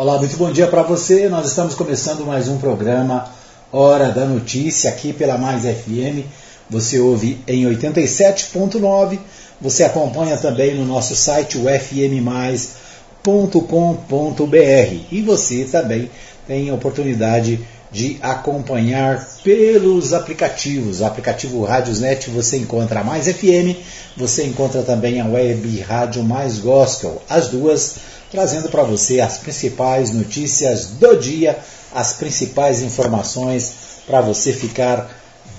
Olá, 0.00 0.18
muito 0.18 0.34
bom 0.38 0.50
dia 0.50 0.66
para 0.66 0.82
você. 0.82 1.28
Nós 1.28 1.46
estamos 1.46 1.74
começando 1.74 2.24
mais 2.24 2.48
um 2.48 2.56
programa 2.56 3.28
Hora 3.70 4.08
da 4.08 4.24
Notícia 4.24 4.88
aqui 4.88 5.12
pela 5.12 5.36
Mais 5.36 5.64
FM. 5.64 6.24
Você 6.70 6.98
ouve 6.98 7.38
em 7.46 7.66
87.9. 7.66 9.18
Você 9.60 9.84
acompanha 9.84 10.38
também 10.38 10.74
no 10.74 10.86
nosso 10.86 11.14
site 11.14 11.58
ufmmais.com.br 11.58 12.64
e 15.12 15.20
você 15.20 15.66
também 15.66 16.10
tem 16.46 16.70
a 16.70 16.74
oportunidade 16.74 17.56
de 17.58 17.66
acompanhar 18.20 19.26
pelos 19.42 20.12
aplicativos. 20.12 21.00
O 21.00 21.04
aplicativo 21.04 21.64
Radiosnet 21.64 22.30
você 22.30 22.56
encontra 22.56 23.00
a 23.00 23.04
Mais 23.04 23.26
FM, 23.26 23.76
você 24.16 24.44
encontra 24.44 24.82
também 24.82 25.20
a 25.20 25.26
Web 25.26 25.80
Rádio 25.80 26.22
Mais 26.22 26.58
Gospel. 26.58 27.20
As 27.28 27.48
duas 27.48 27.96
trazendo 28.30 28.68
para 28.68 28.84
você 28.84 29.20
as 29.20 29.38
principais 29.38 30.12
notícias 30.12 30.86
do 30.86 31.16
dia, 31.16 31.58
as 31.92 32.12
principais 32.12 32.80
informações 32.80 33.72
para 34.06 34.20
você 34.20 34.52
ficar 34.52 35.10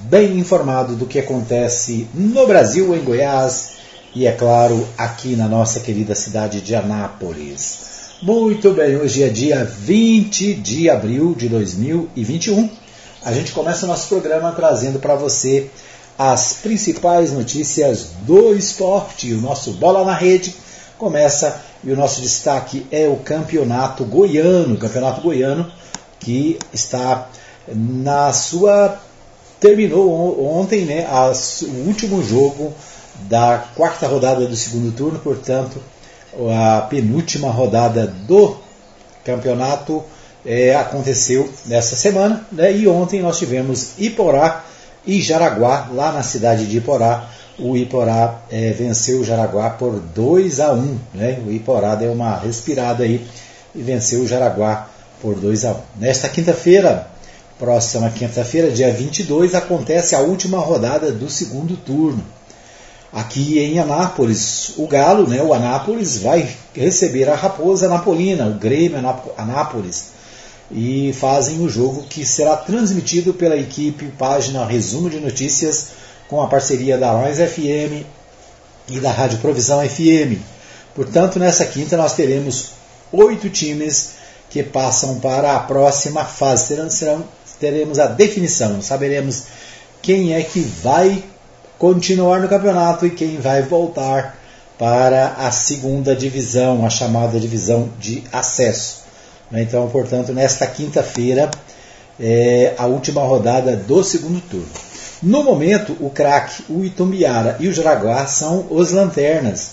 bem 0.02 0.40
informado 0.40 0.96
do 0.96 1.06
que 1.06 1.20
acontece 1.20 2.08
no 2.14 2.48
Brasil, 2.48 2.96
em 2.96 3.04
Goiás 3.04 3.72
e, 4.16 4.26
é 4.26 4.32
claro, 4.32 4.88
aqui 4.98 5.36
na 5.36 5.48
nossa 5.48 5.80
querida 5.80 6.16
cidade 6.16 6.62
de 6.62 6.76
Anápolis. 6.76 7.91
Muito 8.22 8.72
bem, 8.72 8.98
hoje 8.98 9.24
é 9.24 9.30
dia 9.30 9.66
20 9.66 10.54
de 10.54 10.88
abril 10.92 11.34
de 11.34 11.50
2021. 11.50 12.70
A 13.26 13.34
gente 13.34 13.52
começa 13.52 13.86
o 13.86 13.90
nosso 13.90 14.10
programa 14.10 14.52
trazendo 14.52 15.00
para 15.00 15.16
você 15.16 15.72
as 16.20 16.54
principais 16.54 17.32
notícias 17.32 18.10
do 18.22 18.54
esporte. 18.54 19.34
O 19.34 19.42
nosso 19.42 19.72
Bola 19.72 20.06
na 20.06 20.14
Rede 20.14 20.54
começa 21.00 21.60
e 21.84 21.92
o 21.92 21.98
nosso 21.98 22.22
destaque 22.22 22.86
é 22.92 23.08
o 23.08 23.16
campeonato 23.16 24.06
goiano, 24.06 24.78
campeonato 24.78 25.20
goiano 25.22 25.72
que 26.20 26.60
está 26.72 27.28
na 27.68 28.32
sua 28.34 29.00
terminou 29.60 30.60
ontem, 30.60 30.86
né, 30.86 31.08
o 31.10 31.88
último 31.88 32.24
jogo 32.24 32.72
da 33.22 33.66
quarta 33.76 34.06
rodada 34.06 34.46
do 34.46 34.56
segundo 34.56 34.92
turno, 34.92 35.18
portanto, 35.18 35.82
a 36.52 36.82
penúltima 36.82 37.50
rodada 37.50 38.08
do 38.08 38.58
campeonato 39.24 40.04
é, 40.46 40.76
aconteceu 40.76 41.50
nessa 41.66 41.96
semana, 41.96 42.46
né, 42.52 42.72
e 42.76 42.88
ontem 42.88 43.22
nós 43.22 43.38
tivemos 43.38 44.00
Iporá 44.00 44.66
e 45.06 45.22
Jaraguá, 45.22 45.90
lá 45.92 46.12
na 46.12 46.24
cidade 46.24 46.66
de 46.66 46.78
Iporá, 46.78 47.30
o 47.58 47.76
Iporá 47.76 48.42
é, 48.50 48.72
venceu 48.72 49.20
o 49.20 49.24
Jaraguá 49.24 49.70
por 49.72 50.00
2 50.00 50.60
a 50.60 50.74
1. 50.74 50.98
Né? 51.14 51.40
O 51.46 51.52
Iporá 51.52 51.96
deu 51.96 52.12
uma 52.12 52.38
respirada 52.38 53.04
aí 53.04 53.26
e 53.74 53.82
venceu 53.82 54.22
o 54.22 54.28
Jaraguá 54.28 54.90
por 55.22 55.36
2 55.36 55.66
a 55.66 55.72
1. 55.72 55.76
Nesta 56.00 56.30
quinta-feira, 56.30 57.08
próxima 57.60 58.10
quinta-feira, 58.10 58.72
dia 58.72 58.92
22, 58.92 59.54
acontece 59.54 60.16
a 60.16 60.20
última 60.20 60.58
rodada 60.60 61.12
do 61.12 61.30
segundo 61.30 61.76
turno. 61.78 62.24
Aqui 63.14 63.60
em 63.60 63.78
Anápolis, 63.78 64.74
o 64.78 64.88
Galo, 64.88 65.28
né, 65.28 65.44
o 65.44 65.54
Anápolis, 65.54 66.20
vai 66.20 66.50
receber 66.74 67.28
a 67.28 67.36
Raposa 67.36 67.90
Napolina, 67.90 68.48
o 68.48 68.54
Grêmio 68.54 68.98
Anápolis, 69.38 70.12
e 70.72 71.12
fazem 71.20 71.60
o 71.60 71.70
jogo 71.70 72.04
que 72.04 72.26
será 72.26 72.56
transmitido 72.56 73.34
pela 73.34 73.58
equipe 73.58 74.06
Página 74.18 74.66
Resumo 74.66 75.10
de 75.10 75.20
Notícias 75.20 75.88
com 76.30 76.42
a 76.42 76.48
parceria 76.48 76.98
da 76.98 77.12
Mais 77.12 77.38
FM 77.38 78.06
e 78.88 79.00
da 79.02 79.12
Rádio 79.12 79.40
Provisão 79.40 79.86
FM. 79.86 80.40
Portanto, 80.96 81.38
nessa 81.38 81.66
quinta 81.66 81.98
nós 81.98 82.14
teremos 82.14 82.72
oito 83.12 83.50
times 83.50 84.12
que 84.50 84.64
passam 84.64 85.20
para 85.20 85.58
a 85.58 85.60
próxima 85.60 86.24
fase. 86.24 86.76
Serão, 86.90 87.26
teremos 87.60 88.00
a 88.00 88.08
definição, 88.08 88.82
saberemos 88.82 89.44
quem 90.02 90.34
é 90.34 90.42
que 90.42 90.62
vai 90.62 91.22
continuar 91.82 92.40
no 92.40 92.48
campeonato 92.48 93.08
e 93.08 93.10
quem 93.10 93.38
vai 93.38 93.64
voltar 93.64 94.38
para 94.78 95.30
a 95.30 95.50
segunda 95.50 96.16
divisão, 96.16 96.86
a 96.86 96.92
chamada 96.92 97.40
divisão 97.40 97.90
de 98.00 98.24
acesso. 98.32 98.98
Então, 99.52 99.90
portanto, 99.90 100.32
nesta 100.32 100.68
quinta-feira, 100.68 101.50
é 102.20 102.76
a 102.78 102.86
última 102.86 103.24
rodada 103.24 103.76
do 103.76 104.04
segundo 104.04 104.40
turno. 104.42 104.70
No 105.24 105.42
momento, 105.42 105.98
o 106.00 106.12
craque, 106.12 106.64
o 106.70 106.86
Itumbiara 106.86 107.58
e 107.60 107.68
o 107.68 107.74
Jaraguá 107.74 108.28
são 108.28 108.68
os 108.70 108.92
lanternas. 108.92 109.72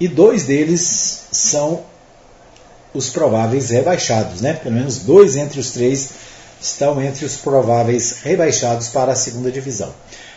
E 0.00 0.08
dois 0.08 0.42
deles 0.42 1.26
são 1.30 1.82
os 2.92 3.10
prováveis 3.10 3.70
rebaixados, 3.70 4.40
né? 4.40 4.54
Pelo 4.54 4.74
menos 4.74 4.98
dois 4.98 5.36
entre 5.36 5.60
os 5.60 5.70
três 5.70 6.10
estão 6.60 7.00
entre 7.00 7.24
os 7.24 7.36
prováveis 7.36 8.22
rebaixados 8.24 8.88
para 8.88 9.12
a 9.12 9.16
segunda 9.16 9.52
divisão. 9.52 9.92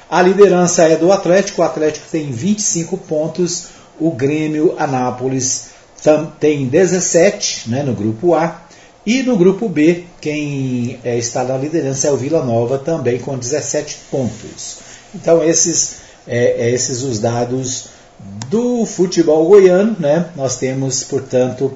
A 0.09 0.21
liderança 0.21 0.83
é 0.83 0.95
do 0.95 1.11
Atlético, 1.11 1.61
o 1.61 1.65
Atlético 1.65 2.07
tem 2.09 2.31
25 2.31 2.97
pontos, 2.97 3.67
o 3.99 4.11
Grêmio 4.11 4.75
Anápolis 4.77 5.69
tem 6.39 6.67
17 6.67 7.69
né, 7.69 7.83
no 7.83 7.93
grupo 7.93 8.33
A, 8.33 8.61
e 9.05 9.23
no 9.23 9.37
grupo 9.37 9.69
B, 9.69 10.03
quem 10.19 10.99
é, 11.01 11.17
está 11.17 11.41
na 11.41 11.57
liderança 11.57 12.09
é 12.09 12.11
o 12.11 12.17
Vila 12.17 12.43
Nova, 12.43 12.77
também 12.77 13.17
com 13.17 13.37
17 13.37 13.99
pontos. 14.11 14.79
Então, 15.15 15.41
esses, 15.41 15.99
é, 16.27 16.67
é, 16.67 16.71
esses 16.71 17.03
os 17.03 17.17
dados 17.17 17.85
do 18.49 18.85
futebol 18.85 19.47
goiano. 19.47 19.95
Né? 19.97 20.25
Nós 20.35 20.57
temos, 20.57 21.03
portanto, 21.03 21.73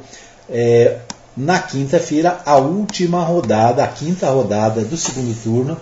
é, 0.49 0.97
na 1.35 1.59
quinta-feira, 1.59 2.41
a 2.45 2.57
última 2.57 3.23
rodada, 3.23 3.81
a 3.81 3.87
quinta 3.87 4.29
rodada 4.29 4.81
do 4.81 4.97
segundo 4.97 5.33
turno 5.41 5.77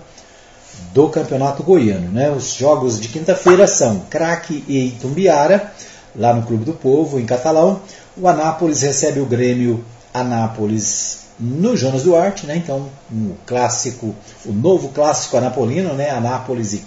do 0.93 1.09
Campeonato 1.09 1.63
Goiano. 1.63 2.09
Né? 2.11 2.29
Os 2.29 2.53
jogos 2.53 2.99
de 2.99 3.07
quinta-feira 3.07 3.67
são 3.67 4.01
Craque 4.09 4.63
e 4.67 4.87
Itumbiara, 4.87 5.71
lá 6.15 6.33
no 6.33 6.43
Clube 6.43 6.65
do 6.65 6.73
Povo, 6.73 7.19
em 7.19 7.25
Catalão. 7.25 7.81
O 8.17 8.27
Anápolis 8.27 8.81
recebe 8.81 9.19
o 9.19 9.25
Grêmio 9.25 9.83
Anápolis 10.13 11.19
no 11.39 11.77
Jonas 11.77 12.03
Duarte, 12.03 12.45
né? 12.45 12.57
Então, 12.57 12.89
um 13.09 13.33
clássico, 13.45 14.13
o 14.45 14.51
novo 14.51 14.89
clássico 14.89 15.37
anapolino, 15.37 15.93
né? 15.93 16.09
Anápolis 16.09 16.73
e, 16.73 16.83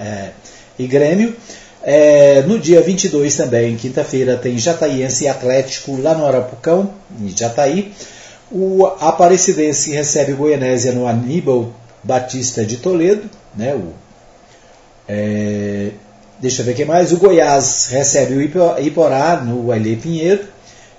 é, 0.00 0.30
e 0.78 0.86
Grêmio. 0.86 1.36
É, 1.82 2.42
no 2.42 2.58
dia 2.58 2.80
22 2.80 3.36
também, 3.36 3.76
quinta-feira, 3.76 4.36
tem 4.36 4.56
Jataiense 4.56 5.24
e 5.24 5.28
Atlético 5.28 6.00
lá 6.00 6.14
no 6.14 6.24
Arapucão, 6.24 6.90
em 7.20 7.28
Jataí. 7.36 7.92
O 8.50 8.86
Aparecidense 8.86 9.90
recebe 9.90 10.32
o 10.32 10.36
Goianésia 10.36 10.92
no 10.92 11.06
Aníbal 11.06 11.72
Batista 12.02 12.64
de 12.64 12.78
Toledo, 12.78 13.28
né? 13.54 13.74
O, 13.74 13.92
é, 15.08 15.90
deixa 16.40 16.62
eu 16.62 16.66
ver 16.66 16.72
o 16.72 16.74
que 16.74 16.84
mais. 16.84 17.12
O 17.12 17.18
Goiás 17.18 17.86
recebe 17.90 18.34
o 18.34 18.42
Iporá 18.42 19.36
no 19.36 19.70
Ailê 19.70 19.96
Pinheiro. 19.96 20.48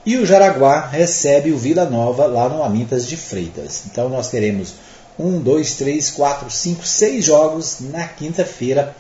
E 0.06 0.18
o 0.18 0.26
Jaraguá 0.26 0.88
recebe 0.88 1.52
o 1.52 1.58
Vila 1.58 1.86
Nova 1.86 2.26
lá 2.26 2.50
no 2.50 2.62
Amintas 2.62 3.08
de 3.08 3.16
Freitas. 3.16 3.84
Então 3.90 4.10
nós 4.10 4.30
teremos 4.30 4.74
um, 5.18 5.40
dois, 5.40 5.76
três, 5.76 6.12
quatro, 6.12 6.52
cinco, 6.52 6.86
seis 6.86 7.24
jogos 7.24 7.78
na 7.80 8.06
quinta-feira. 8.08 8.94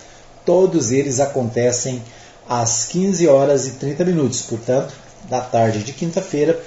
Todos 0.45 0.91
eles 0.91 1.19
acontecem 1.19 2.01
às 2.47 2.85
15 2.85 3.27
horas 3.27 3.67
e 3.67 3.71
30 3.71 4.05
minutos. 4.05 4.41
Portanto, 4.43 4.93
da 5.29 5.41
tarde 5.41 5.79
de 5.79 5.91
quinta-feira, 5.91 6.57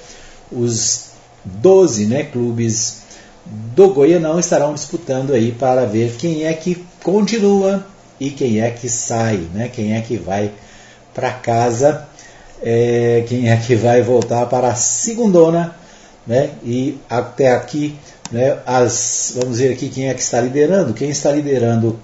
os 0.51 1.05
12 1.43 2.05
né, 2.05 2.23
clubes 2.23 3.06
do 3.75 3.89
Goianão 3.93 4.39
estarão 4.39 4.73
disputando 4.73 5.33
aí 5.33 5.51
para 5.51 5.85
ver 5.85 6.15
quem 6.17 6.45
é 6.45 6.53
que 6.53 6.85
continua 7.03 7.85
e 8.19 8.29
quem 8.29 8.61
é 8.61 8.69
que 8.71 8.89
sai, 8.89 9.37
né, 9.53 9.69
quem 9.73 9.95
é 9.95 10.01
que 10.01 10.17
vai 10.17 10.51
para 11.13 11.31
casa 11.31 12.07
é, 12.61 13.23
quem 13.27 13.49
é 13.49 13.57
que 13.57 13.75
vai 13.75 14.01
voltar 14.01 14.45
para 14.47 14.69
a 14.69 14.75
segundona, 14.75 15.75
né? 16.25 16.51
E 16.63 16.97
até 17.09 17.51
aqui, 17.51 17.95
né, 18.31 18.57
as, 18.65 19.33
vamos 19.35 19.59
ver 19.59 19.73
aqui 19.73 19.89
quem 19.89 20.09
é 20.09 20.13
que 20.13 20.21
está 20.21 20.41
liderando. 20.41 20.93
Quem 20.93 21.09
está 21.09 21.31
liderando 21.31 21.99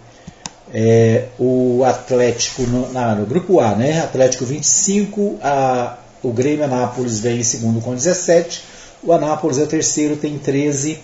é 0.73 1.25
o 1.39 1.83
Atlético 1.85 2.63
no, 2.63 2.91
na, 2.91 3.15
no 3.15 3.25
grupo 3.25 3.59
A, 3.59 3.75
né? 3.75 4.01
Atlético 4.01 4.45
25, 4.45 5.37
a, 5.41 5.97
o 6.21 6.31
Grêmio 6.31 6.65
Anápolis 6.65 7.19
vem 7.19 7.39
em 7.39 7.43
segundo 7.43 7.81
com 7.81 7.93
17, 7.93 8.63
o 9.03 9.11
Anápolis 9.11 9.57
é 9.57 9.63
o 9.63 9.67
terceiro, 9.67 10.15
tem 10.15 10.37
13, 10.37 10.99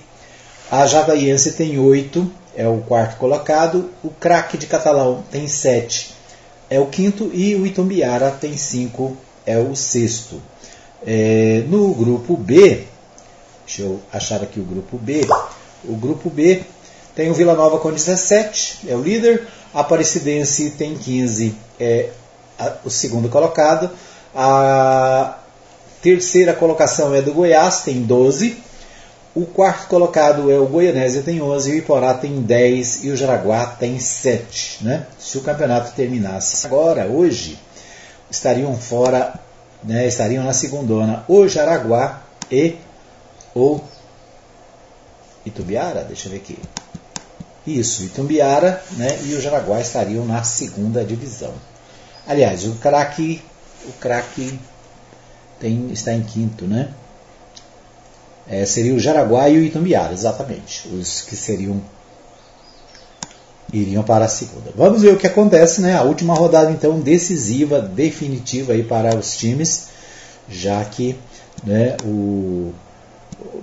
a 0.71 0.86
Javaiense 0.86 1.54
tem 1.54 1.80
8, 1.80 2.31
é 2.56 2.68
o 2.68 2.80
quarto 2.80 3.18
colocado, 3.18 3.89
o 4.04 4.10
craque 4.10 4.57
de 4.57 4.68
Catalão 4.68 5.24
tem 5.31 5.48
7, 5.48 6.13
é 6.69 6.80
o 6.80 6.88
quinto, 6.88 7.31
e 7.33 7.56
o 7.56 7.66
Itumbiara 7.66 8.31
tem 8.31 8.56
5 8.56 9.18
é 9.50 9.57
o 9.57 9.75
sexto. 9.75 10.39
É, 11.06 11.63
no 11.68 11.94
grupo 11.94 12.38
B, 12.38 12.83
deixa 13.66 13.81
eu 13.81 14.00
achar 14.13 14.44
aqui 14.44 14.60
o 14.60 14.63
grupo 14.63 14.98
B. 14.98 15.27
O 15.83 15.95
grupo 15.95 16.30
B 16.30 16.62
tem 17.16 17.31
o 17.31 17.33
Vila 17.33 17.56
Nova 17.56 17.80
com 17.80 17.92
17, 17.92 18.88
é 18.88 18.95
o 18.95 19.01
líder. 19.01 19.48
A 19.74 19.80
Aparecidense 19.81 20.71
tem 20.71 20.95
15, 20.95 21.56
é 21.80 22.10
o 22.86 22.89
segundo 22.89 23.27
colocado. 23.30 23.89
A 24.36 25.39
terceira 26.01 26.54
colocação 26.54 27.16
é 27.16 27.21
do 27.21 27.33
Goiás, 27.33 27.81
tem 27.81 28.01
12. 28.04 28.69
O 29.35 29.45
quarto 29.45 29.87
colocado 29.87 30.51
é 30.51 30.57
o 30.59 30.65
Goianésia, 30.65 31.21
tem 31.21 31.41
11, 31.41 31.71
o 31.71 31.75
Iporá 31.75 32.13
tem 32.15 32.41
10 32.41 33.05
e 33.05 33.11
o 33.11 33.17
Jaraguá 33.17 33.65
tem 33.65 33.99
7. 33.99 34.83
Né? 34.83 35.05
Se 35.19 35.37
o 35.37 35.41
campeonato 35.41 35.93
terminasse 35.93 36.65
agora, 36.65 37.05
hoje, 37.05 37.59
estariam 38.29 38.75
fora, 38.75 39.39
né, 39.83 40.07
estariam 40.07 40.43
na 40.43 40.53
segundona 40.53 41.23
o 41.27 41.47
Jaraguá 41.47 42.23
e 42.51 42.75
o 43.55 43.79
Itumbiara, 45.45 46.03
deixa 46.03 46.27
eu 46.27 46.31
ver 46.31 46.37
aqui. 46.37 46.57
Isso, 47.67 48.03
Itumbiara 48.03 48.81
né, 48.93 49.19
e 49.25 49.35
o 49.35 49.41
Jaraguá 49.41 49.79
estariam 49.79 50.25
na 50.25 50.43
segunda 50.43 51.05
divisão. 51.05 51.53
Aliás, 52.27 52.65
o 52.65 52.75
craque 52.75 53.41
o 53.85 53.93
craque 53.93 54.59
está 55.91 56.13
em 56.13 56.23
quinto, 56.23 56.65
né? 56.65 56.89
É, 58.49 58.65
seria 58.65 58.95
o 58.95 58.99
Jaraguá 58.99 59.47
e 59.47 59.57
o 59.57 59.63
Itumbiara, 59.63 60.11
exatamente, 60.11 60.87
os 60.87 61.21
que 61.21 61.35
seriam 61.35 61.79
iriam 63.71 64.03
para 64.03 64.25
a 64.25 64.27
segunda. 64.27 64.71
Vamos 64.75 65.03
ver 65.03 65.13
o 65.13 65.17
que 65.17 65.27
acontece, 65.27 65.81
né? 65.81 65.95
A 65.95 66.01
última 66.01 66.33
rodada 66.33 66.71
então 66.71 66.99
decisiva, 66.99 67.79
definitiva 67.79 68.73
aí 68.73 68.83
para 68.83 69.15
os 69.15 69.37
times, 69.37 69.89
já 70.49 70.83
que, 70.83 71.15
né, 71.63 71.95
o 72.03 72.73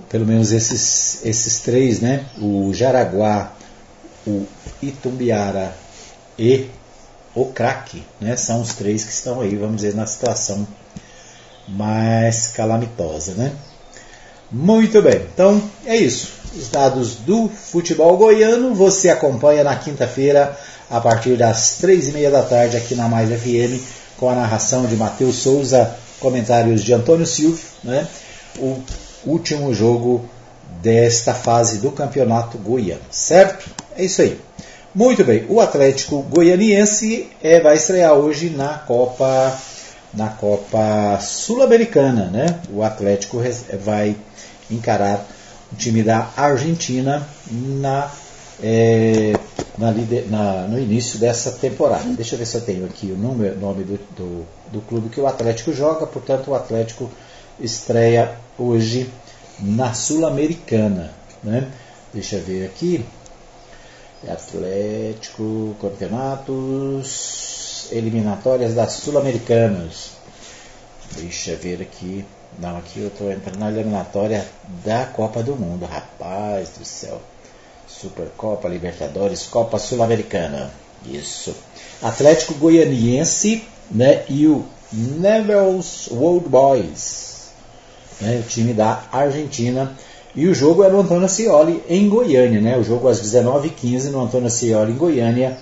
pelo 0.09 0.25
menos 0.25 0.51
esses 0.53 1.25
esses 1.25 1.59
três, 1.59 1.99
né? 1.99 2.25
O 2.41 2.73
Jaraguá, 2.73 3.51
o 4.25 4.45
Itumbiara 4.81 5.75
e 6.39 6.69
o 7.35 7.45
craque, 7.45 8.03
né? 8.21 8.37
São 8.37 8.61
os 8.61 8.73
três 8.73 9.03
que 9.03 9.11
estão 9.11 9.41
aí, 9.41 9.55
vamos 9.57 9.77
dizer, 9.77 9.93
na 9.93 10.07
situação 10.07 10.65
mais 11.67 12.47
calamitosa, 12.47 13.33
né? 13.33 13.51
Muito 14.51 15.01
bem, 15.01 15.21
então 15.33 15.61
é 15.85 15.97
isso. 15.97 16.31
Os 16.55 16.69
dados 16.69 17.15
do 17.15 17.49
futebol 17.49 18.15
goiano 18.17 18.73
você 18.73 19.09
acompanha 19.09 19.63
na 19.63 19.75
quinta-feira 19.75 20.57
a 20.89 21.01
partir 21.01 21.35
das 21.35 21.77
três 21.77 22.07
e 22.07 22.11
meia 22.11 22.31
da 22.31 22.41
tarde 22.41 22.77
aqui 22.77 22.95
na 22.95 23.09
Mais 23.09 23.29
FM 23.29 23.81
com 24.17 24.29
a 24.29 24.35
narração 24.35 24.85
de 24.85 24.95
Matheus 24.95 25.35
Souza, 25.35 25.95
comentários 26.19 26.83
de 26.83 26.93
Antônio 26.93 27.25
Silva, 27.25 27.59
né? 27.83 28.07
O 28.57 28.77
último 29.25 29.73
jogo 29.73 30.25
desta 30.81 31.33
fase 31.33 31.79
do 31.79 31.91
campeonato 31.91 32.57
goiano, 32.57 33.01
certo? 33.11 33.69
É 33.95 34.03
isso 34.03 34.21
aí. 34.21 34.39
Muito 34.95 35.23
bem, 35.23 35.45
o 35.49 35.59
Atlético 35.59 36.23
Goianiense 36.23 37.29
é, 37.43 37.59
vai 37.59 37.75
estrear 37.75 38.13
hoje 38.13 38.49
na 38.49 38.69
Copa 38.79 39.55
na 40.17 40.29
Copa 40.29 41.19
Sul-Americana, 41.21 42.25
né? 42.25 42.59
O 42.73 42.81
Atlético 42.81 43.39
vai 43.85 44.15
encarar 44.69 45.23
o 45.71 45.75
time 45.75 46.01
da 46.01 46.29
Argentina 46.35 47.25
na, 47.51 48.11
é, 48.61 49.33
na, 49.77 49.93
na, 50.27 50.67
no 50.67 50.79
início 50.79 51.19
dessa 51.19 51.51
temporada. 51.51 52.03
Deixa 52.05 52.33
eu 52.33 52.39
ver 52.39 52.47
se 52.47 52.57
eu 52.57 52.61
tenho 52.61 52.85
aqui 52.85 53.11
o 53.11 53.17
número, 53.17 53.59
nome 53.59 53.83
do, 53.83 53.99
do, 54.15 54.45
do 54.71 54.81
clube 54.81 55.09
que 55.09 55.21
o 55.21 55.27
Atlético 55.27 55.71
joga. 55.71 56.07
Portanto, 56.07 56.49
o 56.49 56.55
Atlético 56.55 57.11
estreia 57.59 58.35
hoje 58.57 59.07
na 59.59 59.93
Sul-Americana. 59.93 61.11
Né? 61.43 61.67
Deixa 62.11 62.37
eu 62.37 62.43
ver 62.43 62.65
aqui. 62.65 63.05
Atlético, 64.27 65.75
campeonatos, 65.79 67.66
eliminatórias 67.91 68.73
das 68.73 68.93
Sul-Americanas. 68.93 70.11
Deixa 71.15 71.51
eu 71.51 71.57
ver 71.57 71.81
aqui. 71.81 72.25
Não, 72.59 72.77
aqui 72.77 73.01
eu 73.01 73.07
estou 73.07 73.31
entrando 73.31 73.59
na 73.59 73.69
eliminatória 73.69 74.45
da 74.83 75.05
Copa 75.05 75.43
do 75.43 75.55
Mundo. 75.55 75.85
Rapaz 75.85 76.69
do 76.77 76.85
céu. 76.85 77.21
Supercopa, 77.87 78.67
Libertadores, 78.67 79.43
Copa 79.43 79.79
Sul-Americana. 79.79 80.71
Isso. 81.05 81.55
Atlético 82.01 82.53
Goianiense 82.55 83.63
né, 83.89 84.23
e 84.27 84.47
o 84.47 84.65
Neville's 84.91 86.07
World 86.11 86.49
Boys. 86.49 87.49
Né, 88.19 88.41
o 88.43 88.49
time 88.49 88.73
da 88.73 89.03
Argentina. 89.11 89.95
E 90.35 90.47
o 90.47 90.53
jogo 90.53 90.83
é 90.83 90.89
no 90.89 90.99
Antônio 90.99 91.25
Ascioli 91.25 91.83
em 91.87 92.07
Goiânia. 92.09 92.61
Né, 92.61 92.77
o 92.77 92.83
jogo 92.83 93.07
às 93.07 93.21
19h15 93.21 94.11
no 94.11 94.23
Antônio 94.23 94.47
Ascioli 94.47 94.91
em 94.91 94.97
Goiânia. 94.97 95.57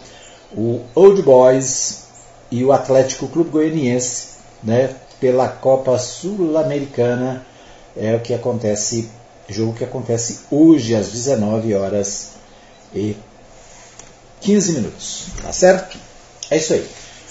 O 0.55 0.81
Old 0.95 1.21
Boys 1.21 2.04
e 2.51 2.63
o 2.63 2.71
Atlético 2.71 3.27
Clube 3.27 3.49
Goianiense 3.49 4.35
né, 4.63 4.93
pela 5.19 5.47
Copa 5.47 5.97
Sul-Americana. 5.97 7.45
É 7.97 8.13
o 8.15 8.19
que 8.19 8.33
acontece, 8.33 9.09
jogo 9.47 9.73
que 9.73 9.83
acontece 9.83 10.39
hoje 10.51 10.93
às 10.93 11.11
19 11.11 11.73
horas 11.73 12.31
e 12.93 13.15
15 14.41 14.73
minutos. 14.73 15.27
Tá 15.41 15.53
certo? 15.53 15.97
É 16.51 16.57
isso 16.57 16.73
aí. 16.73 16.85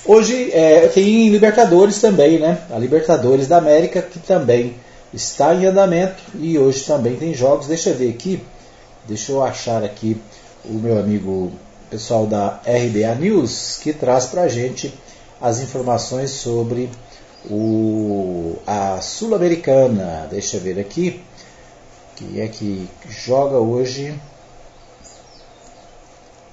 Hoje 0.07 0.51
é, 0.53 0.89
tem 0.89 1.29
Libertadores 1.31 2.01
também, 2.01 2.39
né? 2.39 2.59
A 2.71 2.79
Libertadores 2.79 3.47
da 3.47 3.59
América 3.59 4.03
que 4.03 4.19
também 4.19 4.75
está 5.13 5.55
em 5.55 5.67
andamento 5.67 6.23
e 6.39 6.59
hoje 6.59 6.85
também 6.85 7.17
tem 7.17 7.33
jogos. 7.33 7.67
Deixa 7.67 7.91
eu 7.91 7.97
ver 7.97 8.11
aqui, 8.11 8.43
deixa 9.07 9.33
eu 9.33 9.43
achar 9.43 9.83
aqui 9.85 10.21
o 10.65 10.75
meu 10.75 10.99
amigo 10.99 11.53
pessoal 11.91 12.27
da 12.27 12.61
RBA 12.67 13.15
News 13.21 13.79
que 13.83 13.93
traz 13.93 14.27
para 14.27 14.43
a 14.43 14.49
gente 14.49 14.93
as 15.41 15.61
informações 15.61 16.31
sobre 16.31 16.91
o, 17.51 18.57
a 18.67 19.01
Sul-Americana, 19.01 20.27
deixa 20.31 20.57
eu 20.57 20.61
ver 20.61 20.79
aqui, 20.79 21.23
que 22.17 22.41
é 22.41 22.49
que 22.49 22.89
joga 23.09 23.59
hoje. 23.59 24.19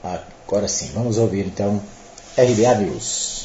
Agora 0.04 0.68
sim, 0.68 0.92
vamos 0.94 1.18
ouvir 1.18 1.46
então 1.46 1.82
RBA 2.38 2.76
News. 2.76 3.42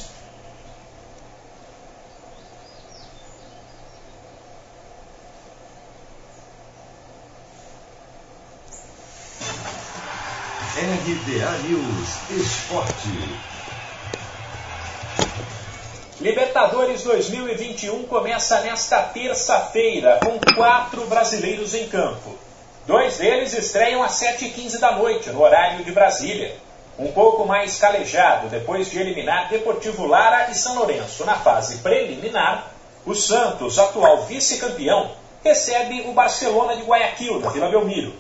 RBA 10.77 11.59
News 11.69 12.31
Esporte. 12.31 13.56
Libertadores 16.26 17.05
2021 17.05 18.02
começa 18.02 18.61
nesta 18.62 19.00
terça-feira, 19.00 20.19
com 20.25 20.56
quatro 20.56 21.06
brasileiros 21.06 21.73
em 21.73 21.87
campo. 21.87 22.37
Dois 22.84 23.19
deles 23.19 23.52
estreiam 23.56 24.02
às 24.02 24.20
7h15 24.20 24.81
da 24.81 24.96
noite, 24.96 25.31
no 25.31 25.41
horário 25.41 25.84
de 25.84 25.93
Brasília. 25.93 26.56
Um 26.98 27.12
pouco 27.12 27.46
mais 27.46 27.79
calejado, 27.79 28.48
depois 28.48 28.91
de 28.91 28.98
eliminar 28.98 29.48
Deportivo 29.51 30.05
Lara 30.05 30.51
e 30.51 30.55
São 30.56 30.74
Lourenço 30.74 31.24
na 31.24 31.36
fase 31.36 31.77
preliminar, 31.77 32.72
o 33.06 33.15
Santos, 33.15 33.79
atual 33.79 34.24
vice-campeão, 34.24 35.12
recebe 35.44 36.08
o 36.08 36.12
Barcelona 36.12 36.74
de 36.74 36.82
Guayaquil, 36.82 37.41
da 37.41 37.51
Vila 37.51 37.69
Belmiro. 37.69 38.12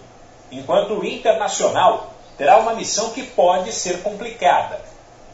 Enquanto 0.52 0.92
o 0.92 1.04
Internacional 1.04 2.14
terá 2.38 2.58
uma 2.58 2.74
missão 2.74 3.10
que 3.10 3.24
pode 3.24 3.72
ser 3.72 4.00
complicada 4.04 4.80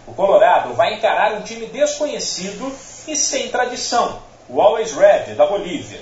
o 0.06 0.14
Colorado 0.14 0.74
vai 0.74 0.94
encarar 0.94 1.34
um 1.34 1.42
time 1.42 1.66
desconhecido 1.66 2.72
e 3.06 3.16
sem 3.16 3.48
tradição, 3.48 4.20
o 4.48 4.60
Always 4.60 4.92
Red 4.92 5.34
da 5.34 5.46
Bolívia, 5.46 6.00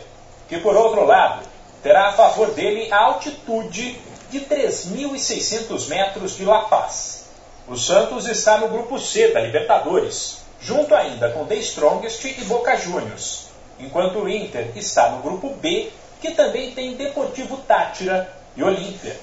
que 0.49 0.59
por 0.59 0.76
outro 0.76 1.04
lado 1.04 1.42
terá 1.83 2.09
a 2.09 2.12
favor 2.12 2.50
dele 2.52 2.92
a 2.92 3.04
altitude 3.04 4.00
de 4.30 4.40
3.600 4.40 5.88
metros 5.88 6.37
de 6.37 6.45
La 6.45 6.62
Paz. 6.62 7.28
O 7.69 7.76
Santos 7.76 8.26
está 8.26 8.59
no 8.59 8.69
grupo 8.69 8.99
C 8.99 9.28
da 9.28 9.40
Libertadores, 9.40 10.38
junto 10.61 10.95
ainda 10.95 11.30
com 11.30 11.47
The 11.47 11.57
Strongest 11.57 12.25
e 12.25 12.45
Boca 12.45 12.76
Juniors, 12.76 13.47
enquanto 13.78 14.21
o 14.21 14.28
Inter 14.28 14.71
está 14.76 15.11
no 15.11 15.23
grupo 15.23 15.50
B, 15.54 15.90
que 16.21 16.33
também 16.33 16.73
tem 16.73 16.95
Deportivo 16.95 17.57
Tátira 17.59 18.33
e 18.57 18.62
Olímpia. 18.62 19.16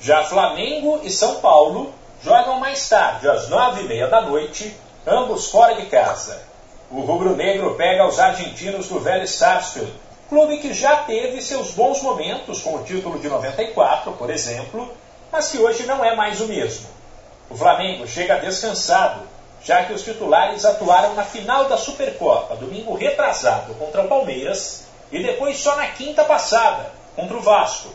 Já 0.00 0.24
Flamengo 0.24 1.00
e 1.02 1.10
São 1.10 1.36
Paulo 1.36 1.94
jogam 2.24 2.60
mais 2.60 2.88
tarde, 2.88 3.28
às 3.28 3.48
nove 3.48 3.82
e 3.82 3.84
meia 3.88 4.06
da 4.06 4.20
noite, 4.20 4.74
ambos 5.06 5.50
fora 5.50 5.74
de 5.74 5.86
casa. 5.86 6.40
O 6.90 7.00
rubro-negro 7.00 7.74
pega 7.74 8.06
os 8.06 8.18
argentinos 8.18 8.86
do 8.86 9.00
Vélez 9.00 9.30
Sarsfield, 9.30 9.92
clube 10.28 10.58
que 10.58 10.72
já 10.72 10.98
teve 10.98 11.42
seus 11.42 11.72
bons 11.72 12.00
momentos 12.00 12.60
com 12.60 12.76
o 12.76 12.84
título 12.84 13.18
de 13.18 13.28
94, 13.28 14.12
por 14.12 14.30
exemplo, 14.30 14.92
mas 15.32 15.50
que 15.50 15.58
hoje 15.58 15.84
não 15.84 16.04
é 16.04 16.14
mais 16.14 16.40
o 16.40 16.46
mesmo. 16.46 16.86
O 17.50 17.56
Flamengo 17.56 18.06
chega 18.06 18.38
descansado, 18.38 19.22
já 19.64 19.84
que 19.84 19.92
os 19.92 20.02
titulares 20.02 20.64
atuaram 20.64 21.14
na 21.14 21.24
final 21.24 21.64
da 21.64 21.76
Supercopa, 21.76 22.56
domingo 22.56 22.94
retrasado, 22.94 23.74
contra 23.74 24.02
o 24.02 24.08
Palmeiras, 24.08 24.84
e 25.10 25.22
depois 25.22 25.58
só 25.58 25.76
na 25.76 25.88
quinta 25.88 26.24
passada, 26.24 26.92
contra 27.16 27.36
o 27.36 27.42
Vasco. 27.42 27.88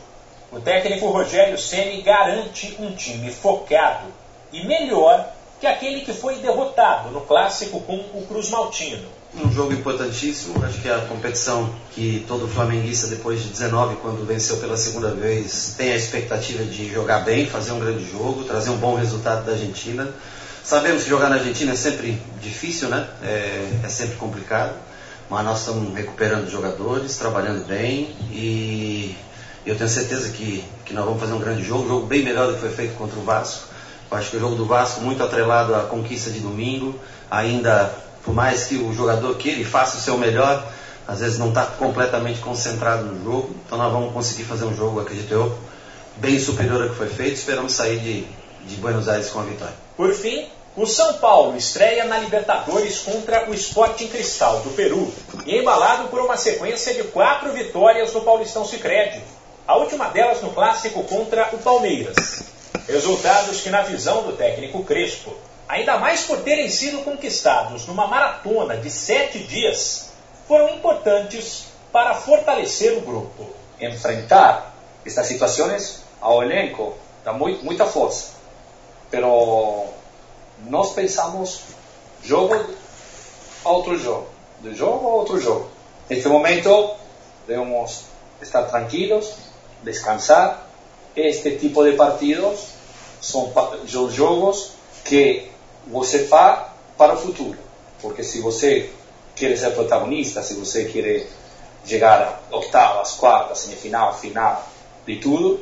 O 0.51 0.59
técnico 0.59 1.09
Rogério 1.09 1.57
Ceni 1.57 2.01
garante 2.01 2.77
um 2.79 2.95
time 2.95 3.31
focado 3.31 4.16
e 4.51 4.65
melhor 4.65 5.33
que 5.59 5.65
aquele 5.65 6.01
que 6.01 6.13
foi 6.13 6.35
derrotado 6.35 7.09
no 7.09 7.21
clássico 7.21 7.81
com 7.81 7.95
o 7.95 8.25
Cruz 8.27 8.49
Maltino. 8.49 9.07
Um 9.35 9.51
jogo 9.51 9.73
importantíssimo, 9.73 10.63
acho 10.63 10.79
que 10.81 10.87
é 10.87 10.95
a 10.95 10.99
competição 11.01 11.69
que 11.93 12.23
todo 12.27 12.47
flamenguista, 12.47 13.07
depois 13.07 13.41
de 13.41 13.49
19, 13.49 13.97
quando 13.97 14.25
venceu 14.25 14.57
pela 14.57 14.77
segunda 14.77 15.11
vez, 15.11 15.75
tem 15.77 15.91
a 15.91 15.95
expectativa 15.95 16.63
de 16.63 16.91
jogar 16.91 17.19
bem, 17.19 17.45
fazer 17.45 17.71
um 17.71 17.79
grande 17.79 18.09
jogo, 18.09 18.43
trazer 18.43 18.69
um 18.69 18.77
bom 18.77 18.95
resultado 18.95 19.45
da 19.45 19.51
Argentina. 19.51 20.07
Sabemos 20.63 21.03
que 21.03 21.09
jogar 21.09 21.29
na 21.29 21.37
Argentina 21.37 21.73
é 21.73 21.75
sempre 21.75 22.21
difícil, 22.41 22.89
né? 22.89 23.07
É, 23.23 23.69
é 23.83 23.89
sempre 23.89 24.15
complicado, 24.15 24.75
mas 25.29 25.43
nós 25.43 25.59
estamos 25.59 25.95
recuperando 25.95 26.49
jogadores, 26.49 27.17
trabalhando 27.17 27.65
bem 27.65 28.15
e 28.31 29.15
eu 29.65 29.75
tenho 29.75 29.89
certeza 29.89 30.29
que, 30.29 30.63
que 30.85 30.93
nós 30.93 31.03
vamos 31.03 31.19
fazer 31.19 31.33
um 31.33 31.39
grande 31.39 31.63
jogo, 31.63 31.83
um 31.83 31.87
jogo 31.87 32.05
bem 32.05 32.23
melhor 32.23 32.47
do 32.47 32.53
que 32.53 32.61
foi 32.61 32.71
feito 32.71 32.95
contra 32.95 33.19
o 33.19 33.23
Vasco. 33.23 33.66
Acho 34.09 34.31
que 34.31 34.37
o 34.37 34.39
jogo 34.39 34.55
do 34.55 34.65
Vasco 34.65 35.01
muito 35.01 35.21
atrelado 35.23 35.75
à 35.75 35.81
conquista 35.81 36.31
de 36.31 36.39
domingo, 36.39 36.97
ainda 37.29 37.93
por 38.23 38.33
mais 38.33 38.65
que 38.65 38.75
o 38.75 38.93
jogador 38.93 39.35
queira 39.35 39.59
e 39.59 39.65
faça 39.65 39.97
o 39.97 40.01
seu 40.01 40.17
melhor, 40.17 40.65
às 41.07 41.19
vezes 41.19 41.37
não 41.37 41.49
está 41.49 41.65
completamente 41.65 42.39
concentrado 42.39 43.05
no 43.05 43.23
jogo. 43.23 43.55
Então 43.65 43.77
nós 43.77 43.91
vamos 43.91 44.13
conseguir 44.13 44.43
fazer 44.43 44.65
um 44.65 44.75
jogo, 44.75 44.99
acredito 44.99 45.33
eu, 45.33 45.57
bem 46.17 46.37
superior 46.39 46.83
ao 46.83 46.89
que 46.89 46.95
foi 46.95 47.07
feito. 47.07 47.35
Esperamos 47.35 47.71
sair 47.71 47.99
de, 47.99 48.27
de 48.67 48.75
Buenos 48.75 49.07
Aires 49.07 49.29
com 49.29 49.39
a 49.39 49.43
vitória. 49.43 49.73
Por 49.95 50.13
fim, 50.13 50.45
o 50.75 50.85
São 50.85 51.13
Paulo 51.13 51.57
estreia 51.57 52.05
na 52.05 52.19
Libertadores 52.19 52.99
contra 52.99 53.49
o 53.49 53.53
Sporting 53.53 54.07
Cristal 54.07 54.59
do 54.59 54.69
Peru, 54.71 55.11
e 55.45 55.57
embalado 55.57 56.09
por 56.09 56.19
uma 56.19 56.37
sequência 56.37 56.93
de 56.93 57.03
quatro 57.05 57.51
vitórias 57.53 58.13
no 58.13 58.21
Paulistão 58.21 58.65
Sicredi. 58.65 59.21
A 59.65 59.77
última 59.77 60.09
delas 60.09 60.41
no 60.41 60.51
clássico 60.51 61.03
contra 61.03 61.49
o 61.53 61.57
Palmeiras. 61.57 62.56
Resultados 62.87 63.59
que, 63.59 63.69
na 63.69 63.81
visão 63.81 64.23
do 64.23 64.31
técnico 64.31 64.83
Crespo, 64.85 65.35
ainda 65.67 65.97
mais 65.97 66.23
por 66.23 66.39
terem 66.39 66.69
sido 66.69 67.03
conquistados 67.03 67.85
numa 67.85 68.07
maratona 68.07 68.77
de 68.77 68.89
sete 68.89 69.39
dias, 69.39 70.11
foram 70.47 70.69
importantes 70.69 71.65
para 71.91 72.15
fortalecer 72.15 72.97
o 72.97 73.01
grupo. 73.01 73.49
Enfrentar 73.79 74.73
estas 75.05 75.27
situações 75.27 76.01
ao 76.21 76.41
elenco 76.41 76.95
dá 77.25 77.33
muito, 77.33 77.63
muita 77.65 77.85
força, 77.85 78.31
pero 79.11 79.87
nós 80.65 80.93
pensamos 80.93 81.63
jogo 82.23 82.55
a 83.65 83.69
outro 83.69 83.97
jogo, 83.97 84.29
de 84.61 84.73
jogo 84.73 85.07
a 85.07 85.11
outro 85.11 85.39
jogo. 85.39 85.69
Neste 86.09 86.29
momento 86.29 86.95
devemos 87.45 88.05
estar 88.41 88.63
tranquilos, 88.63 89.33
descansar. 89.83 90.65
Este 91.15 91.57
tipo 91.57 91.83
de 91.83 91.93
partidos 91.93 92.76
são 93.21 93.51
os 93.83 94.13
jogos 94.13 94.71
que 95.03 95.49
você 95.87 96.25
faz 96.25 96.67
para 96.97 97.13
o 97.13 97.17
futuro. 97.17 97.57
Porque 98.01 98.23
se 98.23 98.41
você 98.41 98.89
quer 99.35 99.57
ser 99.57 99.71
protagonista, 99.71 100.41
se 100.41 100.53
você 100.55 100.85
quer 100.85 101.27
chegar 101.85 102.41
a 102.51 102.55
oitavas, 102.55 103.13
quartas, 103.13 103.59
semifinal, 103.59 104.13
final, 104.17 104.67
de 105.05 105.17
tudo, 105.17 105.59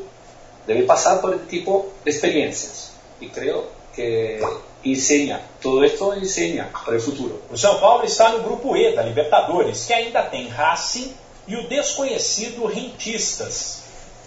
deve 0.65 0.83
passar 0.83 1.19
por 1.19 1.33
este 1.35 1.47
tipo 1.47 1.87
de 2.03 2.09
experiências. 2.09 2.91
E 3.21 3.27
creio 3.29 3.65
que 3.93 4.39
ensina, 4.83 5.41
tudo 5.61 5.85
isso 5.85 6.13
ensina 6.15 6.69
para 6.83 6.95
o 6.95 6.99
futuro. 6.99 7.41
O 7.51 7.57
São 7.57 7.79
Paulo 7.79 8.03
está 8.03 8.29
no 8.29 8.43
grupo 8.43 8.75
E 8.75 8.95
da 8.95 9.03
Libertadores, 9.03 9.85
que 9.85 9.93
ainda 9.93 10.23
tem 10.23 10.47
Racing 10.47 11.13
e 11.47 11.55
o 11.55 11.67
desconhecido 11.67 12.65
Rentistas. 12.65 13.83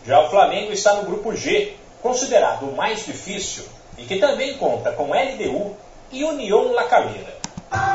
Já 0.07 0.25
o 0.25 0.31
Flamengo 0.31 0.73
está 0.73 0.95
no 0.95 1.05
grupo 1.05 1.35
G, 1.35 1.75
considerado 2.03 2.65
o 2.65 2.77
mais 2.77 3.05
difícil 3.05 3.65
e 3.97 4.05
que 4.05 4.17
também 4.17 4.57
conta 4.57 4.93
com 4.93 5.13
LDU 5.13 5.77
e 6.13 6.25
União 6.25 6.73
La 6.73 6.85
Calera. 6.85 7.39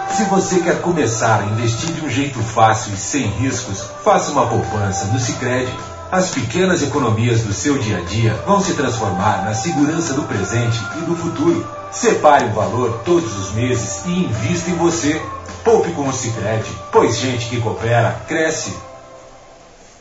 Se 0.10 0.26
você 0.26 0.60
quer 0.60 0.82
começar 0.82 1.42
a 1.42 1.46
investir 1.46 1.92
de 1.94 2.06
um 2.06 2.10
jeito 2.10 2.40
fácil 2.40 2.94
e 2.94 2.98
sem 2.98 3.24
riscos, 3.24 3.82
faça 4.04 4.32
uma 4.32 4.48
poupança 4.48 5.06
no 5.08 5.20
Sicredi. 5.20 5.74
As 6.12 6.30
pequenas 6.30 6.84
economias 6.84 7.42
do 7.42 7.54
seu 7.54 7.80
dia 7.80 7.98
a 7.98 8.02
dia 8.02 8.36
vão 8.46 8.62
se 8.62 8.76
transformar 8.76 9.44
na 9.44 9.56
segurança 9.56 10.14
do 10.14 10.24
presente 10.24 10.78
e 10.98 11.02
do 11.06 11.16
futuro. 11.16 11.68
Separe 11.92 12.46
um 12.46 12.54
valor 12.54 13.02
todos 13.04 13.36
os 13.36 13.52
meses 13.54 14.06
e 14.06 14.12
invista 14.12 14.70
em 14.70 14.76
você. 14.76 15.20
Poupe 15.64 15.92
com 15.94 16.08
o 16.08 16.14
Sicredi, 16.14 16.70
pois 16.92 17.18
gente 17.18 17.50
que 17.50 17.60
coopera 17.60 18.22
cresce. 18.28 18.78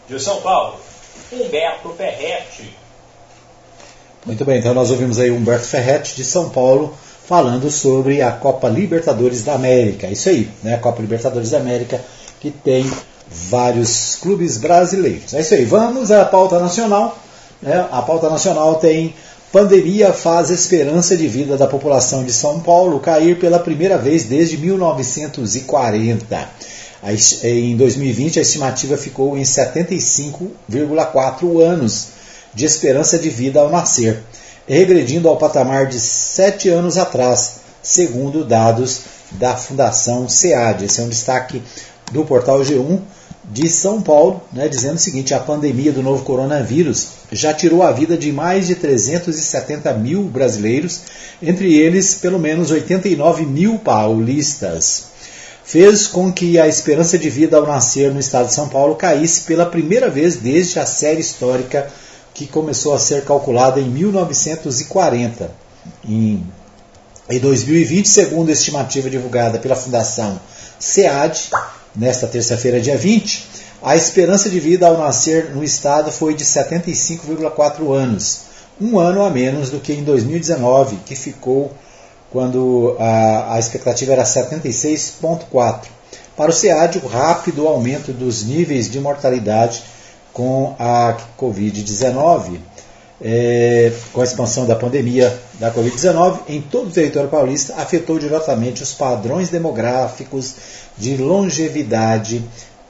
De 0.06 0.20
São 0.20 0.42
Paulo, 0.42 0.78
Humberto 1.32 1.88
Ferretti. 1.90 2.81
Muito 4.24 4.44
bem, 4.44 4.60
então 4.60 4.72
nós 4.72 4.88
ouvimos 4.90 5.18
aí 5.18 5.32
Humberto 5.32 5.66
Ferretti 5.66 6.14
de 6.14 6.24
São 6.24 6.48
Paulo 6.48 6.94
falando 7.26 7.68
sobre 7.72 8.22
a 8.22 8.30
Copa 8.30 8.68
Libertadores 8.68 9.42
da 9.42 9.54
América. 9.54 10.06
Isso 10.06 10.28
aí, 10.28 10.48
né? 10.62 10.74
A 10.74 10.78
Copa 10.78 11.00
Libertadores 11.00 11.50
da 11.50 11.58
América 11.58 12.00
que 12.38 12.52
tem 12.52 12.88
vários 13.28 14.16
clubes 14.20 14.58
brasileiros. 14.58 15.34
É 15.34 15.40
isso 15.40 15.54
aí. 15.54 15.64
Vamos 15.64 16.12
à 16.12 16.24
pauta 16.24 16.60
nacional. 16.60 17.18
Né? 17.60 17.84
A 17.90 18.00
pauta 18.02 18.30
nacional 18.30 18.76
tem 18.76 19.12
pandemia 19.50 20.12
faz 20.12 20.50
esperança 20.50 21.16
de 21.16 21.26
vida 21.26 21.56
da 21.56 21.66
população 21.66 22.22
de 22.24 22.32
São 22.32 22.60
Paulo 22.60 23.00
cair 23.00 23.40
pela 23.40 23.58
primeira 23.58 23.98
vez 23.98 24.22
desde 24.24 24.56
1940. 24.56 26.48
Em 27.42 27.76
2020, 27.76 28.38
a 28.38 28.42
estimativa 28.42 28.96
ficou 28.96 29.36
em 29.36 29.42
75,4 29.42 31.60
anos 31.60 32.11
de 32.54 32.64
esperança 32.64 33.18
de 33.18 33.30
vida 33.30 33.60
ao 33.60 33.70
nascer, 33.70 34.22
regredindo 34.66 35.28
ao 35.28 35.36
patamar 35.36 35.86
de 35.86 35.98
sete 35.98 36.68
anos 36.68 36.96
atrás, 36.96 37.56
segundo 37.82 38.44
dados 38.44 39.00
da 39.32 39.56
Fundação 39.56 40.28
SEAD. 40.28 40.84
Esse 40.84 41.00
é 41.00 41.04
um 41.04 41.08
destaque 41.08 41.62
do 42.10 42.24
portal 42.24 42.60
G1 42.60 43.00
de 43.44 43.68
São 43.68 44.00
Paulo, 44.00 44.42
né, 44.52 44.68
dizendo 44.68 44.96
o 44.96 45.00
seguinte: 45.00 45.34
a 45.34 45.40
pandemia 45.40 45.92
do 45.92 46.02
novo 46.02 46.24
coronavírus 46.24 47.08
já 47.32 47.52
tirou 47.52 47.82
a 47.82 47.90
vida 47.90 48.16
de 48.16 48.30
mais 48.30 48.66
de 48.66 48.74
370 48.74 49.92
mil 49.94 50.24
brasileiros, 50.24 51.00
entre 51.42 51.74
eles 51.74 52.14
pelo 52.14 52.38
menos 52.38 52.70
89 52.70 53.44
mil 53.46 53.78
paulistas 53.78 55.12
fez 55.64 56.06
com 56.06 56.32
que 56.32 56.58
a 56.58 56.66
esperança 56.66 57.16
de 57.16 57.30
vida 57.30 57.56
ao 57.56 57.66
nascer 57.66 58.12
no 58.12 58.20
estado 58.20 58.48
de 58.48 58.54
São 58.54 58.68
Paulo 58.68 58.96
caísse 58.96 59.42
pela 59.42 59.64
primeira 59.64 60.10
vez 60.10 60.36
desde 60.36 60.78
a 60.78 60.86
série 60.86 61.20
histórica 61.20 61.88
que 62.34 62.46
começou 62.46 62.94
a 62.94 62.98
ser 62.98 63.24
calculada 63.24 63.80
em 63.80 63.88
1940. 63.88 65.50
Em, 66.04 66.46
em 67.28 67.38
2020, 67.38 68.08
segundo 68.08 68.48
a 68.48 68.52
estimativa 68.52 69.10
divulgada 69.10 69.58
pela 69.58 69.76
Fundação 69.76 70.40
SEAD, 70.78 71.50
nesta 71.94 72.26
terça-feira, 72.26 72.80
dia 72.80 72.96
20, 72.96 73.46
a 73.82 73.96
esperança 73.96 74.48
de 74.48 74.60
vida 74.60 74.86
ao 74.86 74.98
nascer 74.98 75.50
no 75.50 75.62
estado 75.62 76.10
foi 76.10 76.34
de 76.34 76.44
75,4 76.44 77.92
anos, 77.92 78.40
um 78.80 78.98
ano 78.98 79.22
a 79.22 79.30
menos 79.30 79.70
do 79.70 79.80
que 79.80 79.92
em 79.92 80.02
2019, 80.02 80.96
que 81.04 81.14
ficou 81.14 81.72
quando 82.30 82.96
a, 82.98 83.54
a 83.54 83.58
expectativa 83.58 84.12
era 84.12 84.24
76,4. 84.24 85.86
Para 86.36 86.50
o 86.50 86.52
SEAD, 86.52 86.98
o 87.04 87.06
rápido 87.06 87.68
aumento 87.68 88.12
dos 88.12 88.42
níveis 88.42 88.90
de 88.90 88.98
mortalidade 88.98 89.82
com 90.32 90.74
a 90.78 91.16
Covid-19, 91.38 92.58
é, 93.20 93.92
com 94.12 94.20
a 94.20 94.24
expansão 94.24 94.66
da 94.66 94.74
pandemia 94.74 95.38
da 95.60 95.72
Covid-19 95.72 96.40
em 96.48 96.60
todo 96.60 96.88
o 96.88 96.92
território 96.92 97.28
paulista, 97.28 97.74
afetou 97.76 98.18
diretamente 98.18 98.82
os 98.82 98.92
padrões 98.92 99.48
demográficos 99.48 100.54
de 100.98 101.16
longevidade 101.16 102.42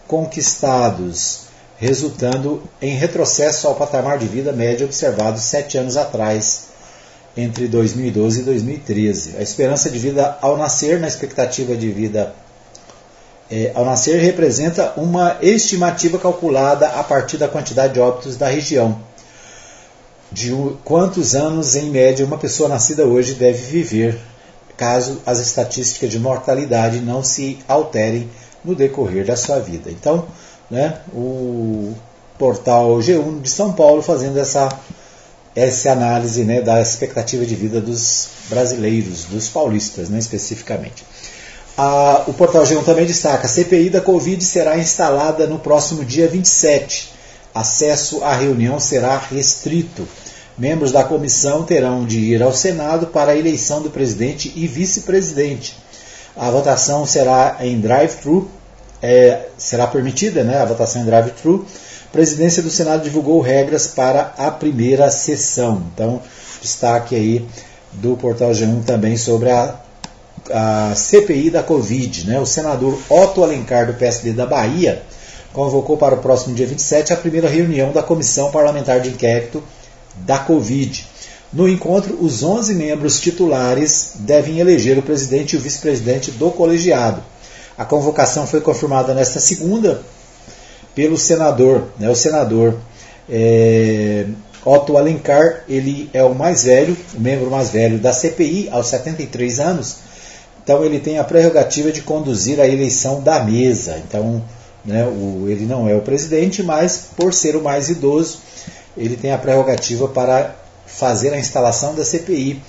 conquistados, 0.06 1.42
resultando 1.76 2.62
em 2.80 2.96
retrocesso 2.96 3.66
ao 3.66 3.75
patamar 3.75 4.18
de 4.18 4.26
vida 4.26 4.52
médio 4.52 4.87
observado 4.87 5.38
sete 5.38 5.76
anos 5.76 5.96
atrás, 5.96 6.72
entre 7.37 7.66
2012 7.66 8.40
e 8.40 8.42
2013. 8.44 9.37
A 9.37 9.42
esperança 9.42 9.90
de 9.90 9.99
vida 9.99 10.37
ao 10.40 10.56
nascer, 10.56 11.00
na 11.00 11.08
expectativa 11.08 11.75
de 11.75 11.90
vida 11.90 12.34
é, 13.54 13.71
ao 13.75 13.85
nascer, 13.85 14.18
representa 14.18 14.94
uma 14.97 15.37
estimativa 15.42 16.18
calculada 16.18 16.88
a 16.88 17.04
partir 17.04 17.37
da 17.37 17.47
quantidade 17.47 17.92
de 17.92 18.00
óbitos 18.00 18.35
da 18.38 18.49
região. 18.49 18.99
De 20.32 20.50
quantos 20.82 21.35
anos, 21.35 21.76
em 21.76 21.90
média, 21.90 22.25
uma 22.25 22.38
pessoa 22.38 22.66
nascida 22.66 23.04
hoje 23.04 23.35
deve 23.35 23.59
viver, 23.59 24.18
caso 24.75 25.21
as 25.26 25.38
estatísticas 25.38 26.09
de 26.09 26.18
mortalidade 26.18 27.00
não 27.00 27.23
se 27.23 27.59
alterem 27.68 28.26
no 28.64 28.75
decorrer 28.75 29.26
da 29.26 29.37
sua 29.37 29.59
vida. 29.59 29.90
Então, 29.90 30.25
né, 30.71 31.00
o 31.12 31.92
portal 32.38 32.97
G1 33.00 33.42
de 33.42 33.50
São 33.50 33.75
Paulo 33.75 34.00
fazendo 34.00 34.38
essa 34.38 34.71
essa 35.54 35.92
análise 35.92 36.44
né, 36.44 36.62
da 36.62 36.80
expectativa 36.80 37.44
de 37.44 37.54
vida 37.54 37.78
dos 37.78 38.28
brasileiros, 38.49 39.26
dos 39.26 39.50
paulistas 39.50 40.09
né, 40.09 40.18
especificamente. 40.18 41.04
A, 41.76 42.25
o 42.26 42.35
portal 42.35 42.64
G1 42.64 42.85
também 42.85 43.07
destaca: 43.07 43.47
a 43.47 43.49
CPI 43.49 43.91
da 43.91 44.00
Covid 44.00 44.43
será 44.45 44.79
instalada 44.79 45.47
no 45.47 45.59
próximo 45.59 46.05
dia 46.05 46.29
27. 46.29 47.12
Acesso 47.55 48.23
à 48.23 48.35
reunião 48.35 48.79
será 48.79 49.17
restrito. 49.19 50.07
Membros 50.57 50.93
da 50.93 51.02
comissão 51.02 51.64
terão 51.64 52.05
de 52.05 52.19
ir 52.19 52.43
ao 52.43 52.52
Senado 52.52 53.07
para 53.07 53.33
a 53.33 53.37
eleição 53.37 53.83
do 53.83 53.91
presidente 53.91 54.52
e 54.55 54.67
vice-presidente. 54.67 55.76
A 56.37 56.50
votação 56.50 57.07
será 57.07 57.57
em 57.61 57.81
drive-thru, 57.81 58.49
é, 59.02 59.47
será 59.57 59.87
permitida 59.87 60.45
né, 60.45 60.59
a 60.61 60.64
votação 60.64 61.02
em 61.02 61.05
drive-thru. 61.07 61.67
Presidência 62.11 62.62
do 62.62 62.71
Senado 62.71 63.02
divulgou 63.02 63.41
regras 63.41 63.87
para 63.87 64.35
a 64.37 64.50
primeira 64.50 65.11
sessão. 65.11 65.83
Então, 65.95 66.21
destaque 66.61 67.14
aí 67.14 67.47
do 67.93 68.17
Portal 68.17 68.50
G1 68.50 68.85
também 68.85 69.17
sobre 69.17 69.50
a, 69.50 69.75
a 70.50 70.94
CPI 70.94 71.50
da 71.50 71.62
Covid. 71.62 72.26
Né? 72.26 72.40
O 72.40 72.46
senador 72.46 72.99
Otto 73.08 73.42
Alencar, 73.42 73.87
do 73.87 73.94
PSD 73.94 74.32
da 74.32 74.46
Bahia, 74.46 75.02
convocou 75.52 75.96
para 75.96 76.14
o 76.14 76.18
próximo 76.18 76.54
dia 76.54 76.66
27 76.66 77.12
a 77.12 77.16
primeira 77.16 77.49
reunião 77.49 77.92
da 77.92 78.02
Comissão 78.02 78.50
Parlamentar 78.50 79.00
de 79.00 79.11
Inquérito 79.11 79.62
da 80.16 80.38
Covid. 80.38 81.06
No 81.52 81.68
encontro, 81.68 82.16
os 82.20 82.42
11 82.42 82.75
membros 82.75 83.20
titulares 83.20 84.12
devem 84.20 84.58
eleger 84.58 84.96
o 84.96 85.02
presidente 85.02 85.52
e 85.52 85.58
o 85.58 85.61
vice-presidente 85.61 86.30
do 86.30 86.50
colegiado. 86.50 87.22
A 87.76 87.84
convocação 87.84 88.46
foi 88.46 88.61
confirmada 88.61 89.12
nesta 89.12 89.38
segunda 89.38 90.02
pelo 90.94 91.16
senador, 91.16 91.88
né, 91.99 92.08
o 92.11 92.14
senador 92.14 92.78
é, 93.28 94.26
Otto 94.64 94.96
Alencar, 94.96 95.64
ele 95.68 96.08
é 96.12 96.22
o 96.22 96.34
mais 96.34 96.64
velho, 96.64 96.96
o 97.14 97.20
membro 97.20 97.50
mais 97.50 97.70
velho 97.70 97.99
da 97.99 98.12
CPI, 98.12 98.68
aos 98.70 98.88
73 98.88 99.58
anos, 99.61 99.96
então 100.62 100.85
ele 100.85 101.00
tem 101.00 101.19
a 101.19 101.25
prerrogativa 101.25 101.90
de 101.90 102.02
conduzir 102.02 102.61
a 102.61 102.66
eleição 102.66 103.21
da 103.21 103.42
mesa. 103.42 104.00
Então, 104.07 104.42
né, 104.85 105.04
o, 105.04 105.49
ele 105.49 105.66
não 105.66 105.88
é 105.88 105.95
o 105.95 106.00
presidente, 106.00 106.62
mas 106.62 107.09
por 107.16 107.33
ser 107.33 107.57
o 107.57 107.62
mais 107.62 107.88
idoso, 107.88 108.38
ele 108.97 109.16
tem 109.16 109.33
a 109.33 109.38
prerrogativa 109.38 110.09
para 110.09 110.54
fazer 110.87 111.33
a 111.33 111.38
instalação 111.38 111.95
da 111.95 112.04
CPI 112.04 112.61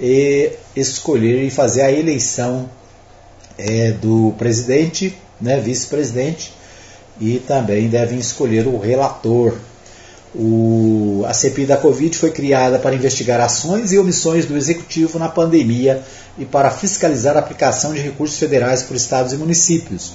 e 0.00 0.52
escolher 0.74 1.42
e 1.44 1.50
fazer 1.50 1.82
a 1.82 1.92
eleição 1.92 2.68
é, 3.58 3.92
do 3.92 4.34
presidente, 4.38 5.16
né, 5.40 5.60
vice-presidente, 5.60 6.52
e 7.20 7.38
também 7.38 7.88
devem 7.88 8.18
escolher 8.18 8.66
o 8.66 8.78
relator. 8.78 9.54
O, 10.34 11.24
a 11.26 11.32
CPI 11.32 11.64
da 11.64 11.76
Covid 11.78 12.16
foi 12.16 12.30
criada 12.30 12.78
para 12.78 12.94
investigar 12.94 13.40
ações 13.40 13.92
e 13.92 13.98
omissões 13.98 14.44
do 14.44 14.56
Executivo 14.56 15.18
na 15.18 15.28
pandemia 15.28 16.02
e 16.38 16.44
para 16.44 16.70
fiscalizar 16.70 17.36
a 17.36 17.40
aplicação 17.40 17.92
de 17.92 18.00
recursos 18.00 18.38
federais 18.38 18.82
por 18.82 18.96
estados 18.96 19.32
e 19.32 19.36
municípios. 19.36 20.12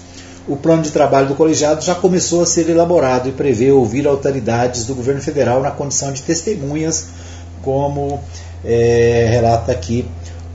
O 0.48 0.56
plano 0.56 0.82
de 0.82 0.92
trabalho 0.92 1.28
do 1.28 1.36
colegiado 1.36 1.84
já 1.84 1.94
começou 1.94 2.42
a 2.42 2.46
ser 2.46 2.68
elaborado 2.70 3.30
e 3.30 3.32
prevê 3.32 3.72
ouvir 3.72 4.08
autoridades 4.08 4.86
do 4.86 4.96
governo 4.96 5.22
federal 5.22 5.62
na 5.62 5.72
condição 5.72 6.12
de 6.12 6.24
testemunhas, 6.24 7.08
como 7.62 8.20
é, 8.66 9.28
relata 9.30 9.72
aqui 9.72 10.08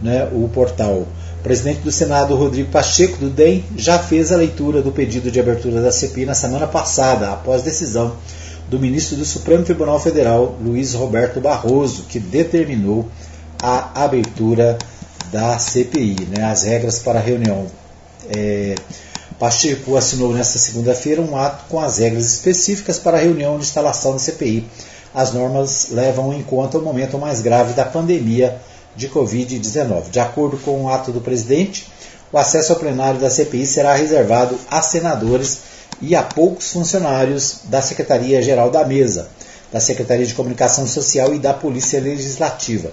né, 0.02 0.28
o 0.32 0.48
portal. 0.48 1.06
O 1.38 1.42
presidente 1.42 1.80
do 1.80 1.92
Senado, 1.92 2.34
Rodrigo 2.34 2.70
Pacheco, 2.70 3.18
do 3.18 3.30
DEM, 3.30 3.64
já 3.76 3.98
fez 3.98 4.32
a 4.32 4.36
leitura 4.36 4.82
do 4.82 4.90
pedido 4.90 5.30
de 5.30 5.38
abertura 5.38 5.80
da 5.80 5.92
CPI 5.92 6.26
na 6.26 6.34
semana 6.34 6.66
passada, 6.66 7.30
após 7.30 7.62
decisão 7.62 8.16
do 8.68 8.80
ministro 8.80 9.16
do 9.16 9.24
Supremo 9.24 9.62
Tribunal 9.62 10.00
Federal, 10.00 10.56
Luiz 10.60 10.94
Roberto 10.94 11.40
Barroso, 11.40 12.04
que 12.08 12.18
determinou 12.18 13.06
a 13.62 14.04
abertura 14.04 14.76
da 14.76 14.95
CPI. 15.58 16.28
Né, 16.28 16.44
as 16.44 16.62
regras 16.62 16.98
para 16.98 17.18
a 17.18 17.22
reunião. 17.22 17.66
É, 18.28 18.74
Pacheco 19.38 19.96
assinou 19.96 20.32
nesta 20.32 20.58
segunda-feira 20.58 21.20
um 21.20 21.36
ato 21.36 21.64
com 21.68 21.78
as 21.78 21.98
regras 21.98 22.24
específicas 22.24 22.98
para 22.98 23.18
a 23.18 23.20
reunião 23.20 23.58
de 23.58 23.64
instalação 23.64 24.12
da 24.12 24.18
CPI. 24.18 24.66
As 25.14 25.32
normas 25.32 25.88
levam 25.90 26.32
em 26.32 26.42
conta 26.42 26.78
o 26.78 26.82
momento 26.82 27.18
mais 27.18 27.40
grave 27.42 27.74
da 27.74 27.84
pandemia 27.84 28.58
de 28.94 29.08
Covid-19. 29.08 30.10
De 30.10 30.20
acordo 30.20 30.56
com 30.58 30.82
o 30.82 30.88
ato 30.88 31.12
do 31.12 31.20
presidente, 31.20 31.86
o 32.32 32.38
acesso 32.38 32.72
ao 32.72 32.78
plenário 32.78 33.20
da 33.20 33.30
CPI 33.30 33.66
será 33.66 33.94
reservado 33.94 34.58
a 34.70 34.80
senadores 34.80 35.60
e 36.00 36.14
a 36.14 36.22
poucos 36.22 36.72
funcionários 36.72 37.60
da 37.64 37.80
Secretaria-Geral 37.80 38.70
da 38.70 38.84
Mesa, 38.84 39.28
da 39.72 39.80
Secretaria 39.80 40.26
de 40.26 40.34
Comunicação 40.34 40.86
Social 40.86 41.34
e 41.34 41.38
da 41.38 41.52
Polícia 41.52 42.00
Legislativa. 42.00 42.90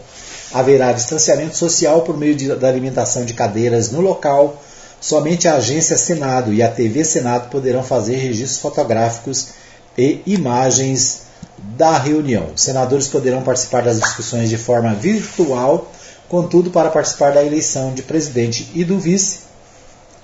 Haverá 0.54 0.92
distanciamento 0.92 1.58
social 1.58 2.02
por 2.04 2.18
meio 2.18 2.36
de, 2.36 2.56
da 2.56 2.68
alimentação 2.68 3.26
de 3.26 3.34
cadeiras 3.34 3.92
no 3.92 4.02
local 4.02 4.62
Somente 5.04 5.50
a 5.50 5.56
agência 5.56 5.98
Senado 5.98 6.54
e 6.54 6.64
a 6.64 6.72
TV 6.72 7.04
Senado 7.04 7.50
poderão 7.50 7.84
fazer 7.84 8.16
registros 8.16 8.62
fotográficos 8.62 9.50
e 9.98 10.22
imagens 10.26 11.24
da 11.58 11.98
reunião. 11.98 12.52
Os 12.56 12.62
senadores 12.62 13.10
poderão 13.10 13.42
participar 13.42 13.84
das 13.84 14.00
discussões 14.00 14.50
de 14.50 14.58
forma 14.58 14.96
virtual, 14.96 15.92
contudo, 16.30 16.72
para 16.72 16.90
participar 16.90 17.34
da 17.34 17.44
eleição 17.44 17.94
de 17.94 18.02
presidente 18.02 18.72
e 18.74 18.86
do 18.86 18.98
vice, 18.98 19.40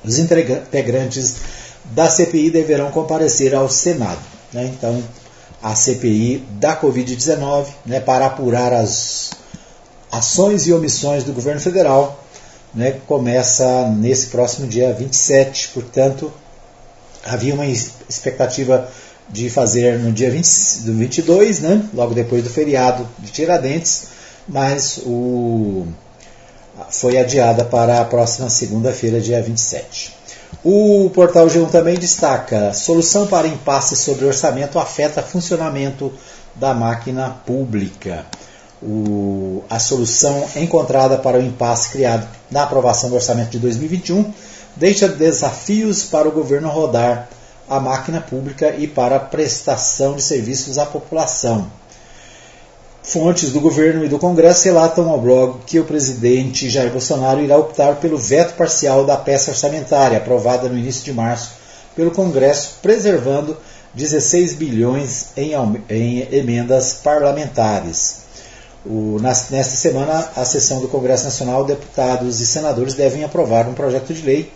os 0.01 0.17
integrantes 0.17 1.35
da 1.91 2.09
CPI 2.09 2.49
deverão 2.49 2.89
comparecer 2.89 3.53
ao 3.53 3.69
Senado. 3.69 4.21
Né? 4.53 4.71
Então, 4.73 5.03
a 5.61 5.75
CPI 5.75 6.41
da 6.51 6.79
Covid-19, 6.79 7.65
né, 7.85 7.99
para 7.99 8.27
apurar 8.27 8.71
as 8.71 9.31
ações 10.11 10.67
e 10.67 10.73
omissões 10.73 11.23
do 11.23 11.33
governo 11.33 11.61
federal 11.61 12.23
né, 12.73 12.99
começa 13.07 13.89
nesse 13.89 14.27
próximo 14.27 14.67
dia 14.67 14.93
27. 14.93 15.69
Portanto, 15.69 16.31
havia 17.23 17.53
uma 17.53 17.65
expectativa 17.65 18.89
de 19.29 19.49
fazer 19.49 19.99
no 19.99 20.11
dia 20.11 20.31
20, 20.31 20.81
do 20.81 20.93
22, 20.93 21.59
né, 21.59 21.83
logo 21.93 22.13
depois 22.13 22.43
do 22.43 22.49
feriado 22.49 23.07
de 23.19 23.31
Tiradentes, 23.31 24.07
mas 24.47 24.99
o, 25.05 25.85
foi 26.89 27.17
adiada 27.17 27.63
para 27.63 28.01
a 28.01 28.05
próxima 28.05 28.49
segunda-feira, 28.49 29.21
dia 29.21 29.41
27. 29.41 30.17
O 30.63 31.11
portal 31.13 31.45
G1 31.45 31.69
também 31.69 31.95
destaca: 31.95 32.73
solução 32.73 33.27
para 33.27 33.47
impasse 33.47 33.95
sobre 33.95 34.25
orçamento 34.25 34.79
afeta 34.79 35.21
funcionamento 35.21 36.11
da 36.55 36.73
máquina 36.73 37.29
pública 37.45 38.25
o, 38.81 39.63
a 39.69 39.79
solução 39.79 40.47
encontrada 40.55 41.17
para 41.17 41.37
o 41.37 41.41
impasse 41.41 41.89
criado 41.89 42.27
na 42.49 42.63
aprovação 42.63 43.09
do 43.09 43.15
orçamento 43.15 43.51
de 43.51 43.59
2021 43.59 44.33
deixa 44.75 45.07
desafios 45.07 46.03
para 46.03 46.27
o 46.27 46.31
governo 46.31 46.69
rodar 46.69 47.27
a 47.69 47.79
máquina 47.79 48.21
pública 48.21 48.73
e 48.77 48.87
para 48.87 49.17
a 49.17 49.19
prestação 49.19 50.15
de 50.15 50.21
serviços 50.21 50.77
à 50.77 50.85
população. 50.85 51.67
Fontes 53.03 53.51
do 53.51 53.59
governo 53.59 54.05
e 54.05 54.09
do 54.09 54.19
Congresso 54.19 54.65
relatam 54.65 55.09
ao 55.09 55.19
blog 55.19 55.59
que 55.65 55.79
o 55.79 55.85
presidente 55.85 56.69
Jair 56.69 56.91
Bolsonaro 56.91 57.41
irá 57.41 57.57
optar 57.57 57.95
pelo 57.95 58.17
veto 58.17 58.55
parcial 58.55 59.05
da 59.05 59.17
peça 59.17 59.51
orçamentária 59.51 60.17
aprovada 60.17 60.67
no 60.67 60.77
início 60.77 61.03
de 61.03 61.13
março 61.13 61.51
pelo 61.95 62.11
Congresso, 62.11 62.77
preservando 62.81 63.57
16 63.93 64.53
bilhões 64.53 65.27
em, 65.35 65.51
em 65.89 66.27
emendas 66.31 66.93
parlamentares. 66.93 68.28
O, 68.85 69.17
nesta 69.19 69.63
semana, 69.63 70.29
a 70.35 70.45
sessão 70.45 70.79
do 70.79 70.87
Congresso 70.87 71.25
Nacional, 71.25 71.65
deputados 71.65 72.39
e 72.39 72.47
senadores 72.47 72.93
devem 72.93 73.23
aprovar 73.23 73.67
um 73.67 73.73
projeto 73.73 74.13
de 74.13 74.21
lei 74.21 74.51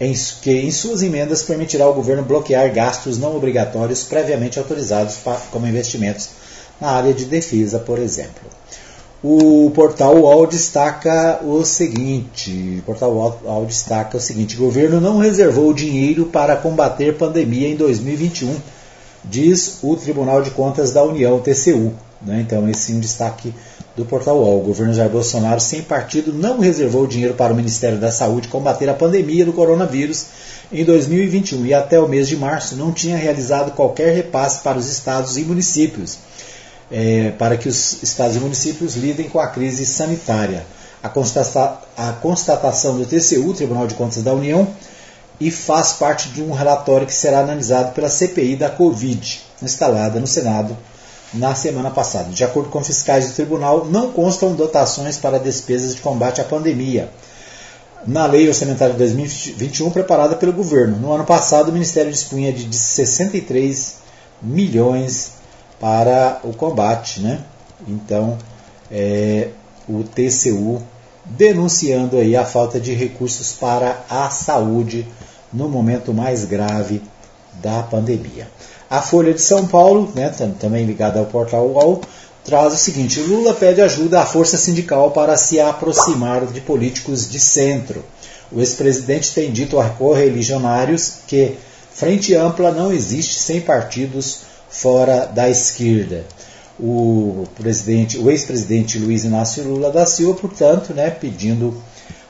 em, 0.00 0.12
que, 0.42 0.50
em 0.50 0.70
suas 0.72 1.02
emendas, 1.02 1.42
permitirá 1.44 1.84
ao 1.84 1.94
governo 1.94 2.24
bloquear 2.24 2.72
gastos 2.72 3.18
não 3.18 3.36
obrigatórios 3.36 4.02
previamente 4.02 4.58
autorizados 4.58 5.18
como 5.52 5.66
investimentos 5.66 6.30
na 6.80 6.90
área 6.90 7.14
de 7.14 7.24
defesa, 7.24 7.78
por 7.78 8.00
exemplo. 8.00 8.42
O 9.22 9.70
portal 9.72 10.16
UOL 10.16 10.48
destaca 10.48 11.38
o 11.44 11.64
seguinte: 11.64 12.80
o 12.80 12.82
portal 12.82 13.12
UOL 13.12 13.64
destaca 13.66 14.16
o 14.16 14.20
seguinte: 14.20 14.56
governo 14.56 15.00
não 15.00 15.18
reservou 15.18 15.72
dinheiro 15.72 16.26
para 16.26 16.56
combater 16.56 17.16
pandemia 17.16 17.68
em 17.68 17.76
2021, 17.76 18.56
diz 19.24 19.78
o 19.80 19.94
Tribunal 19.94 20.42
de 20.42 20.50
Contas 20.50 20.92
da 20.92 21.04
União, 21.04 21.38
TCU. 21.38 21.92
Né? 22.24 22.40
Então, 22.40 22.68
esse 22.68 22.92
é 22.92 22.94
um 22.94 23.00
destaque 23.00 23.52
do 23.96 24.04
portal 24.04 24.38
UOL. 24.38 24.60
O 24.60 24.66
governo 24.66 24.94
Jair 24.94 25.10
Bolsonaro, 25.10 25.60
sem 25.60 25.82
partido, 25.82 26.32
não 26.32 26.60
reservou 26.60 27.06
dinheiro 27.06 27.34
para 27.34 27.52
o 27.52 27.56
Ministério 27.56 27.98
da 27.98 28.10
Saúde 28.10 28.48
combater 28.48 28.88
a 28.88 28.94
pandemia 28.94 29.44
do 29.44 29.52
coronavírus 29.52 30.26
em 30.72 30.84
2021 30.84 31.66
e 31.66 31.74
até 31.74 32.00
o 32.00 32.08
mês 32.08 32.28
de 32.28 32.36
março 32.36 32.76
não 32.76 32.92
tinha 32.92 33.16
realizado 33.16 33.72
qualquer 33.72 34.14
repasse 34.14 34.62
para 34.62 34.78
os 34.78 34.88
estados 34.88 35.36
e 35.36 35.42
municípios, 35.42 36.18
é, 36.90 37.32
para 37.32 37.56
que 37.56 37.68
os 37.68 38.02
estados 38.02 38.36
e 38.36 38.40
municípios 38.40 38.96
lidem 38.96 39.28
com 39.28 39.38
a 39.38 39.48
crise 39.48 39.84
sanitária. 39.84 40.64
A, 41.02 41.08
constata 41.08 41.80
a 41.96 42.12
constatação 42.12 42.96
do 42.96 43.04
TCU, 43.04 43.52
Tribunal 43.54 43.88
de 43.88 43.94
Contas 43.94 44.22
da 44.22 44.32
União, 44.32 44.68
e 45.40 45.50
faz 45.50 45.94
parte 45.94 46.28
de 46.28 46.40
um 46.40 46.52
relatório 46.52 47.06
que 47.06 47.12
será 47.12 47.40
analisado 47.40 47.92
pela 47.92 48.08
CPI 48.08 48.54
da 48.54 48.70
Covid, 48.70 49.40
instalada 49.60 50.20
no 50.20 50.26
Senado 50.28 50.76
na 51.32 51.54
semana 51.54 51.90
passada. 51.90 52.30
De 52.30 52.44
acordo 52.44 52.68
com 52.68 52.82
fiscais 52.84 53.28
do 53.28 53.34
tribunal, 53.34 53.86
não 53.86 54.12
constam 54.12 54.54
dotações 54.54 55.16
para 55.16 55.38
despesas 55.38 55.94
de 55.94 56.00
combate 56.00 56.40
à 56.40 56.44
pandemia 56.44 57.10
na 58.06 58.26
Lei 58.26 58.48
Orçamentária 58.48 58.92
de 58.92 58.98
2021 58.98 59.90
preparada 59.90 60.36
pelo 60.36 60.52
governo. 60.52 60.98
No 60.98 61.12
ano 61.12 61.24
passado, 61.24 61.68
o 61.68 61.72
Ministério 61.72 62.10
dispunha 62.10 62.52
de 62.52 62.74
63 62.74 63.96
milhões 64.42 65.32
para 65.80 66.40
o 66.42 66.52
combate. 66.52 67.20
Né? 67.20 67.40
Então, 67.86 68.36
é, 68.90 69.48
o 69.88 70.02
TCU 70.02 70.82
denunciando 71.24 72.16
aí 72.16 72.36
a 72.36 72.44
falta 72.44 72.80
de 72.80 72.92
recursos 72.94 73.52
para 73.52 74.04
a 74.10 74.28
saúde 74.30 75.06
no 75.52 75.68
momento 75.68 76.12
mais 76.12 76.44
grave 76.44 77.02
da 77.54 77.82
pandemia. 77.82 78.48
A 78.92 79.00
Folha 79.00 79.32
de 79.32 79.40
São 79.40 79.66
Paulo, 79.66 80.12
né, 80.14 80.28
também 80.60 80.84
ligada 80.84 81.18
ao 81.18 81.24
portal 81.24 81.66
UOL, 81.66 82.02
traz 82.44 82.74
o 82.74 82.76
seguinte: 82.76 83.20
Lula 83.20 83.54
pede 83.54 83.80
ajuda 83.80 84.20
à 84.20 84.26
força 84.26 84.58
sindical 84.58 85.12
para 85.12 85.34
se 85.38 85.58
aproximar 85.58 86.44
de 86.44 86.60
políticos 86.60 87.26
de 87.26 87.40
centro. 87.40 88.04
O 88.52 88.60
ex-presidente 88.60 89.32
tem 89.32 89.50
dito 89.50 89.80
a 89.80 89.88
correligionários 89.88 91.14
que 91.26 91.56
frente 91.90 92.34
ampla 92.34 92.70
não 92.70 92.92
existe 92.92 93.38
sem 93.38 93.62
partidos 93.62 94.40
fora 94.68 95.24
da 95.24 95.48
esquerda. 95.48 96.26
O 96.78 97.46
presidente, 97.56 98.18
o 98.18 98.30
ex-presidente 98.30 98.98
Luiz 98.98 99.24
Inácio 99.24 99.64
Lula 99.64 99.90
da 99.90 100.04
Silva, 100.04 100.38
portanto, 100.38 100.92
né, 100.92 101.08
pedindo 101.08 101.82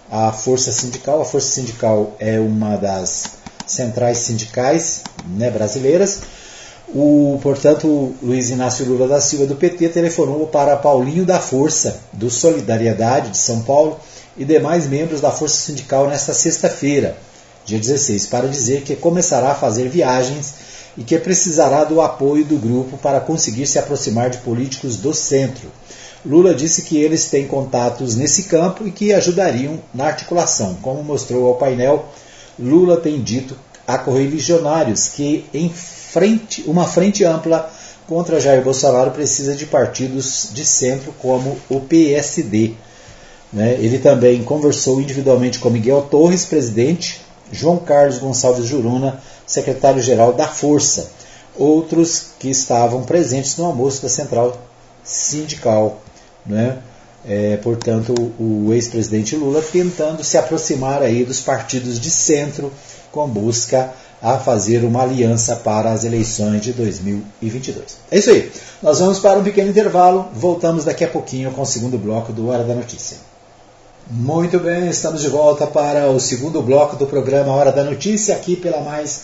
a 0.09 0.31
força 0.31 0.71
sindical. 0.71 1.23
A 1.23 1.25
força 1.25 1.49
sindical 1.49 2.15
é 2.21 2.39
uma 2.39 2.77
das 2.77 3.31
centrais 3.67 4.19
sindicais 4.19 5.03
né, 5.27 5.51
brasileiras 5.51 6.21
o, 6.95 7.39
portanto, 7.43 8.15
Luiz 8.23 8.51
Inácio 8.51 8.85
Lula 8.85 9.09
da 9.09 9.21
Silva 9.21 9.47
do 9.47 9.55
PT 9.55 9.89
telefonou 9.89 10.47
para 10.47 10.77
Paulinho 10.77 11.25
da 11.25 11.41
Força, 11.41 12.01
do 12.13 12.29
Solidariedade 12.29 13.31
de 13.31 13.39
São 13.39 13.63
Paulo, 13.63 13.99
e 14.37 14.45
demais 14.45 14.87
membros 14.87 15.21
da 15.21 15.31
Força 15.31 15.57
Sindical 15.57 16.07
nesta 16.07 16.35
sexta-feira, 16.35 17.17
dia 17.65 17.79
16, 17.79 18.27
para 18.27 18.47
dizer 18.47 18.83
que 18.83 18.95
começará 18.95 19.53
a 19.53 19.55
fazer 19.55 19.89
viagens 19.89 20.55
e 20.97 21.03
que 21.03 21.19
precisará 21.19 21.85
do 21.85 22.01
apoio 22.01 22.45
do 22.45 22.57
grupo 22.57 22.99
para 22.99 23.21
conseguir 23.21 23.67
se 23.67 23.79
aproximar 23.79 24.29
de 24.29 24.39
políticos 24.39 24.97
do 24.97 25.15
centro. 25.15 25.71
Lula 26.25 26.55
disse 26.55 26.83
que 26.83 26.99
eles 26.99 27.27
têm 27.27 27.47
contatos 27.47 28.17
nesse 28.17 28.45
campo 28.45 28.87
e 28.87 28.91
que 28.91 29.13
ajudariam 29.13 29.79
na 29.95 30.07
articulação. 30.07 30.77
Como 30.83 31.03
mostrou 31.03 31.47
ao 31.47 31.55
painel, 31.55 32.05
Lula 32.59 32.99
tem 32.99 33.21
dito 33.21 33.57
a 33.87 33.99
correligionários 33.99 35.09
que, 35.09 35.45
em 35.53 35.69
frente, 36.13 36.63
uma 36.67 36.87
frente 36.87 37.25
ampla 37.25 37.71
contra 38.07 38.39
Jair 38.39 38.63
Bolsonaro 38.63 39.13
precisa 39.13 39.55
de 39.55 39.65
partidos 39.65 40.51
de 40.53 40.63
centro 40.63 41.15
como 41.19 41.57
o 41.71 41.81
PSD. 41.81 42.75
Né? 43.51 43.79
Ele 43.81 43.99
também 43.99 44.45
conversou 44.45 45.01
individualmente 45.01 45.59
com 45.59 45.71
Miguel 45.71 46.03
Torres, 46.03 46.45
presidente, 46.45 47.23
João 47.51 47.79
Carlos 47.79 48.19
Gonçalves 48.19 48.67
Juruna, 48.67 49.21
secretário-geral 49.47 50.35
da 50.35 50.47
Força, 50.47 51.11
outros 51.57 52.27
que 52.39 52.51
estavam 52.51 53.05
presentes 53.05 53.57
no 53.57 53.65
almoço 53.65 54.03
da 54.03 54.09
Central 54.11 54.61
Sindical. 55.03 56.03
Né? 56.45 56.79
É, 57.27 57.57
portanto, 57.57 58.15
o 58.39 58.71
ex-presidente 58.73 59.35
Lula 59.35 59.63
tentando 59.63 60.23
se 60.23 60.37
aproximar 60.37 61.03
aí 61.03 61.25
dos 61.25 61.41
partidos 61.41 61.99
de 61.99 62.11
centro 62.11 62.71
com 63.11 63.29
busca 63.29 63.93
a 64.23 64.39
fazer 64.39 64.85
uma 64.85 65.03
aliança 65.03 65.57
para 65.57 65.91
as 65.91 66.05
eleições 66.05 66.63
de 66.63 66.73
2022. 66.73 67.99
É 68.11 68.19
isso 68.19 68.31
aí. 68.31 68.53
Nós 68.81 69.01
vamos 69.01 69.19
para 69.19 69.39
um 69.39 69.43
pequeno 69.43 69.71
intervalo. 69.71 70.29
Voltamos 70.33 70.85
daqui 70.85 71.05
a 71.05 71.09
pouquinho 71.09 71.51
com 71.51 71.63
o 71.63 71.67
segundo 71.67 71.99
bloco 71.99 72.33
do 72.33 72.49
Hora 72.49 72.63
da 72.63 72.75
Notícia. 72.75 73.17
Muito 74.09 74.61
bem, 74.61 74.89
estamos 74.89 75.23
de 75.23 75.29
volta 75.29 75.67
para 75.67 76.09
o 76.11 76.21
segundo 76.21 76.63
bloco 76.63 76.97
do 76.97 77.07
programa 77.07 77.53
Hora 77.53 77.73
da 77.73 77.83
Notícia, 77.83 78.35
aqui 78.35 78.55
pela 78.55 78.81
Mais 78.81 79.23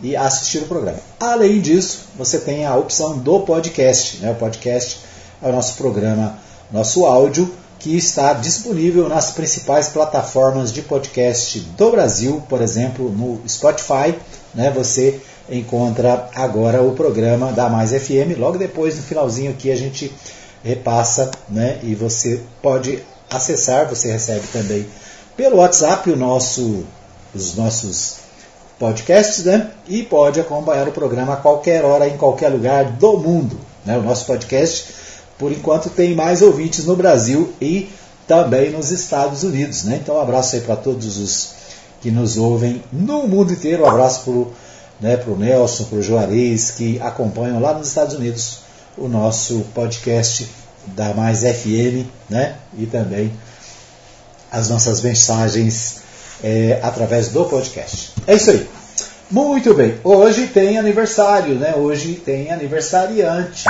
e 0.00 0.16
assistir 0.16 0.58
o 0.58 0.66
programa. 0.66 0.98
Além 1.18 1.60
disso, 1.60 2.08
você 2.16 2.38
tem 2.38 2.64
a 2.64 2.76
opção 2.76 3.18
do 3.18 3.40
podcast, 3.40 4.18
né, 4.18 4.30
o 4.30 4.34
podcast 4.36 5.00
é 5.42 5.48
o 5.48 5.52
nosso 5.52 5.74
programa, 5.74 6.38
nosso 6.72 7.04
áudio, 7.04 7.52
que 7.84 7.94
está 7.98 8.32
disponível 8.32 9.10
nas 9.10 9.32
principais 9.32 9.90
plataformas 9.90 10.72
de 10.72 10.80
podcast 10.80 11.60
do 11.76 11.90
Brasil, 11.90 12.42
por 12.48 12.62
exemplo, 12.62 13.10
no 13.10 13.46
Spotify. 13.46 14.14
Né, 14.54 14.72
você 14.74 15.20
encontra 15.50 16.30
agora 16.34 16.80
o 16.80 16.94
programa 16.94 17.52
da 17.52 17.68
Mais 17.68 17.90
FM. 17.90 18.38
Logo 18.38 18.56
depois, 18.56 18.96
no 18.96 19.02
finalzinho 19.02 19.50
aqui, 19.50 19.70
a 19.70 19.76
gente 19.76 20.10
repassa 20.64 21.30
né, 21.46 21.78
e 21.82 21.94
você 21.94 22.40
pode 22.62 23.04
acessar, 23.30 23.86
você 23.86 24.10
recebe 24.10 24.46
também 24.50 24.86
pelo 25.36 25.58
WhatsApp 25.58 26.10
o 26.10 26.16
nosso, 26.16 26.86
os 27.34 27.54
nossos 27.54 28.16
podcasts 28.78 29.44
né, 29.44 29.72
e 29.86 30.02
pode 30.02 30.40
acompanhar 30.40 30.88
o 30.88 30.92
programa 30.92 31.34
a 31.34 31.36
qualquer 31.36 31.84
hora, 31.84 32.08
em 32.08 32.16
qualquer 32.16 32.48
lugar 32.48 32.92
do 32.92 33.18
mundo. 33.18 33.60
Né, 33.84 33.98
o 33.98 34.02
nosso 34.02 34.24
podcast 34.24 35.03
por 35.38 35.52
enquanto 35.52 35.90
tem 35.90 36.14
mais 36.14 36.42
ouvintes 36.42 36.84
no 36.84 36.96
Brasil 36.96 37.52
e 37.60 37.88
também 38.26 38.70
nos 38.70 38.90
Estados 38.90 39.42
Unidos. 39.42 39.84
Né? 39.84 40.00
Então, 40.02 40.16
um 40.16 40.20
abraço 40.20 40.56
aí 40.56 40.62
para 40.62 40.76
todos 40.76 41.18
os 41.18 41.54
que 42.00 42.10
nos 42.10 42.36
ouvem 42.36 42.82
no 42.92 43.26
mundo 43.26 43.52
inteiro. 43.52 43.84
Um 43.84 43.88
abraço 43.88 44.24
para 44.24 44.32
o 44.32 44.52
né, 45.00 45.16
pro 45.16 45.36
Nelson, 45.36 45.84
para 45.84 45.98
o 45.98 46.02
Juarez, 46.02 46.70
que 46.70 47.00
acompanham 47.00 47.60
lá 47.60 47.74
nos 47.74 47.88
Estados 47.88 48.14
Unidos 48.14 48.58
o 48.96 49.08
nosso 49.08 49.60
podcast 49.74 50.48
da 50.86 51.12
Mais 51.14 51.40
FM 51.40 52.06
né? 52.28 52.56
e 52.78 52.86
também 52.86 53.32
as 54.50 54.68
nossas 54.68 55.02
mensagens 55.02 56.02
é, 56.42 56.78
através 56.82 57.28
do 57.28 57.44
podcast. 57.46 58.12
É 58.26 58.34
isso 58.34 58.50
aí. 58.50 58.68
Muito 59.30 59.74
bem. 59.74 59.98
Hoje 60.04 60.46
tem 60.46 60.78
aniversário, 60.78 61.54
né? 61.56 61.74
Hoje 61.74 62.14
tem 62.14 62.52
aniversariante. 62.52 63.64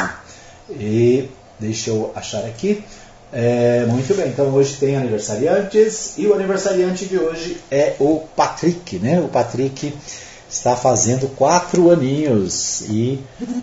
E 0.70 1.30
Deixa 1.58 1.90
eu 1.90 2.12
achar 2.14 2.44
aqui. 2.44 2.84
É, 3.32 3.84
muito 3.86 4.14
bem, 4.14 4.28
então 4.28 4.46
hoje 4.54 4.76
tem 4.76 4.96
aniversariantes 4.96 6.14
e 6.16 6.26
o 6.26 6.34
aniversariante 6.34 7.06
de 7.06 7.18
hoje 7.18 7.56
é 7.68 7.94
o 7.98 8.22
Patrick, 8.36 8.96
né? 9.00 9.18
O 9.18 9.26
Patrick 9.26 9.92
está 10.48 10.76
fazendo 10.76 11.28
quatro 11.34 11.90
aninhos 11.90 12.82
e 12.82 13.18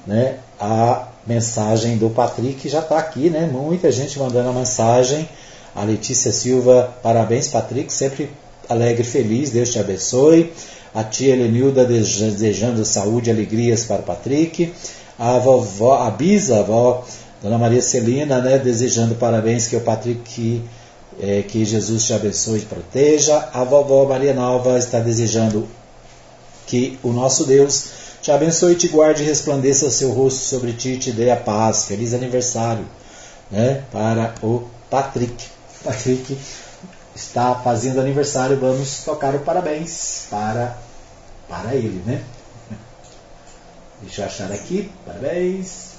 né, 0.06 0.40
a 0.60 1.08
mensagem 1.26 1.98
do 1.98 2.10
Patrick 2.10 2.68
já 2.68 2.80
está 2.80 2.98
aqui, 2.98 3.30
né? 3.30 3.50
Muita 3.50 3.90
gente 3.92 4.20
mandando 4.20 4.50
a 4.50 4.54
mensagem. 4.54 5.30
A 5.74 5.86
Letícia 5.86 6.34
Silva, 6.34 6.94
parabéns 7.02 7.48
Patrick, 7.48 7.94
sempre 7.94 8.30
alegre 8.68 9.04
e 9.04 9.06
feliz, 9.06 9.52
Deus 9.52 9.72
te 9.72 9.80
abençoe. 9.80 10.52
A 10.94 11.02
tia 11.02 11.34
Helenilda 11.34 11.86
desejando 11.86 12.84
saúde 12.84 13.30
e 13.30 13.34
alegrias 13.34 13.86
para 13.86 14.02
o 14.02 14.04
Patrick. 14.04 14.74
A 15.18 15.38
vovó, 15.38 15.94
a 15.94 16.12
Bisa, 16.12 16.58
a 16.58 16.60
avó 16.60 17.06
Dona 17.42 17.58
Maria 17.58 17.82
Celina, 17.82 18.40
né, 18.40 18.60
desejando 18.60 19.16
parabéns 19.16 19.68
que 19.68 19.76
o 19.76 19.82
Patrick, 19.82 20.64
é, 21.20 21.42
que 21.42 21.66
Jesus 21.66 22.06
te 22.06 22.14
abençoe 22.14 22.60
e 22.60 22.66
proteja. 22.66 23.50
A 23.52 23.64
vovó 23.64 24.06
Maria 24.06 24.34
Nova 24.34 24.78
está 24.78 25.00
desejando 25.00 25.68
que 26.68 27.00
o 27.02 27.12
nosso 27.12 27.46
Deus 27.46 27.86
te 28.22 28.32
abençoe, 28.32 28.76
te 28.76 28.88
guarde 28.88 29.24
e 29.24 29.26
resplandeça 29.26 29.88
o 29.88 29.92
seu 29.92 30.12
rosto 30.12 30.40
sobre 30.40 30.74
ti 30.74 30.90
e 30.90 30.98
te 31.00 31.12
dê 31.12 31.32
a 31.32 31.36
paz. 31.36 31.86
Feliz 31.86 32.14
aniversário 32.14 32.86
né, 33.50 33.84
para 33.92 34.36
o 34.44 34.70
Patrick. 34.90 35.48
Patrick 35.84 36.38
está 37.16 37.56
fazendo 37.56 38.00
aniversário, 38.00 38.60
vamos 38.60 39.04
tocar 39.04 39.34
o 39.34 39.40
parabéns 39.40 40.28
para, 40.30 40.78
para 41.50 41.74
ele, 41.74 42.04
né? 42.06 42.22
Deixa 44.02 44.22
eu 44.22 44.26
achar 44.26 44.52
aqui, 44.52 44.92
parabéns. 45.06 45.91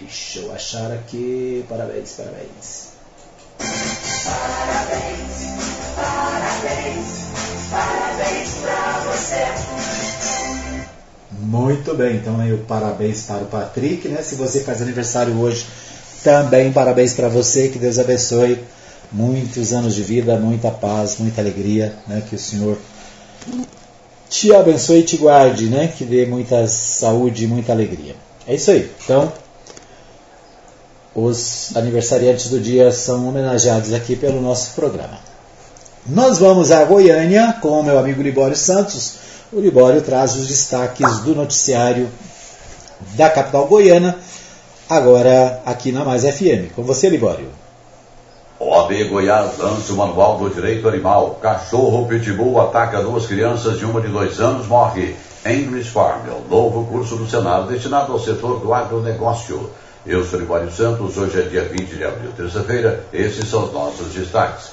Deixa 0.00 0.38
eu 0.38 0.52
achar 0.52 0.92
aqui. 0.92 1.64
Parabéns, 1.68 2.12
parabéns. 2.12 2.88
Parabéns, 3.58 5.28
parabéns, 5.96 7.06
parabéns 7.70 8.50
pra 8.62 9.00
você. 9.06 9.44
Muito 11.40 11.94
bem, 11.94 12.16
então 12.16 12.38
aí 12.40 12.52
o 12.52 12.58
parabéns 12.58 13.22
para 13.22 13.42
o 13.42 13.46
Patrick, 13.46 14.08
né? 14.08 14.22
Se 14.22 14.36
você 14.36 14.60
faz 14.60 14.80
aniversário 14.80 15.36
hoje, 15.40 15.66
também 16.22 16.72
parabéns 16.72 17.14
para 17.14 17.28
você, 17.28 17.68
que 17.68 17.78
Deus 17.78 17.98
abençoe. 17.98 18.62
Muitos 19.10 19.72
anos 19.72 19.94
de 19.94 20.02
vida, 20.02 20.36
muita 20.38 20.70
paz, 20.70 21.16
muita 21.18 21.40
alegria, 21.40 21.96
né? 22.06 22.22
Que 22.28 22.36
o 22.36 22.38
Senhor 22.38 22.78
te 24.28 24.54
abençoe 24.54 25.00
e 25.00 25.04
te 25.04 25.16
guarde, 25.16 25.66
né? 25.66 25.88
Que 25.88 26.04
dê 26.04 26.26
muita 26.26 26.68
saúde 26.68 27.44
e 27.44 27.46
muita 27.46 27.72
alegria. 27.72 28.14
É 28.46 28.54
isso 28.54 28.70
aí. 28.70 28.90
Então, 29.02 29.32
os 31.24 31.76
aniversariantes 31.76 32.48
do 32.48 32.60
dia 32.60 32.92
são 32.92 33.28
homenageados 33.28 33.92
aqui 33.92 34.14
pelo 34.14 34.40
nosso 34.40 34.74
programa. 34.74 35.18
Nós 36.06 36.38
vamos 36.38 36.70
a 36.70 36.84
Goiânia 36.84 37.56
com 37.60 37.80
o 37.80 37.82
meu 37.82 37.98
amigo 37.98 38.22
Libório 38.22 38.56
Santos. 38.56 39.14
O 39.52 39.60
Libório 39.60 40.00
traz 40.02 40.36
os 40.36 40.46
destaques 40.46 41.18
do 41.20 41.34
noticiário 41.34 42.08
da 43.14 43.30
capital 43.30 43.66
goiana, 43.66 44.16
agora 44.88 45.62
aqui 45.64 45.92
na 45.92 46.04
Mais 46.04 46.22
FM. 46.22 46.72
Com 46.74 46.82
você, 46.82 47.08
Libório. 47.08 47.48
OAB 48.60 49.08
Goiás 49.08 49.56
lança 49.58 49.92
o 49.92 49.96
Manual 49.96 50.38
do 50.38 50.50
Direito 50.50 50.88
Animal. 50.88 51.38
Cachorro 51.40 52.06
Pitbull 52.06 52.60
ataca 52.60 53.02
duas 53.02 53.26
crianças 53.26 53.78
de 53.78 53.84
uma 53.84 54.00
de 54.00 54.08
dois 54.08 54.40
anos, 54.40 54.66
morre. 54.66 55.14
English 55.46 55.90
Farm 55.90 56.26
é 56.28 56.32
o 56.32 56.48
novo 56.50 56.84
curso 56.86 57.16
do 57.16 57.28
Senado 57.28 57.68
destinado 57.68 58.12
ao 58.12 58.18
setor 58.18 58.58
do 58.60 58.74
agronegócio. 58.74 59.70
Eu 60.08 60.24
sou 60.24 60.40
Libório 60.40 60.72
Santos, 60.72 61.18
hoje 61.18 61.38
é 61.38 61.42
dia 61.42 61.64
20 61.64 61.96
de 61.96 62.02
abril, 62.02 62.30
terça-feira. 62.34 63.04
Esses 63.12 63.46
são 63.46 63.66
os 63.66 63.74
nossos 63.74 64.14
destaques. 64.14 64.70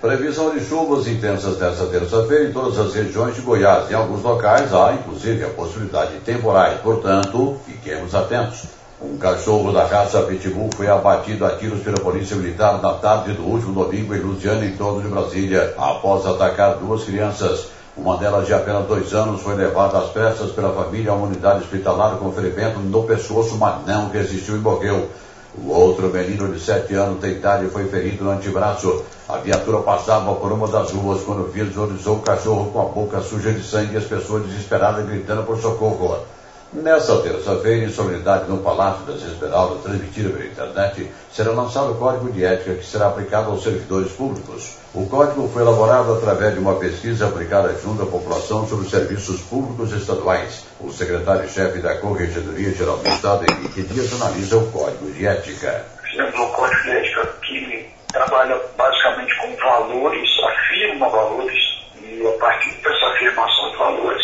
Previsão 0.00 0.56
de 0.56 0.64
chuvas 0.64 1.08
intensas 1.08 1.58
nesta 1.58 1.86
terça-feira 1.86 2.44
em 2.44 2.52
todas 2.52 2.78
as 2.78 2.94
regiões 2.94 3.34
de 3.34 3.40
Goiás. 3.40 3.90
Em 3.90 3.94
alguns 3.94 4.22
locais 4.22 4.72
há, 4.72 4.92
inclusive, 4.92 5.44
a 5.44 5.48
possibilidade 5.48 6.12
de 6.12 6.20
temporais. 6.20 6.80
Portanto, 6.80 7.56
fiquemos 7.66 8.14
atentos. 8.14 8.66
Um 9.02 9.18
cachorro 9.18 9.72
da 9.72 9.84
raça 9.84 10.22
Pitbull 10.22 10.70
foi 10.76 10.86
abatido 10.86 11.44
a 11.44 11.56
tiros 11.56 11.80
pela 11.80 11.98
Polícia 11.98 12.36
Militar 12.36 12.80
na 12.80 12.92
tarde 12.92 13.32
do 13.32 13.42
último 13.42 13.82
domingo 13.82 14.14
em 14.14 14.20
Luciana, 14.20 14.64
em 14.64 14.76
torno 14.76 15.02
de 15.02 15.08
Brasília, 15.08 15.74
após 15.76 16.24
atacar 16.24 16.76
duas 16.76 17.02
crianças. 17.02 17.66
Uma 17.98 18.16
delas, 18.16 18.46
de 18.46 18.54
apenas 18.54 18.86
dois 18.86 19.12
anos, 19.12 19.42
foi 19.42 19.56
levada 19.56 19.98
às 19.98 20.10
pressas 20.10 20.52
pela 20.52 20.72
família 20.72 21.10
a 21.10 21.14
uma 21.14 21.26
unidade 21.26 21.64
hospitalar 21.64 22.16
com 22.16 22.30
ferimento 22.30 22.78
no 22.78 23.02
pescoço, 23.02 23.56
mas 23.58 23.84
não 23.84 24.08
resistiu 24.08 24.56
e 24.56 24.60
morreu. 24.60 25.10
O 25.56 25.70
outro 25.72 26.08
menino 26.08 26.52
de 26.52 26.60
sete 26.60 26.94
anos 26.94 27.20
tem 27.20 27.32
idade 27.32 27.66
foi 27.66 27.88
ferido 27.88 28.22
no 28.22 28.30
antebraço. 28.30 29.02
A 29.28 29.38
viatura 29.38 29.78
passava 29.78 30.32
por 30.36 30.52
uma 30.52 30.68
das 30.68 30.92
ruas 30.92 31.22
quando 31.22 31.50
visualizou 31.50 32.18
o 32.18 32.22
cachorro 32.22 32.70
com 32.70 32.80
a 32.80 32.84
boca 32.84 33.20
suja 33.20 33.52
de 33.52 33.64
sangue 33.64 33.94
e 33.94 33.96
as 33.96 34.04
pessoas 34.04 34.44
desesperadas 34.44 35.04
gritando 35.04 35.42
por 35.42 35.60
socorro. 35.60 36.18
Nessa 36.70 37.22
terça-feira, 37.22 37.86
em 37.86 37.88
solenidade 37.90 38.44
no 38.46 38.58
Palácio 38.58 39.06
das 39.06 39.22
Esmeraldas, 39.22 39.82
transmitida 39.82 40.28
pela 40.28 40.44
internet, 40.44 41.10
será 41.32 41.50
lançado 41.52 41.92
o 41.92 41.94
Código 41.94 42.30
de 42.30 42.44
Ética 42.44 42.74
que 42.74 42.84
será 42.84 43.08
aplicado 43.08 43.50
aos 43.50 43.62
servidores 43.62 44.12
públicos. 44.12 44.76
O 44.94 45.08
código 45.08 45.48
foi 45.48 45.62
elaborado 45.62 46.12
através 46.12 46.52
de 46.52 46.60
uma 46.60 46.74
pesquisa 46.74 47.26
aplicada 47.26 47.74
junto 47.82 48.02
à 48.02 48.06
população 48.06 48.68
sobre 48.68 48.84
os 48.84 48.90
serviços 48.90 49.40
públicos 49.40 49.92
estaduais. 49.92 50.66
O 50.78 50.92
secretário-chefe 50.92 51.78
da 51.78 51.96
Corregedoria 51.96 52.70
Geral 52.74 52.98
do 52.98 53.08
Estado, 53.08 53.46
Henrique 53.50 53.82
Dias, 53.84 54.12
analisa 54.20 54.58
o 54.58 54.70
Código 54.70 55.10
de 55.10 55.26
Ética. 55.26 55.86
Um 56.18 56.48
Código 56.48 56.82
de 56.82 56.90
Ética 56.90 57.26
que 57.46 57.88
trabalha 58.12 58.60
basicamente 58.76 59.34
com 59.38 59.56
valores, 59.56 60.28
afirma 60.44 61.08
valores, 61.08 61.78
e 62.02 62.26
a 62.26 62.38
partir 62.38 62.74
dessa 62.82 63.06
afirmação 63.06 63.70
de 63.70 63.76
valores, 63.78 64.22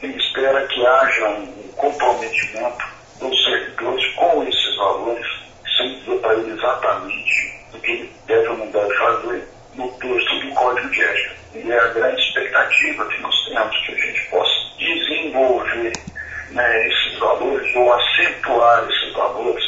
ele 0.00 0.16
espera 0.16 0.66
que 0.66 0.86
haja 0.86 1.28
um 1.28 1.63
comprometimento 1.84 2.84
dos 3.20 3.44
servidores 3.44 4.06
com 4.14 4.42
esses 4.44 4.76
valores, 4.76 5.26
sem 5.76 5.98
dizer 5.98 6.18
para 6.20 6.34
ele 6.34 6.52
exatamente 6.52 7.54
o 7.74 7.78
que 7.78 7.90
ele 7.90 8.12
deve 8.26 8.48
ou 8.48 8.58
não 8.58 8.66
deve 8.68 8.94
fazer 8.94 9.48
no 9.74 9.88
texto 9.92 10.40
do 10.40 10.54
Código 10.54 10.88
de 10.90 11.02
Ética. 11.02 11.34
E 11.54 11.70
é 11.70 11.78
a 11.78 11.88
grande 11.88 12.20
expectativa 12.22 13.06
que 13.06 13.20
nós 13.20 13.44
temos 13.44 13.86
que 13.86 13.92
a 13.92 13.96
gente 13.96 14.30
possa 14.30 14.50
desenvolver 14.78 15.92
né, 16.50 16.88
esses 16.88 17.18
valores 17.18 17.76
ou 17.76 17.92
acentuar 17.92 18.86
esses 18.88 19.12
valores 19.14 19.64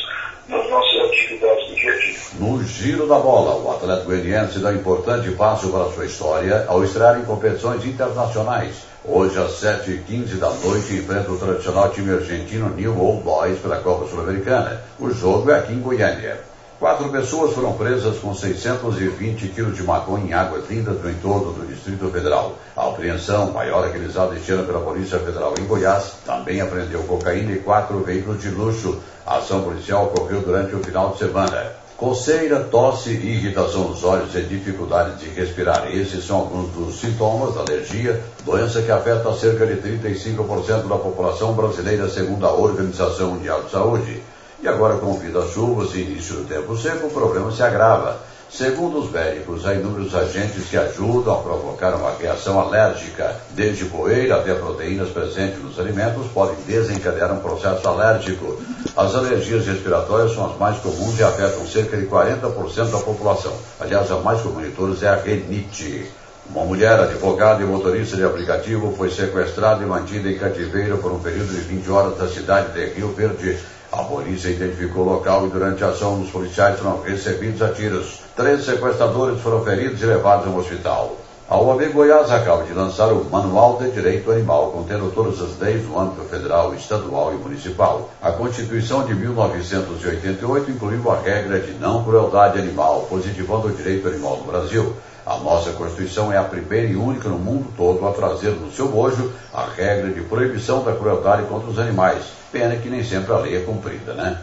nas 0.48 0.70
nossas 0.70 1.10
atividades 1.10 1.68
do 1.68 1.74
dia 1.74 1.92
a 1.92 1.98
dia. 1.98 2.16
No 2.38 2.62
giro 2.64 3.06
da 3.06 3.18
bola, 3.18 3.56
o 3.56 3.70
atleta 3.72 4.04
goianiense 4.04 4.60
dá 4.60 4.72
importante 4.72 5.30
passo 5.32 5.70
para 5.70 5.84
a 5.84 5.92
sua 5.92 6.06
história 6.06 6.64
ao 6.68 6.82
estrear 6.82 7.18
em 7.18 7.24
competições 7.24 7.84
internacionais. 7.84 8.86
Hoje, 9.08 9.38
às 9.38 9.60
7h15 9.60 10.36
da 10.36 10.50
noite, 10.50 10.94
enfrenta 10.94 11.30
o 11.30 11.38
tradicional 11.38 11.90
time 11.90 12.12
argentino 12.12 12.68
New 12.70 13.00
Old 13.00 13.22
Boys 13.22 13.56
pela 13.60 13.76
Copa 13.76 14.08
Sul-Americana. 14.08 14.82
O 14.98 15.10
jogo 15.12 15.48
é 15.48 15.60
aqui 15.60 15.72
em 15.72 15.80
Goiânia. 15.80 16.40
Quatro 16.80 17.08
pessoas 17.08 17.54
foram 17.54 17.72
presas 17.74 18.18
com 18.18 18.34
620 18.34 19.46
quilos 19.48 19.76
de 19.76 19.84
maconha 19.84 20.26
em 20.26 20.32
águas 20.32 20.68
lindas 20.68 21.00
no 21.00 21.08
entorno 21.08 21.52
do 21.52 21.66
Distrito 21.68 22.10
Federal. 22.10 22.56
A 22.76 22.88
apreensão, 22.88 23.52
maior 23.52 23.88
realizada 23.88 24.34
este 24.34 24.50
ano 24.50 24.66
pela 24.66 24.80
Polícia 24.80 25.20
Federal 25.20 25.54
em 25.56 25.64
Goiás, 25.64 26.14
também 26.26 26.60
apreendeu 26.60 27.04
cocaína 27.04 27.52
e 27.52 27.60
quatro 27.60 28.00
veículos 28.00 28.42
de 28.42 28.50
luxo. 28.50 29.00
A 29.24 29.36
ação 29.36 29.62
policial 29.62 30.06
ocorreu 30.06 30.40
durante 30.40 30.74
o 30.74 30.82
final 30.82 31.12
de 31.12 31.18
semana. 31.18 31.85
Coceira, 31.96 32.60
tosse, 32.60 33.08
irritação 33.08 33.88
nos 33.88 34.04
olhos 34.04 34.34
e 34.34 34.42
dificuldade 34.42 35.16
de 35.16 35.30
respirar. 35.30 35.90
Esses 35.90 36.26
são 36.26 36.40
alguns 36.40 36.70
dos 36.72 37.00
sintomas 37.00 37.54
da 37.54 37.62
alergia, 37.62 38.22
doença 38.44 38.82
que 38.82 38.90
afeta 38.90 39.32
cerca 39.32 39.66
de 39.66 39.76
35% 39.80 40.88
da 40.88 40.98
população 40.98 41.54
brasileira, 41.54 42.06
segundo 42.10 42.44
a 42.44 42.52
Organização 42.52 43.30
Mundial 43.30 43.62
de 43.62 43.70
Saúde. 43.70 44.22
E 44.62 44.68
agora, 44.68 44.98
com 44.98 45.18
vida 45.18 45.38
às 45.38 45.52
chuvas 45.52 45.94
e 45.94 46.02
início 46.02 46.36
do 46.36 46.44
tempo 46.44 46.76
seco, 46.76 47.06
o 47.06 47.10
problema 47.10 47.50
se 47.50 47.62
agrava. 47.62 48.20
Segundo 48.48 49.00
os 49.00 49.10
médicos, 49.10 49.66
há 49.66 49.74
inúmeros 49.74 50.14
agentes 50.14 50.68
que 50.70 50.76
ajudam 50.76 51.34
a 51.34 51.42
provocar 51.42 51.94
uma 51.94 52.16
reação 52.16 52.60
alérgica. 52.60 53.34
Desde 53.50 53.86
poeira 53.86 54.36
até 54.36 54.54
proteínas 54.54 55.08
presentes 55.10 55.62
nos 55.62 55.78
alimentos 55.80 56.28
podem 56.28 56.56
desencadear 56.64 57.32
um 57.32 57.40
processo 57.40 57.86
alérgico. 57.88 58.56
As 58.96 59.14
alergias 59.14 59.66
respiratórias 59.66 60.32
são 60.32 60.46
as 60.46 60.56
mais 60.58 60.78
comuns 60.78 61.18
e 61.18 61.24
afetam 61.24 61.66
cerca 61.66 61.96
de 61.96 62.06
40% 62.06 62.90
da 62.92 62.98
população. 62.98 63.52
Aliás, 63.80 64.10
a 64.12 64.20
mais 64.20 64.40
comum 64.40 64.62
de 64.62 64.70
todas 64.70 65.02
é 65.02 65.08
a 65.08 65.16
renite. 65.16 66.08
Uma 66.48 66.64
mulher, 66.64 67.00
advogada 67.00 67.60
e 67.62 67.66
motorista 67.66 68.16
de 68.16 68.24
aplicativo, 68.24 68.94
foi 68.96 69.10
sequestrada 69.10 69.82
e 69.82 69.86
mantida 69.86 70.30
em 70.30 70.38
cativeiro 70.38 70.98
por 70.98 71.10
um 71.10 71.18
período 71.18 71.48
de 71.48 71.60
20 71.62 71.90
horas 71.90 72.16
da 72.16 72.28
cidade 72.28 72.72
de 72.72 72.94
Rio 72.94 73.08
Verde. 73.08 73.58
A 73.90 74.04
polícia 74.04 74.50
identificou 74.50 75.02
o 75.02 75.12
local 75.14 75.46
e 75.46 75.50
durante 75.50 75.82
a 75.82 75.88
ação 75.88 76.20
os 76.22 76.30
policiais 76.30 76.78
foram 76.78 77.02
recebidos 77.02 77.60
a 77.60 77.70
tiros. 77.70 78.25
Três 78.36 78.66
sequestradores 78.66 79.40
foram 79.40 79.64
feridos 79.64 80.02
e 80.02 80.04
levados 80.04 80.46
ao 80.46 80.58
hospital. 80.58 81.16
A 81.48 81.58
UAB 81.58 81.86
Goiás 81.86 82.30
acaba 82.30 82.64
de 82.64 82.74
lançar 82.74 83.10
o 83.10 83.24
Manual 83.24 83.78
de 83.78 83.90
Direito 83.90 84.30
Animal, 84.30 84.72
contendo 84.72 85.10
todas 85.14 85.40
as 85.40 85.58
leis 85.58 85.82
do 85.86 85.98
âmbito 85.98 86.20
federal, 86.28 86.74
estadual 86.74 87.32
e 87.32 87.38
municipal. 87.38 88.10
A 88.20 88.30
Constituição 88.30 89.06
de 89.06 89.14
1988 89.14 90.70
incluiu 90.70 91.10
a 91.10 91.18
regra 91.18 91.60
de 91.60 91.72
não 91.78 92.04
crueldade 92.04 92.58
animal, 92.58 93.06
positivando 93.08 93.68
o 93.68 93.72
direito 93.72 94.06
animal 94.06 94.36
no 94.36 94.52
Brasil. 94.52 94.94
A 95.24 95.38
nossa 95.38 95.70
Constituição 95.70 96.30
é 96.30 96.36
a 96.36 96.44
primeira 96.44 96.88
e 96.88 96.94
única 96.94 97.30
no 97.30 97.38
mundo 97.38 97.72
todo 97.74 98.06
a 98.06 98.12
trazer 98.12 98.50
no 98.50 98.70
seu 98.70 98.88
bojo 98.88 99.32
a 99.50 99.64
regra 99.74 100.10
de 100.10 100.20
proibição 100.20 100.84
da 100.84 100.92
crueldade 100.92 101.44
contra 101.44 101.70
os 101.70 101.78
animais. 101.78 102.22
Pena 102.52 102.76
que 102.76 102.90
nem 102.90 103.02
sempre 103.02 103.32
a 103.32 103.38
lei 103.38 103.56
é 103.56 103.60
cumprida, 103.60 104.12
né? 104.12 104.38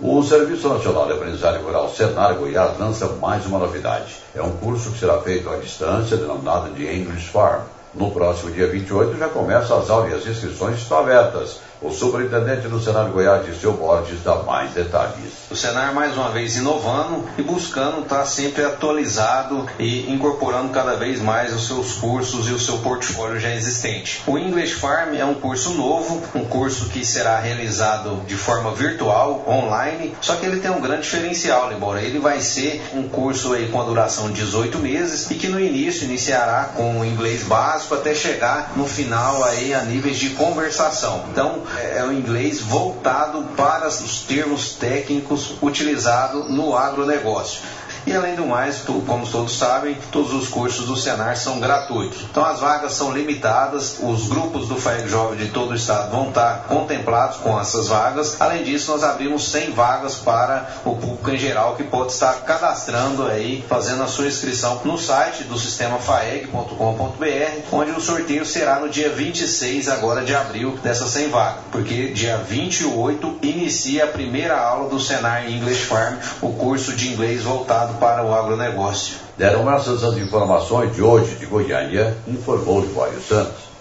O 0.00 0.22
Serviço 0.22 0.68
Nacional 0.68 1.06
de 1.06 1.12
Aprendizagem 1.12 1.62
Rural 1.62 1.88
Senar 1.88 2.34
Goiás 2.34 2.78
lança 2.78 3.06
mais 3.20 3.46
uma 3.46 3.58
novidade. 3.58 4.16
É 4.34 4.42
um 4.42 4.50
curso 4.56 4.90
que 4.90 4.98
será 4.98 5.20
feito 5.20 5.48
à 5.48 5.56
distância, 5.56 6.16
denominado 6.16 6.70
de 6.70 6.86
English 6.86 7.28
Farm. 7.28 7.62
No 7.94 8.10
próximo 8.10 8.50
dia 8.50 8.66
28 8.66 9.18
já 9.18 9.28
começa 9.28 9.76
as 9.76 9.90
aulas 9.90 10.10
e 10.10 10.14
as 10.14 10.26
inscrições 10.26 10.78
estão 10.78 10.98
abertas. 10.98 11.60
O 11.82 11.90
superintendente 11.90 12.68
do 12.68 12.80
Senar 12.80 13.06
Goiás, 13.10 13.44
Dirceu 13.44 13.72
Borges, 13.72 14.22
dá 14.22 14.36
mais 14.36 14.70
detalhes. 14.70 15.32
O 15.50 15.56
Senar, 15.56 15.92
mais 15.92 16.16
uma 16.16 16.30
vez, 16.30 16.56
inovando 16.56 17.24
e 17.36 17.42
buscando 17.42 18.02
estar 18.02 18.24
sempre 18.24 18.64
atualizado 18.64 19.66
e 19.80 20.08
incorporando 20.12 20.68
cada 20.68 20.94
vez 20.94 21.20
mais 21.20 21.52
os 21.52 21.66
seus 21.66 21.94
cursos 21.94 22.48
e 22.48 22.52
o 22.52 22.58
seu 22.58 22.78
portfólio 22.78 23.40
já 23.40 23.50
existente. 23.50 24.22
O 24.28 24.38
English 24.38 24.74
Farm 24.74 25.14
é 25.14 25.24
um 25.24 25.34
curso 25.34 25.70
novo, 25.70 26.22
um 26.36 26.44
curso 26.44 26.88
que 26.88 27.04
será 27.04 27.40
realizado 27.40 28.22
de 28.28 28.36
forma 28.36 28.72
virtual, 28.72 29.44
online, 29.48 30.14
só 30.20 30.36
que 30.36 30.46
ele 30.46 30.60
tem 30.60 30.70
um 30.70 30.80
grande 30.80 31.02
diferencial, 31.02 31.68
Libora. 31.68 32.00
Ele 32.00 32.20
vai 32.20 32.40
ser 32.40 32.80
um 32.94 33.08
curso 33.08 33.54
aí 33.54 33.68
com 33.68 33.80
a 33.80 33.84
duração 33.84 34.28
de 34.28 34.40
18 34.42 34.78
meses 34.78 35.28
e 35.32 35.34
que 35.34 35.48
no 35.48 35.58
início 35.58 36.04
iniciará 36.04 36.70
com 36.76 37.00
o 37.00 37.04
inglês 37.04 37.42
básico 37.42 37.94
até 37.94 38.14
chegar 38.14 38.72
no 38.76 38.86
final 38.86 39.42
aí 39.42 39.74
a 39.74 39.82
níveis 39.82 40.16
de 40.16 40.30
conversação. 40.30 41.24
Então, 41.30 41.62
é 41.78 42.04
o 42.04 42.12
inglês 42.12 42.60
voltado 42.60 43.42
para 43.56 43.88
os 43.88 44.20
termos 44.20 44.74
técnicos 44.74 45.54
utilizados 45.60 46.50
no 46.50 46.76
agronegócio. 46.76 47.62
E 48.04 48.12
além 48.12 48.34
do 48.34 48.44
mais, 48.44 48.82
como 49.06 49.26
todos 49.26 49.56
sabem, 49.56 49.96
todos 50.10 50.32
os 50.32 50.48
cursos 50.48 50.86
do 50.86 50.96
Senar 50.96 51.36
são 51.36 51.60
gratuitos. 51.60 52.22
Então 52.22 52.44
as 52.44 52.58
vagas 52.58 52.92
são 52.94 53.12
limitadas, 53.12 53.98
os 54.00 54.28
grupos 54.28 54.68
do 54.68 54.76
FAEG 54.76 55.08
Jovem 55.08 55.38
de 55.38 55.48
todo 55.48 55.70
o 55.70 55.74
estado 55.74 56.10
vão 56.10 56.28
estar 56.28 56.64
contemplados 56.68 57.36
com 57.38 57.58
essas 57.60 57.88
vagas. 57.88 58.40
Além 58.40 58.64
disso, 58.64 58.90
nós 58.90 59.04
abrimos 59.04 59.48
100 59.50 59.70
vagas 59.70 60.16
para 60.16 60.68
o 60.84 60.96
público 60.96 61.30
em 61.30 61.38
geral 61.38 61.76
que 61.76 61.84
pode 61.84 62.12
estar 62.12 62.32
cadastrando 62.44 63.26
aí, 63.26 63.64
fazendo 63.68 64.02
a 64.02 64.08
sua 64.08 64.26
inscrição 64.26 64.80
no 64.84 64.98
site 64.98 65.44
do 65.44 65.58
sistema 65.58 65.98
faeg.com.br, 65.98 67.60
onde 67.70 67.90
o 67.92 68.00
sorteio 68.00 68.44
será 68.44 68.80
no 68.80 68.88
dia 68.88 69.10
26 69.10 69.88
agora 69.88 70.24
de 70.24 70.34
abril 70.34 70.76
dessas 70.82 71.10
100 71.10 71.28
vagas, 71.28 71.60
porque 71.70 72.08
dia 72.08 72.38
28 72.38 73.38
inicia 73.42 74.04
a 74.04 74.08
primeira 74.08 74.58
aula 74.58 74.88
do 74.88 74.98
Senar 74.98 75.48
English 75.48 75.84
Farm, 75.84 76.16
o 76.40 76.52
curso 76.52 76.92
de 76.92 77.08
inglês 77.08 77.42
voltado 77.42 77.91
para 77.98 78.24
o 78.24 78.34
agronegócio. 78.34 79.16
Deram 79.36 79.72
essas 79.72 80.04
as 80.04 80.16
informações 80.16 80.94
de 80.94 81.02
hoje 81.02 81.36
de 81.36 81.46
Goiânia, 81.46 82.16
informou 82.26 82.80
Libório 82.80 83.20
Santos. 83.20 83.72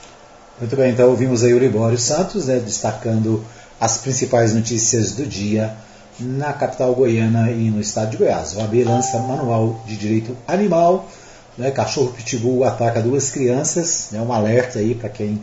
Muito 0.59 0.75
bem, 0.75 0.91
então 0.91 1.09
ouvimos 1.09 1.43
aí 1.43 1.53
o 1.53 1.59
Libório 1.59 1.97
Santos, 1.97 2.45
né, 2.45 2.59
destacando 2.59 3.43
as 3.79 3.97
principais 3.97 4.53
notícias 4.53 5.13
do 5.13 5.25
dia 5.25 5.75
na 6.19 6.53
capital 6.53 6.93
goiana 6.93 7.49
e 7.49 7.71
no 7.71 7.81
estado 7.81 8.11
de 8.11 8.17
Goiás. 8.17 8.55
O 8.55 8.61
AB 8.61 8.83
lança 8.83 9.17
manual 9.19 9.81
de 9.87 9.97
direito 9.97 10.37
animal, 10.47 11.07
né, 11.57 11.71
cachorro 11.71 12.13
pitbull 12.13 12.63
ataca 12.63 13.01
duas 13.01 13.31
crianças, 13.31 14.09
né, 14.11 14.21
um 14.21 14.31
alerta 14.31 14.79
aí 14.79 14.93
para 14.93 15.09
quem 15.09 15.41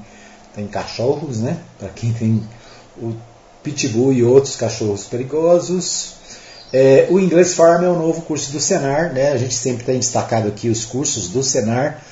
tem 0.55 0.67
cachorros, 0.67 1.41
né, 1.41 1.57
para 1.79 1.89
quem 1.89 2.13
tem 2.13 2.43
o 2.97 3.15
pitbull 3.63 4.13
e 4.13 4.23
outros 4.23 4.57
cachorros 4.57 5.05
perigosos. 5.05 6.18
É, 6.73 7.07
o 7.11 7.19
Inglês 7.19 7.55
Farm 7.55 7.83
é 7.83 7.89
o 7.89 7.97
novo 7.97 8.23
curso 8.23 8.53
do 8.53 8.61
Senar, 8.61 9.13
né, 9.13 9.33
a 9.33 9.39
gente 9.39 9.55
sempre 9.55 9.85
tem 9.85 9.99
destacado 9.99 10.49
aqui 10.49 10.69
os 10.69 10.85
cursos 10.85 11.29
do 11.29 11.43
Senar, 11.43 12.03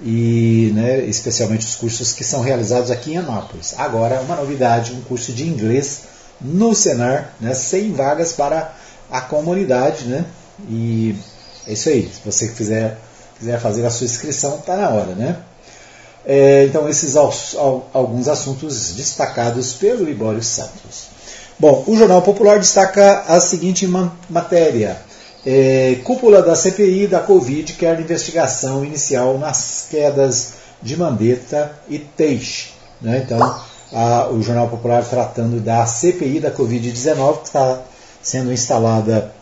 e 0.00 0.70
né, 0.74 1.00
especialmente 1.00 1.66
os 1.66 1.74
cursos 1.74 2.12
que 2.12 2.22
são 2.22 2.40
realizados 2.40 2.90
aqui 2.90 3.12
em 3.12 3.16
Anápolis. 3.16 3.74
Agora, 3.76 4.20
uma 4.20 4.36
novidade, 4.36 4.92
um 4.92 5.00
curso 5.02 5.32
de 5.32 5.46
inglês 5.46 6.02
no 6.40 6.74
Senar, 6.74 7.34
né, 7.40 7.54
100 7.54 7.92
vagas 7.92 8.32
para 8.32 8.72
a 9.10 9.20
comunidade, 9.20 10.04
né, 10.04 10.24
e 10.68 11.16
é 11.66 11.72
isso 11.72 11.88
aí, 11.88 12.02
se 12.02 12.20
você 12.24 12.48
quiser, 12.48 12.98
quiser 13.36 13.58
fazer 13.60 13.84
a 13.84 13.90
sua 13.90 14.04
inscrição, 14.04 14.56
está 14.58 14.76
na 14.76 14.90
hora, 14.90 15.14
né. 15.14 15.38
É, 16.24 16.64
então, 16.64 16.88
esses 16.88 17.16
alguns 17.16 18.28
assuntos 18.28 18.94
destacados 18.94 19.74
pelo 19.74 20.04
Libório 20.04 20.42
Santos. 20.42 21.13
Bom, 21.58 21.84
o 21.86 21.96
Jornal 21.96 22.22
Popular 22.22 22.58
destaca 22.58 23.24
a 23.28 23.40
seguinte 23.40 23.86
matéria. 24.28 24.98
É, 25.46 25.98
cúpula 26.04 26.42
da 26.42 26.56
CPI 26.56 27.06
da 27.06 27.20
Covid 27.20 27.74
quer 27.74 28.00
investigação 28.00 28.84
inicial 28.84 29.38
nas 29.38 29.86
quedas 29.90 30.54
de 30.82 30.96
Mandetta 30.96 31.72
e 31.88 31.98
Teixe. 31.98 32.70
Né? 33.00 33.22
Então, 33.24 33.60
a, 33.92 34.28
o 34.28 34.42
Jornal 34.42 34.68
Popular 34.68 35.04
tratando 35.04 35.60
da 35.60 35.84
CPI 35.86 36.40
da 36.40 36.50
Covid-19, 36.50 37.40
que 37.40 37.46
está 37.46 37.82
sendo 38.22 38.52
instalada 38.52 39.32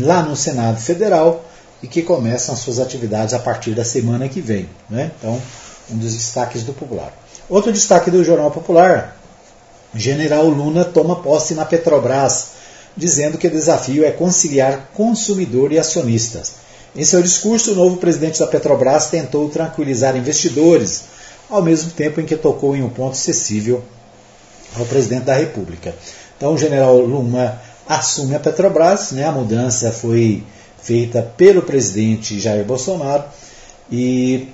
lá 0.00 0.22
no 0.22 0.36
Senado 0.36 0.80
Federal 0.80 1.44
e 1.82 1.86
que 1.86 2.02
começam 2.02 2.54
as 2.54 2.60
suas 2.60 2.78
atividades 2.78 3.34
a 3.34 3.38
partir 3.38 3.70
da 3.70 3.84
semana 3.84 4.28
que 4.28 4.40
vem. 4.40 4.68
Né? 4.90 5.10
Então, 5.18 5.40
um 5.90 5.96
dos 5.96 6.14
destaques 6.14 6.62
do 6.62 6.72
Popular. 6.72 7.12
Outro 7.48 7.72
destaque 7.72 8.10
do 8.10 8.24
Jornal 8.24 8.50
Popular: 8.50 9.16
General 9.94 10.46
Luna 10.46 10.84
toma 10.84 11.16
posse 11.16 11.54
na 11.54 11.64
Petrobras 11.64 12.54
dizendo 12.96 13.38
que 13.38 13.46
o 13.46 13.50
desafio 13.50 14.04
é 14.04 14.10
conciliar 14.10 14.90
consumidor 14.94 15.72
e 15.72 15.78
acionistas. 15.78 16.54
Em 16.94 17.04
seu 17.04 17.20
discurso, 17.20 17.72
o 17.72 17.74
novo 17.74 17.96
presidente 17.96 18.38
da 18.38 18.46
Petrobras 18.46 19.06
tentou 19.06 19.48
tranquilizar 19.48 20.16
investidores, 20.16 21.02
ao 21.50 21.60
mesmo 21.60 21.90
tempo 21.90 22.20
em 22.20 22.24
que 22.24 22.36
tocou 22.36 22.76
em 22.76 22.82
um 22.82 22.88
ponto 22.88 23.14
acessível 23.14 23.82
ao 24.76 24.86
presidente 24.86 25.24
da 25.24 25.34
República. 25.34 25.94
Então, 26.36 26.54
o 26.54 26.58
general 26.58 26.98
Luma 27.00 27.60
assume 27.88 28.34
a 28.34 28.40
Petrobras, 28.40 29.10
né? 29.12 29.24
a 29.24 29.32
mudança 29.32 29.90
foi 29.90 30.44
feita 30.80 31.22
pelo 31.36 31.62
presidente 31.62 32.38
Jair 32.38 32.64
Bolsonaro 32.64 33.24
e 33.90 34.48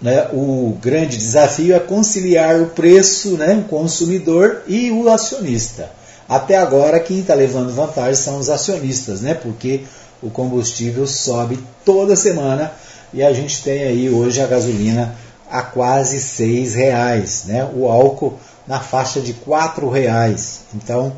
né, 0.00 0.28
o 0.32 0.76
grande 0.80 1.16
desafio 1.16 1.74
é 1.74 1.80
conciliar 1.80 2.60
o 2.60 2.66
preço, 2.66 3.36
né, 3.36 3.54
o 3.54 3.68
consumidor 3.68 4.62
e 4.66 4.90
o 4.90 5.08
acionista. 5.08 5.90
Até 6.28 6.56
agora, 6.56 6.98
quem 6.98 7.20
está 7.20 7.34
levando 7.34 7.72
vantagem 7.72 8.16
são 8.16 8.38
os 8.38 8.50
acionistas, 8.50 9.20
né? 9.20 9.34
Porque 9.34 9.82
o 10.20 10.28
combustível 10.28 11.06
sobe 11.06 11.58
toda 11.84 12.16
semana 12.16 12.72
e 13.12 13.22
a 13.22 13.32
gente 13.32 13.62
tem 13.62 13.84
aí 13.84 14.10
hoje 14.10 14.40
a 14.40 14.46
gasolina 14.46 15.14
a 15.48 15.62
quase 15.62 16.20
seis 16.20 16.74
reais, 16.74 17.44
né? 17.46 17.68
O 17.72 17.88
álcool 17.88 18.34
na 18.66 18.80
faixa 18.80 19.20
de 19.20 19.32
quatro 19.32 19.88
reais. 19.88 20.62
Então, 20.74 21.12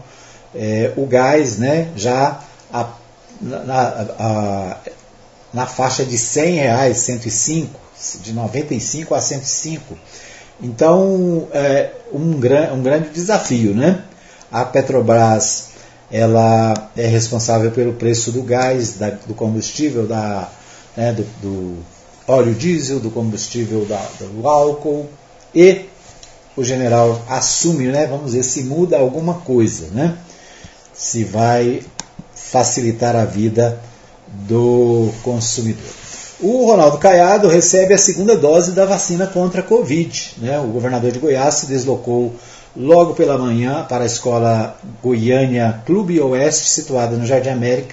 é, 0.54 0.92
o 0.94 1.06
gás, 1.06 1.56
né? 1.56 1.88
Já 1.96 2.40
a, 2.70 2.90
na, 3.40 4.06
a, 4.18 4.76
na 5.54 5.64
faixa 5.64 6.04
de 6.04 6.18
cem 6.18 6.56
reais, 6.56 6.98
105, 6.98 7.80
de 8.22 8.32
95 8.32 9.14
a 9.14 9.20
105. 9.20 9.98
Então, 10.60 11.48
é 11.52 11.92
um, 12.12 12.38
gran, 12.38 12.72
um 12.72 12.82
grande 12.82 13.10
desafio, 13.10 13.74
né? 13.74 14.02
A 14.50 14.64
Petrobras 14.64 15.68
ela 16.10 16.90
é 16.96 17.06
responsável 17.06 17.70
pelo 17.70 17.92
preço 17.92 18.32
do 18.32 18.42
gás, 18.42 18.94
da, 18.94 19.10
do 19.10 19.34
combustível, 19.34 20.06
da, 20.06 20.48
né, 20.96 21.12
do, 21.12 21.22
do, 21.42 21.76
óleo 22.26 22.54
diesel, 22.54 23.00
do 23.00 23.10
combustível 23.10 23.84
da, 23.86 24.04
do 24.20 24.46
álcool 24.46 25.08
e 25.54 25.86
o 26.56 26.64
general 26.64 27.22
assume, 27.28 27.86
né, 27.86 28.06
vamos 28.06 28.34
ver 28.34 28.42
se 28.42 28.64
muda 28.64 28.98
alguma 28.98 29.34
coisa, 29.34 29.88
né, 29.88 30.16
se 30.92 31.24
vai 31.24 31.82
facilitar 32.34 33.16
a 33.16 33.24
vida 33.24 33.80
do 34.26 35.10
consumidor. 35.22 35.92
O 36.40 36.66
Ronaldo 36.66 36.98
Caiado 36.98 37.48
recebe 37.48 37.92
a 37.92 37.98
segunda 37.98 38.36
dose 38.36 38.70
da 38.70 38.86
vacina 38.86 39.26
contra 39.26 39.60
a 39.60 39.64
Covid. 39.64 40.34
Né? 40.38 40.56
O 40.60 40.68
governador 40.68 41.10
de 41.10 41.18
Goiás 41.18 41.54
se 41.54 41.66
deslocou 41.66 42.32
logo 42.76 43.14
pela 43.14 43.36
manhã 43.36 43.84
para 43.88 44.04
a 44.04 44.06
escola 44.06 44.78
Goiânia 45.02 45.82
Clube 45.84 46.20
Oeste, 46.20 46.68
situada 46.68 47.16
no 47.16 47.26
Jardim 47.26 47.48
América, 47.48 47.92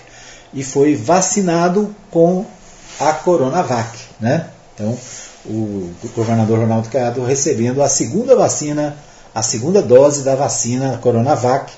e 0.53 0.63
foi 0.63 0.95
vacinado 0.95 1.95
com 2.11 2.45
a 2.99 3.13
Coronavac. 3.13 3.97
Né? 4.19 4.45
Então, 4.75 4.95
o 5.47 5.89
governador 6.15 6.59
Ronaldo 6.59 6.87
Caiado 6.89 7.25
recebendo 7.25 7.81
a 7.81 7.89
segunda 7.89 8.35
vacina, 8.35 8.95
a 9.33 9.41
segunda 9.41 9.81
dose 9.81 10.23
da 10.23 10.35
vacina 10.35 10.99
Coronavac, 11.01 11.73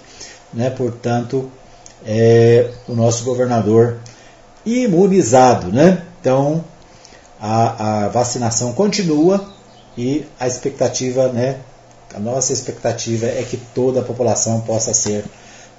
né? 0.54 0.70
portanto, 0.70 1.50
é, 2.06 2.72
o 2.90 2.94
nosso 2.94 3.24
governador 3.24 4.00
imunizado. 4.66 5.72
Né? 5.72 6.02
Então, 6.28 6.62
a, 7.40 8.04
a 8.04 8.08
vacinação 8.10 8.74
continua 8.74 9.50
e 9.98 10.26
a 10.38 10.46
expectativa 10.46 11.30
né, 11.30 11.56
a 12.14 12.20
nossa 12.20 12.52
expectativa 12.52 13.28
é 13.28 13.46
que 13.50 13.56
toda 13.56 14.02
a 14.02 14.04
população 14.04 14.60
possa 14.60 14.94
ser 14.94 15.24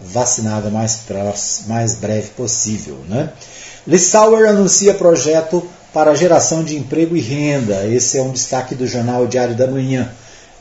vacinada 0.01 0.71
mais, 0.71 1.01
mais 1.67 1.97
breve 1.97 2.31
possível. 2.31 2.97
Né? 3.07 3.31
Lissauer 3.87 4.49
anuncia 4.49 4.95
projeto 4.95 5.63
para 5.93 6.15
geração 6.15 6.65
de 6.65 6.79
emprego 6.79 7.15
e 7.15 7.21
renda. 7.21 7.87
Esse 7.87 8.17
é 8.17 8.23
um 8.23 8.33
destaque 8.33 8.75
do 8.75 8.87
jornal 8.87 9.27
Diário 9.27 9.55
da 9.55 9.67
Manhã. 9.67 10.11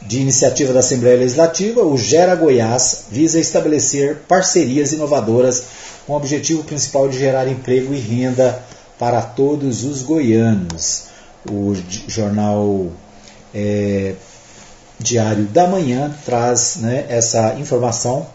De 0.01 0.19
iniciativa 0.19 0.73
da 0.73 0.79
Assembleia 0.79 1.17
Legislativa, 1.17 1.81
o 1.81 1.97
Gera 1.97 2.35
Goiás 2.35 3.05
visa 3.09 3.39
estabelecer 3.39 4.17
parcerias 4.27 4.91
inovadoras 4.91 5.63
com 6.05 6.11
o 6.11 6.17
objetivo 6.17 6.61
principal 6.65 7.07
de 7.07 7.17
gerar 7.17 7.47
emprego 7.47 7.93
e 7.93 7.99
renda 7.99 8.61
para 8.97 9.21
todos 9.21 9.83
os 9.83 10.01
goianos. 10.01 11.05
O 11.49 11.73
jornal 12.07 12.87
é, 13.53 14.15
Diário 14.99 15.45
da 15.45 15.67
Manhã 15.67 16.13
traz 16.25 16.77
né, 16.77 17.05
essa 17.07 17.55
informação. 17.55 18.27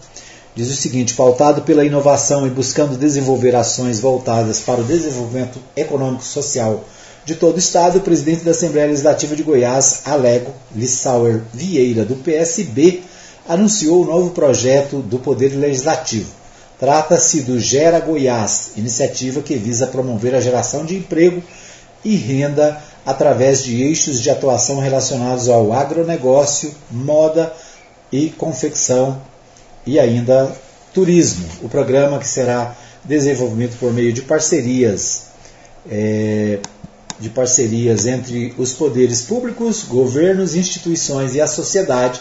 Diz 0.54 0.70
o 0.70 0.76
seguinte: 0.76 1.14
pautado 1.14 1.62
pela 1.62 1.84
inovação 1.84 2.46
e 2.46 2.50
buscando 2.50 2.96
desenvolver 2.96 3.54
ações 3.54 4.00
voltadas 4.00 4.60
para 4.60 4.80
o 4.80 4.84
desenvolvimento 4.84 5.58
econômico 5.76 6.22
e 6.22 6.26
social 6.26 6.84
de 7.24 7.36
todo 7.36 7.56
o 7.56 7.58
Estado, 7.58 7.98
o 7.98 8.02
presidente 8.02 8.44
da 8.44 8.50
Assembleia 8.50 8.88
Legislativa 8.88 9.36
de 9.36 9.42
Goiás, 9.44 10.02
Alego 10.04 10.52
Lissauer 10.74 11.42
Vieira, 11.54 12.04
do 12.04 12.16
PSB, 12.16 13.02
anunciou 13.48 14.02
o 14.02 14.06
novo 14.06 14.30
projeto 14.30 14.98
do 14.98 15.18
Poder 15.18 15.50
Legislativo. 15.50 16.41
Trata-se 16.82 17.42
do 17.42 17.60
Gera 17.60 18.00
Goiás, 18.00 18.72
iniciativa 18.76 19.40
que 19.40 19.54
visa 19.54 19.86
promover 19.86 20.34
a 20.34 20.40
geração 20.40 20.84
de 20.84 20.96
emprego 20.96 21.40
e 22.04 22.16
renda 22.16 22.76
através 23.06 23.62
de 23.62 23.80
eixos 23.84 24.20
de 24.20 24.28
atuação 24.28 24.80
relacionados 24.80 25.48
ao 25.48 25.72
agronegócio, 25.72 26.74
moda 26.90 27.52
e 28.10 28.30
confecção 28.30 29.22
e 29.86 29.96
ainda 29.96 30.50
turismo. 30.92 31.46
O 31.62 31.68
programa 31.68 32.18
que 32.18 32.26
será 32.26 32.76
desenvolvimento 33.04 33.78
por 33.78 33.92
meio 33.92 34.12
de 34.12 34.22
parcerias, 34.22 35.26
é, 35.88 36.58
de 37.20 37.30
parcerias 37.30 38.06
entre 38.06 38.56
os 38.58 38.72
poderes 38.72 39.22
públicos, 39.22 39.84
governos, 39.84 40.56
instituições 40.56 41.36
e 41.36 41.40
a 41.40 41.46
sociedade, 41.46 42.20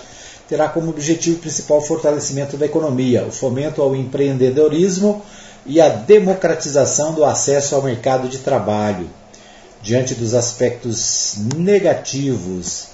terá 0.51 0.67
como 0.67 0.89
objetivo 0.89 1.39
principal 1.39 1.77
o 1.77 1.81
fortalecimento 1.81 2.57
da 2.57 2.65
economia, 2.65 3.23
o 3.25 3.31
fomento 3.31 3.81
ao 3.81 3.95
empreendedorismo 3.95 5.21
e 5.65 5.79
a 5.79 5.87
democratização 5.87 7.13
do 7.13 7.23
acesso 7.23 7.73
ao 7.73 7.81
mercado 7.81 8.27
de 8.27 8.39
trabalho. 8.39 9.09
Diante 9.81 10.13
dos 10.13 10.33
aspectos 10.33 11.35
negativos 11.55 12.87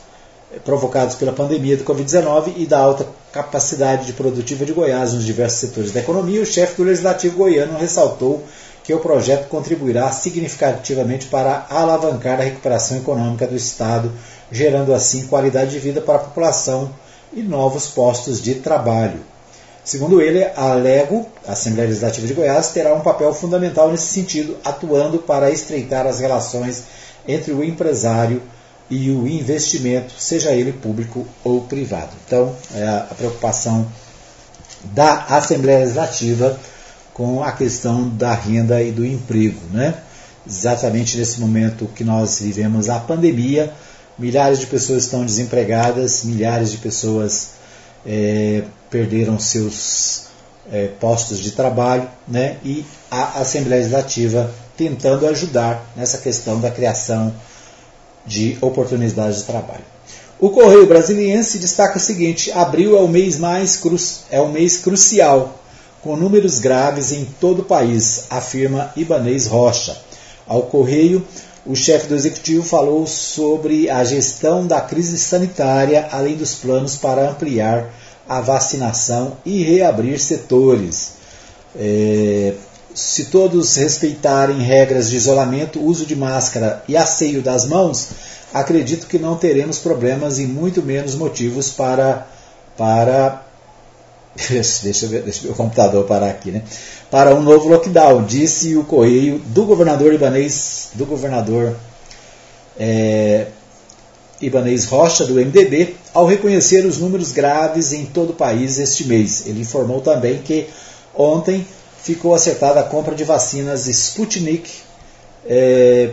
provocados 0.64 1.16
pela 1.16 1.34
pandemia 1.34 1.76
do 1.76 1.84
Covid-19 1.84 2.54
e 2.58 2.68
da 2.68 2.78
alta 2.78 3.08
capacidade 3.34 4.06
de 4.06 4.14
produtiva 4.14 4.64
de 4.64 4.72
Goiás 4.72 5.14
nos 5.14 5.26
diversos 5.26 5.60
setores 5.60 5.92
da 5.92 6.02
economia, 6.02 6.44
o 6.44 6.46
chefe 6.46 6.78
do 6.78 6.84
Legislativo 6.84 7.38
goiano 7.38 7.80
ressaltou 7.80 8.44
que 8.84 8.94
o 8.94 9.00
projeto 9.00 9.48
contribuirá 9.50 10.12
significativamente 10.12 11.26
para 11.26 11.66
alavancar 11.72 12.40
a 12.40 12.44
recuperação 12.44 12.98
econômica 12.98 13.48
do 13.48 13.56
Estado, 13.56 14.12
gerando 14.52 14.94
assim 14.94 15.26
qualidade 15.26 15.72
de 15.72 15.80
vida 15.80 16.02
para 16.02 16.18
a 16.18 16.20
população 16.20 16.94
e 17.34 17.42
novos 17.42 17.88
postos 17.88 18.42
de 18.42 18.56
trabalho. 18.56 19.20
Segundo 19.84 20.22
ele, 20.22 20.44
a 20.56 20.74
Lego, 20.74 21.26
a 21.48 21.54
Assembleia 21.54 21.88
Legislativa 21.88 22.28
de 22.28 22.34
Goiás, 22.34 22.72
terá 22.72 22.94
um 22.94 23.00
papel 23.00 23.34
fundamental 23.34 23.90
nesse 23.90 24.08
sentido, 24.08 24.58
atuando 24.64 25.20
para 25.20 25.50
estreitar 25.50 26.06
as 26.06 26.20
relações 26.20 26.84
entre 27.26 27.54
o 27.54 27.64
empresário 27.64 28.42
e 28.90 29.10
o 29.12 29.28
investimento, 29.28 30.14
seja 30.18 30.52
ele 30.52 30.74
público 30.74 31.26
ou 31.44 31.62
privado. 31.62 32.12
Então, 32.26 32.56
é 32.74 32.86
a 32.86 33.14
preocupação 33.18 33.88
da 34.84 35.26
Assembleia 35.26 35.80
Legislativa 35.80 36.60
com 37.14 37.44
a 37.44 37.52
questão 37.52 38.08
da 38.10 38.34
renda 38.34 38.82
e 38.82 38.92
do 38.92 39.06
emprego. 39.06 39.60
Né? 39.72 39.96
Exatamente 40.48 41.18
nesse 41.18 41.40
momento 41.40 41.88
que 41.96 42.04
nós 42.04 42.40
vivemos 42.40 42.90
a 42.90 43.00
pandemia, 43.00 43.74
milhares 44.18 44.60
de 44.60 44.66
pessoas 44.66 45.04
estão 45.04 45.26
desempregadas, 45.26 46.24
milhares 46.24 46.72
de 46.72 46.78
pessoas 46.78 47.52
é, 48.06 48.64
perderam 48.90 49.40
seus 49.40 50.28
é, 50.72 50.88
postos 51.00 51.40
de 51.40 51.52
trabalho, 51.52 52.10
né? 52.28 52.58
e 52.64 52.86
a 53.10 53.40
Assembleia 53.42 53.82
Legislativa 53.82 54.54
tentando 54.76 55.28
ajudar 55.28 55.86
nessa 55.96 56.20
questão 56.20 56.60
da 56.60 56.70
criação 56.70 57.34
de 58.26 58.58
oportunidades 58.62 59.40
de 59.40 59.44
trabalho. 59.44 59.86
O 60.40 60.52
Correio 60.52 60.86
Brasiliense 60.86 61.58
destaca 61.58 61.98
o 61.98 62.02
seguinte: 62.02 62.52
abril 62.52 62.96
é 62.96 63.02
o 63.02 63.08
mês 63.08 63.40
mais 63.40 63.78
cru, 63.78 63.96
é 64.30 64.40
o 64.40 64.50
mês 64.50 64.78
crucial, 64.78 65.60
com 66.02 66.16
números 66.16 66.60
graves 66.60 67.12
em 67.12 67.26
todo 67.40 67.62
o 67.62 67.66
país, 67.66 68.26
afirma 68.30 68.92
Ibanês 68.96 69.48
Rocha. 69.48 69.98
Ao 70.46 70.62
Correio, 70.64 71.26
o 71.68 71.76
chefe 71.76 72.08
do 72.08 72.16
executivo 72.16 72.64
falou 72.64 73.06
sobre 73.06 73.90
a 73.90 74.04
gestão 74.04 74.66
da 74.66 74.80
crise 74.80 75.18
sanitária, 75.18 76.08
além 76.12 76.36
dos 76.36 76.56
planos 76.56 76.96
para 76.96 77.30
ampliar 77.30 77.94
a 78.28 78.40
vacinação 78.40 79.38
e 79.46 79.64
reabrir 79.64 80.20
setores. 80.20 81.14
É, 81.76 82.54
se 82.96 83.26
todos 83.26 83.76
respeitarem 83.76 84.60
regras 84.60 85.10
de 85.10 85.18
isolamento, 85.18 85.84
uso 85.84 86.06
de 86.06 86.16
máscara 86.16 86.84
e 86.88 86.96
asseio 86.96 87.42
das 87.42 87.66
mãos, 87.66 88.10
acredito 88.54 89.06
que 89.06 89.20
não 89.20 89.36
teremos 89.36 89.78
problemas 89.78 90.40
e 90.40 90.46
muito 90.48 90.82
menos 90.82 91.16
motivos 91.16 91.70
para 91.70 92.28
para 92.78 93.44
deixa 94.84 95.06
eu 95.06 95.10
ver, 95.10 95.24
deixa 95.24 95.48
o 95.48 95.56
computador 95.56 96.06
parar 96.06 96.30
aqui, 96.30 96.52
né? 96.52 96.62
Para 97.10 97.34
um 97.34 97.42
novo 97.42 97.70
lockdown, 97.70 98.26
disse 98.26 98.76
o 98.76 98.84
correio 98.84 99.40
do 99.40 99.66
governador 99.66 100.14
ibanês, 100.14 100.90
do 100.94 101.06
governador 101.06 101.74
é, 102.78 103.48
Rocha, 104.90 105.26
do 105.26 105.36
MDB, 105.36 105.96
ao 106.14 106.26
reconhecer 106.26 106.86
os 106.86 106.98
números 106.98 107.32
graves 107.32 107.94
em 107.94 108.06
todo 108.06 108.32
o 108.32 108.36
país 108.36 108.78
este 108.78 109.06
mês. 109.06 109.48
Ele 109.48 109.62
informou 109.62 110.02
também 110.02 110.40
que 110.40 110.68
ontem 111.16 111.66
ficou 112.02 112.36
acertada 112.36 112.80
a 112.82 112.84
compra 112.84 113.16
de 113.16 113.24
vacinas 113.24 113.88
Sputnik, 113.88 114.70
é, 115.46 116.12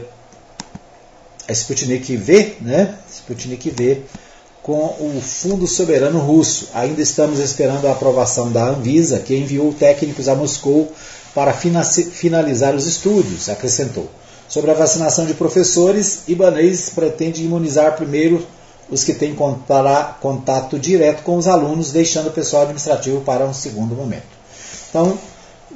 Sputnik 1.49 2.16
V, 2.16 2.57
né? 2.61 2.95
Sputnik 3.11 3.68
V, 3.68 4.03
com 4.65 4.97
o 4.99 5.21
Fundo 5.21 5.67
Soberano 5.67 6.19
Russo. 6.19 6.71
Ainda 6.73 7.03
estamos 7.03 7.39
esperando 7.39 7.87
a 7.87 7.93
aprovação 7.93 8.51
da 8.51 8.71
Anvisa, 8.71 9.19
que 9.19 9.37
enviou 9.37 9.75
técnicos 9.75 10.27
a 10.27 10.35
Moscou 10.35 10.91
para 11.35 11.53
finalizar 11.53 12.75
os 12.75 12.87
estudos, 12.87 13.51
acrescentou. 13.51 14.09
Sobre 14.49 14.71
a 14.71 14.75
vacinação 14.75 15.27
de 15.27 15.35
professores, 15.35 16.23
Ibanez 16.27 16.89
pretende 16.89 17.45
imunizar 17.45 17.95
primeiro 17.95 18.45
os 18.91 19.05
que 19.05 19.12
têm 19.12 19.37
contato 20.21 20.79
direto 20.79 21.23
com 21.25 21.37
os 21.37 21.47
alunos, 21.47 21.93
deixando 21.93 22.29
o 22.29 22.33
pessoal 22.33 22.62
administrativo 22.62 23.21
para 23.21 23.45
um 23.45 23.53
segundo 23.53 23.95
momento. 23.95 24.25
Então, 24.89 25.19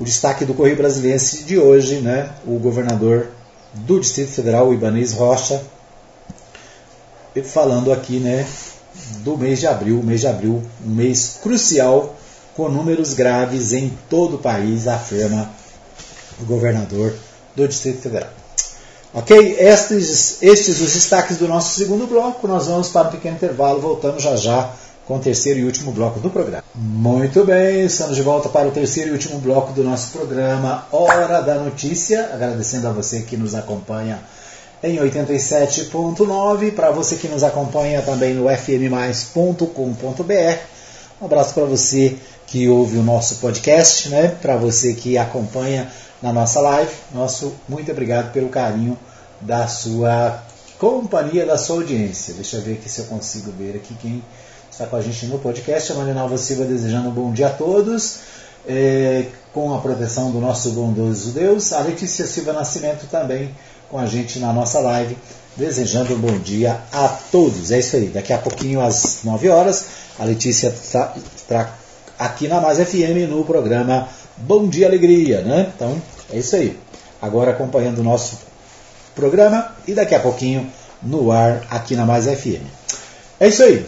o 0.01 0.05
destaque 0.05 0.47
do 0.47 0.55
Correio 0.55 0.77
Brasiliense 0.77 1.45
de 1.45 1.59
hoje, 1.59 1.97
né, 1.97 2.31
o 2.47 2.59
governador 2.59 3.29
do 3.75 4.01
Distrito 4.01 4.31
Federal, 4.31 4.73
Ibanez 4.73 5.13
Rocha, 5.13 5.61
falando 7.45 7.93
aqui 7.93 8.19
né, 8.19 8.47
do 9.29 9.37
mês 9.37 9.61
de 9.61 9.67
abril, 9.67 10.03
mês 10.03 10.23
de 10.23 10.27
abril, 10.27 10.63
um 10.85 10.91
mês 10.91 11.39
crucial 11.43 12.17
com 12.57 12.69
números 12.71 13.13
graves 13.13 13.73
em 13.75 13.93
todo 14.09 14.37
o 14.37 14.39
país, 14.39 14.89
afirma 14.89 15.51
o 16.41 16.45
governador 16.47 17.15
do 17.55 17.69
Distrito 17.69 18.01
Federal. 18.01 18.31
Ok? 19.13 19.57
Estes, 19.59 20.43
estes 20.43 20.81
os 20.81 20.95
destaques 20.95 21.37
do 21.37 21.47
nosso 21.47 21.79
segundo 21.79 22.07
bloco. 22.07 22.49
Nós 22.49 22.67
vamos 22.67 22.89
para 22.89 23.09
um 23.09 23.11
pequeno 23.11 23.37
intervalo, 23.37 23.81
voltamos 23.81 24.23
já 24.23 24.35
já 24.37 24.73
com 25.07 25.17
o 25.17 25.21
terceiro 25.21 25.61
e 25.61 25.65
último 25.65 25.93
bloco 25.93 26.21
do 26.21 26.31
programa. 26.31 26.65
Muito 26.75 27.45
bem, 27.45 27.85
estamos 27.85 28.17
de 28.17 28.23
volta 28.23 28.49
para 28.49 28.69
o 28.69 28.71
terceiro 28.71 29.11
e 29.11 29.13
último 29.13 29.39
bloco 29.39 29.73
do 29.73 29.85
nosso 29.85 30.11
programa 30.11 30.87
Hora 30.91 31.41
da 31.41 31.55
Notícia. 31.57 32.31
Agradecendo 32.33 32.89
a 32.89 32.93
você 32.93 33.23
que 33.23 33.37
nos 33.37 33.55
acompanha 33.55 34.21
em 34.83 34.97
87.9, 34.97 36.73
para 36.73 36.91
você 36.91 37.17
que 37.17 37.29
nos 37.29 37.43
acompanha 37.43 38.03
também 38.03 38.35
no 38.35 38.49
fmmais.com.br. 38.49 39.65
Um 41.21 41.25
abraço 41.25 41.55
para 41.55 41.65
você 41.65 42.17
que 42.47 42.69
ouve 42.69 42.97
o 42.97 43.03
nosso 43.03 43.37
podcast, 43.37 44.09
né? 44.09 44.29
para 44.41 44.57
você 44.57 44.95
que 44.95 45.19
acompanha 45.19 45.91
na 46.23 46.33
nossa 46.33 46.61
live. 46.61 46.93
Nosso 47.13 47.55
muito 47.69 47.91
obrigado 47.91 48.33
pelo 48.33 48.49
carinho 48.49 48.97
da 49.41 49.67
sua 49.67 50.43
companhia, 50.79 51.45
da 51.45 51.59
sua 51.59 51.77
audiência. 51.77 52.35
Deixa 52.35 52.57
eu 52.57 52.63
ver 52.63 52.75
aqui 52.75 52.89
se 52.89 53.01
eu 53.01 53.07
consigo 53.07 53.53
ver 53.53 53.77
aqui 53.77 53.95
quem 54.01 54.23
está 54.71 54.87
com 54.87 54.97
a 54.97 55.03
gente 55.03 55.27
no 55.27 55.39
podcast. 55.39 55.93
A 55.93 55.97
Marinalva 55.97 56.39
Silva 56.39 56.65
desejando 56.65 57.09
um 57.09 57.13
bom 57.13 57.33
dia 57.33 57.49
a 57.49 57.51
todos. 57.51 58.21
É, 58.67 59.27
com 59.53 59.75
a 59.75 59.79
proteção 59.79 60.31
do 60.31 60.41
nosso 60.41 60.71
bondoso 60.71 61.33
Deus. 61.33 61.73
A 61.73 61.81
Letícia 61.81 62.27
Silva 62.27 62.53
Nascimento 62.53 63.07
também 63.11 63.51
com 63.91 63.99
a 63.99 64.07
gente 64.07 64.39
na 64.39 64.53
nossa 64.53 64.81
live, 64.81 65.17
desejando 65.57 66.15
um 66.15 66.19
bom 66.19 66.39
dia 66.39 66.81
a 66.93 67.09
todos. 67.09 67.71
É 67.71 67.79
isso 67.79 67.97
aí. 67.97 68.07
Daqui 68.07 68.33
a 68.33 68.39
pouquinho, 68.39 68.81
às 68.81 69.21
9 69.25 69.49
horas, 69.49 69.87
a 70.19 70.25
Letícia 70.25 70.69
está 70.69 71.15
tá 71.49 71.75
aqui 72.19 72.49
na 72.49 72.61
Mais 72.61 72.79
FM 72.79 73.29
no 73.29 73.45
programa 73.45 74.09
Bom 74.37 74.69
Dia 74.69 74.87
Alegria, 74.87 75.41
né? 75.41 75.73
Então, 75.75 76.01
é 76.33 76.39
isso 76.39 76.55
aí. 76.57 76.79
Agora 77.21 77.51
acompanhando 77.51 77.99
o 77.99 78.05
nosso 78.05 78.39
programa 79.15 79.73
e 79.87 79.95
daqui 79.95 80.15
a 80.15 80.21
pouquinho 80.21 80.71
no 81.03 81.33
ar 81.33 81.63
aqui 81.71 81.97
na 81.97 82.05
Mais 82.05 82.27
FM. 82.27 82.63
É 83.41 83.49
isso 83.49 83.63
aí. 83.63 83.85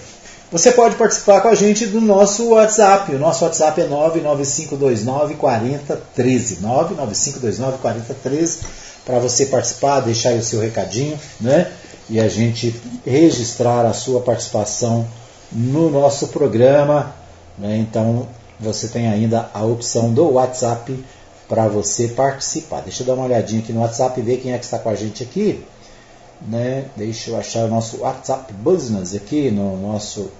Você 0.50 0.72
pode 0.72 0.96
participar 0.96 1.40
com 1.40 1.48
a 1.48 1.54
gente 1.54 1.86
do 1.86 2.00
nosso 2.00 2.48
WhatsApp. 2.48 3.14
O 3.14 3.18
nosso 3.18 3.44
WhatsApp 3.44 3.82
é 3.82 3.86
99529 3.86 5.34
4013. 5.34 6.60
99529 6.60 7.78
4013 7.78 8.58
para 9.04 9.18
você 9.18 9.46
participar, 9.46 10.00
deixar 10.00 10.30
aí 10.30 10.38
o 10.38 10.42
seu 10.42 10.60
recadinho, 10.60 11.18
né? 11.40 11.72
E 12.08 12.18
a 12.20 12.28
gente 12.28 12.74
registrar 13.06 13.86
a 13.86 13.92
sua 13.92 14.20
participação 14.20 15.06
no 15.52 15.90
nosso 15.90 16.28
programa. 16.28 17.14
Né? 17.56 17.78
Então 17.78 18.28
você 18.58 18.88
tem 18.88 19.08
ainda 19.08 19.48
a 19.54 19.64
opção 19.64 20.12
do 20.12 20.32
WhatsApp 20.32 21.04
para 21.48 21.68
você 21.68 22.08
participar. 22.08 22.82
Deixa 22.82 23.02
eu 23.02 23.06
dar 23.06 23.14
uma 23.14 23.24
olhadinha 23.24 23.60
aqui 23.60 23.72
no 23.72 23.80
WhatsApp 23.80 24.18
e 24.18 24.22
ver 24.22 24.38
quem 24.38 24.52
é 24.52 24.58
que 24.58 24.64
está 24.64 24.78
com 24.78 24.88
a 24.88 24.94
gente 24.94 25.22
aqui. 25.22 25.64
Né? 26.46 26.86
Deixa 26.96 27.30
eu 27.30 27.36
achar 27.36 27.64
o 27.64 27.68
nosso 27.68 28.00
WhatsApp 28.00 28.52
Business 28.54 29.14
aqui 29.14 29.50
no 29.50 29.76
nosso 29.76 30.30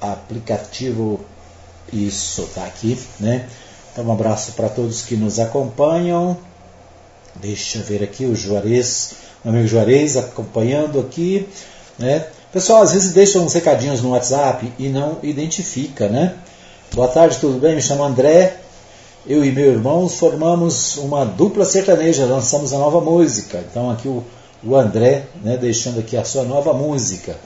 aplicativo. 0.00 1.20
Isso, 1.92 2.48
tá 2.54 2.64
aqui, 2.64 2.98
né? 3.20 3.48
Então 3.92 4.04
um 4.06 4.12
abraço 4.12 4.52
para 4.52 4.68
todos 4.68 5.02
que 5.02 5.16
nos 5.16 5.38
acompanham. 5.38 6.38
Deixa 7.36 7.78
eu 7.78 7.84
ver 7.84 8.02
aqui 8.02 8.24
o 8.24 8.34
Juarez, 8.34 9.12
meu 9.44 9.54
amigo 9.54 9.68
Juarez 9.68 10.16
acompanhando 10.16 11.00
aqui. 11.00 11.48
Né? 11.98 12.26
Pessoal, 12.52 12.82
às 12.82 12.92
vezes 12.92 13.12
deixa 13.12 13.38
uns 13.38 13.54
recadinhos 13.54 14.02
no 14.02 14.10
WhatsApp 14.10 14.72
e 14.78 14.88
não 14.88 15.18
identifica, 15.22 16.08
né? 16.08 16.34
Boa 16.92 17.08
tarde, 17.08 17.38
tudo 17.38 17.58
bem? 17.58 17.74
Me 17.74 17.80
chamo 17.82 18.04
André 18.04 18.58
eu 19.26 19.44
e 19.44 19.52
meu 19.52 19.70
irmão 19.70 20.08
formamos 20.08 20.96
uma 20.96 21.24
dupla 21.24 21.64
sertaneja, 21.64 22.26
lançamos 22.26 22.72
a 22.72 22.78
nova 22.78 23.00
música. 23.00 23.62
Então 23.70 23.90
aqui 23.90 24.08
o, 24.08 24.24
o 24.64 24.74
André, 24.74 25.24
né, 25.42 25.56
deixando 25.56 26.00
aqui 26.00 26.16
a 26.16 26.24
sua 26.24 26.42
nova 26.42 26.72
música 26.72 27.36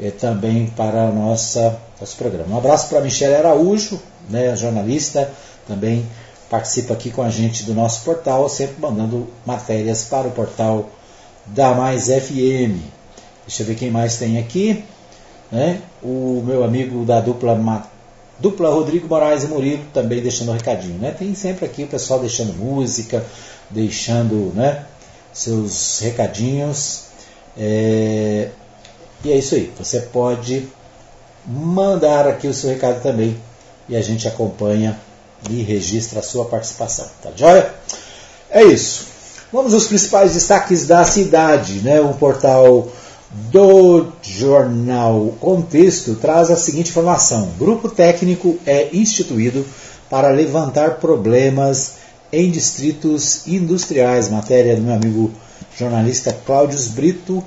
é, 0.00 0.10
também 0.10 0.66
para 0.66 1.10
nossa, 1.10 1.78
nosso 2.00 2.16
programa. 2.16 2.54
Um 2.54 2.58
abraço 2.58 2.88
para 2.88 3.00
Michelle 3.00 3.36
Araújo, 3.36 4.00
né, 4.28 4.56
jornalista, 4.56 5.30
também 5.66 6.04
participa 6.52 6.92
aqui 6.92 7.10
com 7.10 7.22
a 7.22 7.30
gente 7.30 7.64
do 7.64 7.72
nosso 7.72 8.04
portal, 8.04 8.46
sempre 8.46 8.76
mandando 8.78 9.26
matérias 9.46 10.04
para 10.04 10.28
o 10.28 10.32
portal 10.32 10.90
da 11.46 11.72
Mais 11.72 12.08
FM. 12.08 12.76
Deixa 13.46 13.62
eu 13.62 13.66
ver 13.66 13.74
quem 13.74 13.90
mais 13.90 14.18
tem 14.18 14.38
aqui. 14.38 14.84
Né? 15.50 15.80
O 16.02 16.42
meu 16.44 16.62
amigo 16.62 17.06
da 17.06 17.20
dupla 17.20 17.88
Dupla 18.38 18.68
Rodrigo 18.68 19.08
Moraes 19.08 19.44
e 19.44 19.46
Murilo 19.46 19.82
também 19.94 20.20
deixando 20.20 20.50
um 20.50 20.54
recadinho. 20.54 20.98
Né? 20.98 21.14
Tem 21.18 21.34
sempre 21.34 21.64
aqui 21.64 21.84
o 21.84 21.86
pessoal 21.86 22.20
deixando 22.20 22.52
música, 22.52 23.24
deixando 23.70 24.52
né, 24.54 24.84
seus 25.32 26.00
recadinhos. 26.00 27.04
É... 27.56 28.50
E 29.24 29.32
é 29.32 29.38
isso 29.38 29.54
aí. 29.54 29.72
Você 29.78 30.00
pode 30.00 30.68
mandar 31.46 32.26
aqui 32.28 32.46
o 32.46 32.52
seu 32.52 32.68
recado 32.68 33.02
também 33.02 33.38
e 33.88 33.96
a 33.96 34.02
gente 34.02 34.28
acompanha 34.28 35.00
e 35.50 35.62
registra 35.62 36.20
a 36.20 36.22
sua 36.22 36.44
participação. 36.44 37.06
Tá 37.22 37.30
joia? 37.34 37.74
É 38.50 38.62
isso. 38.64 39.06
Vamos 39.52 39.74
aos 39.74 39.86
principais 39.86 40.34
destaques 40.34 40.86
da 40.86 41.04
cidade. 41.04 41.80
Né? 41.80 42.00
O 42.00 42.14
portal 42.14 42.88
do 43.50 44.12
jornal 44.22 45.34
Contexto 45.40 46.14
traz 46.16 46.50
a 46.50 46.56
seguinte 46.56 46.90
informação: 46.90 47.50
grupo 47.58 47.88
técnico 47.88 48.58
é 48.66 48.88
instituído 48.92 49.64
para 50.10 50.30
levantar 50.30 50.96
problemas 50.96 51.94
em 52.30 52.50
distritos 52.50 53.46
industriais. 53.46 54.28
Matéria 54.28 54.76
do 54.76 54.82
meu 54.82 54.94
amigo 54.94 55.30
jornalista 55.78 56.36
Cláudio 56.44 56.78
Brito, 56.90 57.42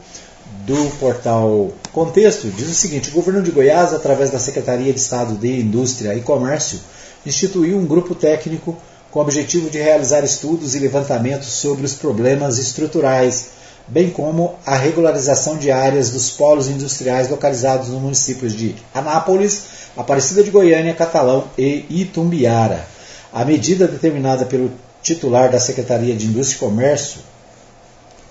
do 0.65 0.89
portal 0.99 1.71
Contexto, 1.91 2.49
diz 2.49 2.69
o 2.69 2.73
seguinte: 2.73 3.09
o 3.09 3.13
governo 3.13 3.41
de 3.41 3.51
Goiás, 3.51 3.93
através 3.93 4.31
da 4.31 4.39
Secretaria 4.39 4.91
de 4.91 4.99
Estado 4.99 5.35
de 5.35 5.59
Indústria 5.59 6.15
e 6.15 6.21
Comércio, 6.21 6.79
instituiu 7.25 7.77
um 7.77 7.85
grupo 7.85 8.13
técnico 8.13 8.77
com 9.11 9.19
o 9.19 9.21
objetivo 9.21 9.69
de 9.69 9.77
realizar 9.77 10.23
estudos 10.23 10.75
e 10.75 10.79
levantamentos 10.79 11.47
sobre 11.47 11.85
os 11.85 11.93
problemas 11.93 12.57
estruturais 12.57 13.55
bem 13.87 14.09
como 14.09 14.55
a 14.65 14.75
regularização 14.75 15.57
de 15.57 15.71
áreas 15.71 16.09
dos 16.09 16.29
polos 16.31 16.67
industriais 16.67 17.29
localizados 17.29 17.89
nos 17.89 18.01
municípios 18.01 18.53
de 18.53 18.75
Anápolis, 18.93 19.63
Aparecida 19.95 20.43
de 20.43 20.49
Goiânia, 20.49 20.93
Catalão 20.93 21.45
e 21.57 21.85
Itumbiara. 21.89 22.87
A 23.31 23.45
medida 23.45 23.87
determinada 23.87 24.45
pelo 24.45 24.71
titular 25.01 25.51
da 25.51 25.59
Secretaria 25.59 26.15
de 26.15 26.25
Indústria 26.25 26.57
e 26.57 26.59
Comércio, 26.59 27.19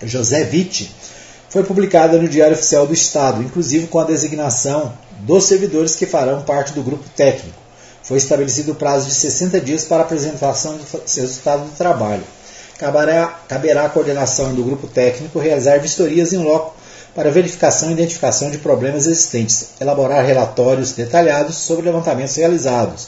José 0.03 0.43
Vitti, 0.43 0.91
foi 1.49 1.63
publicada 1.63 2.17
no 2.17 2.27
Diário 2.27 2.55
Oficial 2.55 2.85
do 2.85 2.93
Estado, 2.93 3.41
inclusive 3.41 3.87
com 3.87 3.99
a 3.99 4.03
designação 4.03 4.93
dos 5.21 5.45
servidores 5.45 5.95
que 5.95 6.05
farão 6.05 6.41
parte 6.41 6.73
do 6.73 6.83
grupo 6.83 7.05
técnico. 7.15 7.64
Foi 8.05 8.17
estabelecido 8.17 8.71
o 8.71 8.75
prazo 8.75 9.07
de 9.07 9.13
60 9.13 9.59
dias 9.61 9.85
para 9.85 10.03
apresentação 10.03 10.77
do 10.77 10.85
resultado 11.05 11.65
do 11.65 11.75
trabalho 11.75 12.23
caberá, 12.77 13.27
caberá 13.47 13.85
à 13.85 13.89
coordenação 13.89 14.53
do 14.53 14.63
grupo 14.63 14.87
técnico 14.87 15.39
realizar 15.39 15.79
vistorias 15.79 16.33
em 16.33 16.37
loco 16.37 16.75
para 17.13 17.31
verificação 17.31 17.89
e 17.89 17.93
identificação 17.93 18.51
de 18.51 18.57
problemas 18.57 19.05
existentes, 19.05 19.69
elaborar 19.79 20.25
relatórios 20.25 20.91
detalhados 20.91 21.55
sobre 21.55 21.85
levantamentos 21.85 22.35
realizados, 22.35 23.07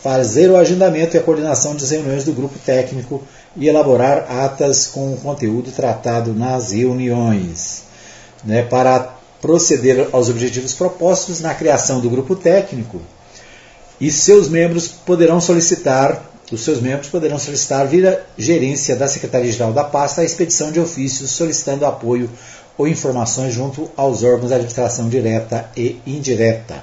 fazer 0.00 0.50
o 0.50 0.56
agendamento 0.56 1.16
e 1.16 1.18
a 1.18 1.22
coordenação 1.22 1.74
das 1.74 1.90
reuniões 1.90 2.24
do 2.24 2.32
grupo 2.32 2.58
técnico 2.58 3.22
e 3.54 3.68
elaborar 3.68 4.26
atas 4.30 4.86
com 4.86 5.12
o 5.12 5.18
conteúdo 5.18 5.70
tratado 5.70 6.32
nas 6.32 6.72
reuniões. 6.72 7.82
Né, 8.42 8.62
para 8.62 9.14
proceder 9.40 10.08
aos 10.10 10.28
objetivos 10.28 10.74
propostos 10.74 11.40
na 11.40 11.54
criação 11.54 12.00
do 12.00 12.10
grupo 12.10 12.34
técnico, 12.34 13.00
e 14.02 14.10
seus 14.10 14.48
membros 14.48 14.88
poderão 14.88 15.40
solicitar 15.40 16.30
os 16.50 16.64
seus 16.64 16.82
membros 16.82 17.08
poderão 17.08 17.38
solicitar 17.38 17.86
via 17.86 18.26
gerência 18.36 18.94
da 18.94 19.08
Secretaria-Geral 19.08 19.72
da 19.72 19.84
Pasta 19.84 20.20
a 20.20 20.24
expedição 20.24 20.70
de 20.70 20.78
ofícios 20.78 21.30
solicitando 21.30 21.86
apoio 21.86 22.28
ou 22.76 22.86
informações 22.86 23.54
junto 23.54 23.90
aos 23.96 24.22
órgãos 24.22 24.48
de 24.48 24.54
administração 24.54 25.08
direta 25.08 25.70
e 25.74 25.98
indireta. 26.06 26.82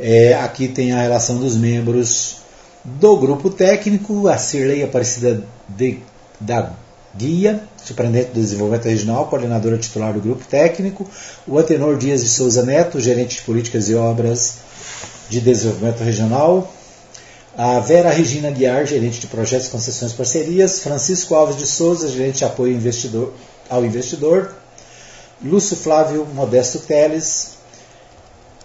É, 0.00 0.34
aqui 0.34 0.66
tem 0.66 0.90
a 0.90 1.02
relação 1.02 1.36
dos 1.38 1.56
membros 1.56 2.38
do 2.82 3.16
grupo 3.18 3.50
técnico, 3.50 4.26
a 4.26 4.36
Cirlei 4.36 4.82
Aparecida 4.82 5.44
de, 5.68 6.00
da 6.40 6.72
Guia, 7.16 7.62
superintendente 7.76 8.32
do 8.32 8.40
desenvolvimento 8.40 8.86
regional, 8.86 9.26
coordenadora 9.26 9.78
titular 9.78 10.12
do 10.12 10.20
grupo 10.20 10.44
técnico, 10.44 11.08
o 11.46 11.56
Atenor 11.56 11.96
Dias 11.98 12.22
de 12.22 12.28
Souza 12.28 12.64
Neto, 12.64 12.98
gerente 12.98 13.36
de 13.36 13.42
políticas 13.42 13.88
e 13.88 13.94
obras 13.94 14.67
de 15.28 15.40
desenvolvimento 15.40 16.02
regional, 16.02 16.72
a 17.56 17.80
Vera 17.80 18.10
Regina 18.10 18.50
Guiar, 18.50 18.86
gerente 18.86 19.20
de 19.20 19.26
projetos, 19.26 19.68
concessões 19.68 20.12
e 20.12 20.14
parcerias, 20.14 20.80
Francisco 20.80 21.34
Alves 21.34 21.56
de 21.56 21.66
Souza, 21.66 22.08
gerente 22.08 22.38
de 22.38 22.44
apoio 22.44 22.72
investidor, 22.72 23.32
ao 23.68 23.84
investidor, 23.84 24.54
Lúcio 25.42 25.76
Flávio 25.76 26.26
Modesto 26.26 26.78
Teles, 26.80 27.58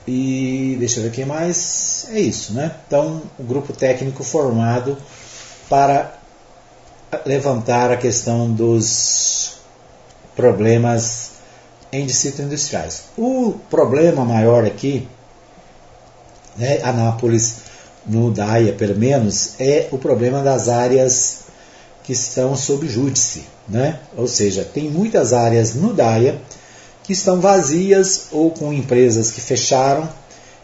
e 0.07 0.75
deixa 0.79 0.99
eu 0.99 1.03
ver 1.03 1.11
quem 1.11 1.25
mais. 1.25 2.07
É 2.11 2.19
isso, 2.19 2.53
né? 2.53 2.75
Então, 2.85 3.21
o 3.39 3.43
um 3.43 3.45
grupo 3.45 3.73
técnico 3.73 4.23
formado 4.23 4.97
para 5.69 6.19
levantar 7.25 7.91
a 7.91 7.97
questão 7.97 8.51
dos 8.51 9.57
problemas 10.35 11.31
em 11.91 12.05
distritos 12.05 12.39
industriais. 12.41 13.03
O 13.17 13.53
problema 13.69 14.25
maior 14.25 14.65
aqui, 14.65 15.07
né, 16.57 16.79
Anápolis 16.83 17.55
no 18.05 18.31
DAIA, 18.31 18.73
pelo 18.73 18.97
menos, 18.97 19.53
é 19.59 19.87
o 19.91 19.97
problema 19.97 20.41
das 20.41 20.67
áreas 20.67 21.43
que 22.03 22.11
estão 22.11 22.55
sob 22.55 22.87
júdice. 22.87 23.43
Né? 23.67 23.99
Ou 24.17 24.27
seja, 24.27 24.63
tem 24.63 24.89
muitas 24.89 25.31
áreas 25.31 25.73
no 25.73 25.93
DAIA 25.93 26.39
que 27.03 27.13
estão 27.13 27.39
vazias 27.39 28.25
ou 28.31 28.51
com 28.51 28.73
empresas 28.73 29.31
que 29.31 29.41
fecharam. 29.41 30.07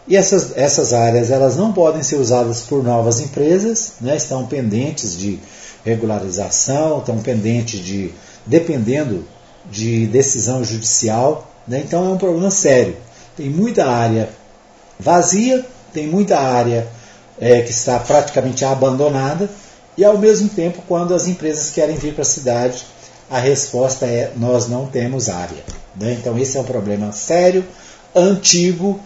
E 0.08 0.16
essas, 0.18 0.58
essas 0.58 0.94
áreas 0.94 1.32
elas 1.32 1.56
não 1.56 1.72
podem 1.72 2.04
ser 2.04 2.16
usadas 2.16 2.62
por 2.62 2.84
novas 2.84 3.20
empresas, 3.20 3.94
né? 4.02 4.18
estão 4.18 4.46
pendentes 4.48 5.18
de 5.18 5.40
regularização, 5.86 7.00
estão 7.00 7.20
pendentes 7.20 7.80
de. 7.80 8.12
dependendo 8.46 9.26
de 9.72 10.08
decisão 10.08 10.64
judicial. 10.64 11.50
Né? 11.68 11.84
Então 11.86 12.06
é 12.06 12.14
um 12.14 12.18
problema 12.18 12.52
sério. 12.52 12.98
Tem 13.38 13.50
muita 13.50 13.86
área 13.86 14.30
vazia, 15.00 15.66
tem 15.94 16.08
muita 16.08 16.40
área 16.40 16.88
é, 17.40 17.62
que 17.62 17.72
está 17.72 18.00
praticamente 18.00 18.66
abandonada, 18.66 19.50
e 19.98 20.06
ao 20.06 20.18
mesmo 20.18 20.50
tempo, 20.50 20.82
quando 20.88 21.14
as 21.14 21.28
empresas 21.28 21.72
querem 21.72 21.98
vir 21.98 22.14
para 22.14 22.22
a 22.22 22.26
cidade, 22.26 22.86
a 23.30 23.38
resposta 23.38 24.06
é: 24.06 24.32
nós 24.36 24.68
não 24.68 24.88
temos 24.88 25.30
área. 25.30 25.64
Né? 25.96 26.18
Então, 26.20 26.38
esse 26.38 26.58
é 26.58 26.62
um 26.62 26.64
problema 26.64 27.12
sério, 27.12 27.66
antigo 28.16 29.00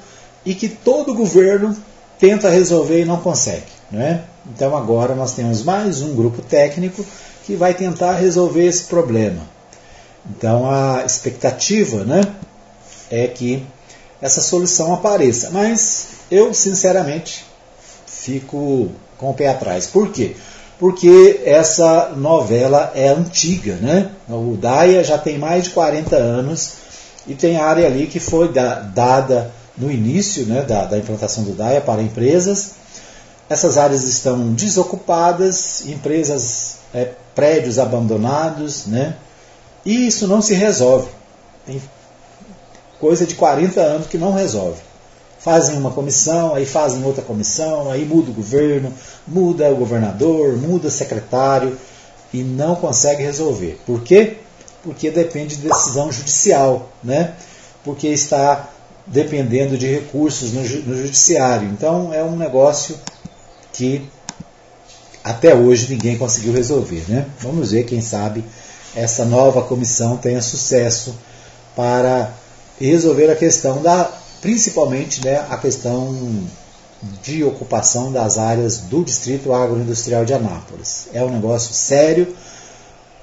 e 0.46 0.54
que 0.54 0.70
todo 0.70 1.14
governo 1.14 1.76
tenta 2.20 2.50
resolver 2.50 3.02
e 3.02 3.06
não 3.06 3.18
consegue. 3.18 3.66
Né? 3.92 4.24
Então, 4.54 4.76
agora 4.78 5.16
nós 5.16 5.34
temos 5.34 5.64
mais 5.64 6.02
um 6.02 6.16
grupo 6.16 6.42
técnico 6.42 7.04
que 7.46 7.56
vai 7.56 7.74
tentar 7.74 8.14
resolver 8.14 8.66
esse 8.66 8.84
problema. 8.84 9.42
Então, 10.30 10.70
a 10.70 11.04
expectativa 11.06 12.04
né, 12.04 12.22
é 13.12 13.28
que 13.28 13.66
essa 14.22 14.42
solução 14.42 14.94
apareça. 14.94 15.50
Mas 15.52 16.08
eu, 16.30 16.54
sinceramente, 16.54 17.46
fico 18.06 18.92
com 19.18 19.30
o 19.30 19.34
pé 19.34 19.50
atrás. 19.50 19.88
Por 19.88 20.12
quê? 20.12 20.36
Porque 20.80 21.42
essa 21.46 22.10
novela 22.16 22.92
é 22.96 23.08
antiga, 23.10 23.76
né? 23.76 24.12
O 24.28 24.58
Daia 24.58 25.04
já 25.04 25.18
tem 25.18 25.38
mais 25.38 25.66
de 25.66 25.70
40 25.72 26.16
anos 26.16 26.74
e 27.28 27.36
tem 27.36 27.58
área 27.58 27.86
ali 27.86 28.08
que 28.08 28.20
foi 28.20 28.52
da, 28.52 28.80
dada 28.80 29.52
no 29.78 29.92
início 29.92 30.46
né, 30.46 30.62
da, 30.62 30.86
da 30.86 30.98
implantação 30.98 31.44
do 31.44 31.54
Daia 31.54 31.82
para 31.82 32.02
empresas. 32.02 32.72
Essas 33.50 33.78
áreas 33.78 34.04
estão 34.04 34.54
desocupadas, 34.54 35.86
empresas, 35.86 36.78
é, 36.94 37.12
prédios 37.36 37.78
abandonados, 37.78 38.88
né? 38.88 39.16
E 39.86 40.08
isso 40.08 40.28
não 40.28 40.42
se 40.42 40.54
resolve. 40.54 41.10
Tem 41.66 41.82
coisa 43.00 43.26
de 43.26 43.36
40 43.36 43.80
anos 43.80 44.08
que 44.08 44.18
não 44.18 44.34
resolve 44.34 44.80
fazem 45.44 45.78
uma 45.78 45.92
comissão, 45.92 46.56
aí 46.56 46.66
fazem 46.66 47.04
outra 47.04 47.22
comissão, 47.22 47.92
aí 47.92 48.06
muda 48.06 48.32
o 48.32 48.34
governo, 48.34 48.94
muda 49.28 49.70
o 49.70 49.76
governador, 49.76 50.56
muda 50.56 50.88
o 50.88 50.92
secretário 50.92 51.78
e 52.34 52.42
não 52.42 52.76
consegue 52.76 53.22
resolver. 53.22 53.80
Por 53.86 54.02
quê? 54.02 54.38
Porque 54.82 55.12
depende 55.12 55.58
de 55.58 55.68
decisão 55.68 56.12
judicial, 56.12 56.90
né? 57.04 57.34
Porque 57.84 58.08
está 58.08 58.70
dependendo 59.06 59.78
de 59.78 59.86
recursos 59.86 60.54
no, 60.54 60.62
no 60.62 60.96
judiciário. 60.96 61.68
Então 61.68 62.14
é 62.14 62.24
um 62.24 62.38
negócio 62.38 62.98
que 63.74 64.10
até 65.22 65.54
hoje 65.54 65.90
ninguém 65.90 66.18
conseguiu 66.18 66.54
resolver. 66.54 67.04
Né? 67.10 67.26
Vamos 67.40 67.72
ver, 67.72 67.84
quem 67.84 68.00
sabe 68.00 68.46
essa 68.96 69.26
nova 69.26 69.62
comissão 69.62 70.16
tenha 70.16 70.42
sucesso 70.42 71.16
para 71.76 72.32
resolver 72.80 73.30
a 73.30 73.36
questão 73.36 73.82
da, 73.82 74.10
principalmente 74.44 75.24
né, 75.24 75.38
a 75.50 75.58
questão 75.58 76.14
de 77.24 77.46
ocupação 77.46 78.12
das 78.12 78.38
áreas 78.38 78.78
do 78.78 79.02
Distrito 79.02 79.54
Agroindustrial 79.54 80.26
de 80.26 80.34
Anápolis. 80.34 81.08
É 81.14 81.24
um 81.24 81.30
negócio 81.30 81.74
sério 81.74 82.36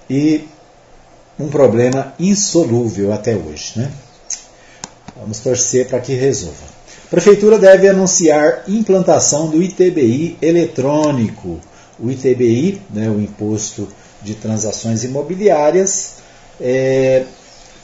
e 0.09 0.49
um 1.39 1.49
problema 1.49 2.15
insolúvel 2.19 3.13
até 3.13 3.37
hoje. 3.37 3.75
Né? 3.77 3.93
Vamos 5.15 5.39
torcer 5.41 5.87
para 5.89 6.01
que 6.01 6.15
resolva. 6.15 6.81
Prefeitura 7.11 7.59
deve 7.59 7.87
anunciar 7.87 8.65
implantação 8.67 9.49
do 9.49 9.63
ITBI 9.63 10.39
eletrônico. 10.41 11.61
O 11.99 12.11
ITBI, 12.11 12.81
né, 12.89 13.11
o 13.11 13.21
Imposto 13.21 13.87
de 14.23 14.35
Transações 14.35 15.05
Imobiliárias, 15.05 16.13
é, 16.59 17.25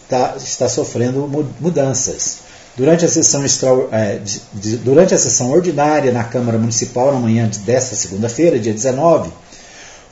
tá, 0.09 0.37
está 0.39 0.69
sofrendo 0.71 1.29
mudanças. 1.61 2.46
Durante 2.77 3.07
a, 3.07 3.09
sessão 3.09 3.43
é, 3.91 4.21
durante 4.85 5.15
a 5.15 5.19
sessão 5.19 5.51
ordinária 5.51 6.13
na 6.13 6.25
Câmara 6.25 6.59
Municipal, 6.59 7.11
na 7.11 7.19
manhã 7.19 7.51
desta 7.65 7.97
segunda-feira, 7.97 8.59
dia 8.59 8.75
19, 8.75 9.31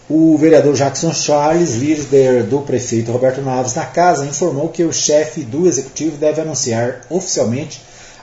o 0.09 0.37
vereador 0.39 0.75
Jackson 0.75 1.13
Charles, 1.13 1.75
líder 1.75 2.45
do 2.45 2.61
prefeito 2.61 3.13
Roberto 3.13 3.43
Naves 3.43 3.75
na 3.75 3.85
casa, 3.85 4.25
informou 4.25 4.71
que 4.71 4.83
o 4.83 4.93
chefe 4.93 5.43
do 5.43 5.67
executivo 5.67 6.17
deve 6.17 6.41
anunciar 6.41 7.03
oficialmente 7.11 7.83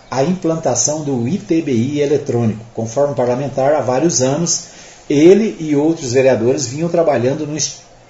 a 0.09 0.23
implantação 0.23 1.03
do 1.03 1.27
ITBI 1.27 2.01
eletrônico. 2.01 2.65
Conforme 2.73 3.13
parlamentar, 3.13 3.73
há 3.73 3.81
vários 3.81 4.23
anos, 4.23 4.65
ele 5.07 5.55
e 5.59 5.75
outros 5.75 6.13
vereadores 6.13 6.65
vinham 6.65 6.89
trabalhando 6.89 7.45
no, 7.45 7.57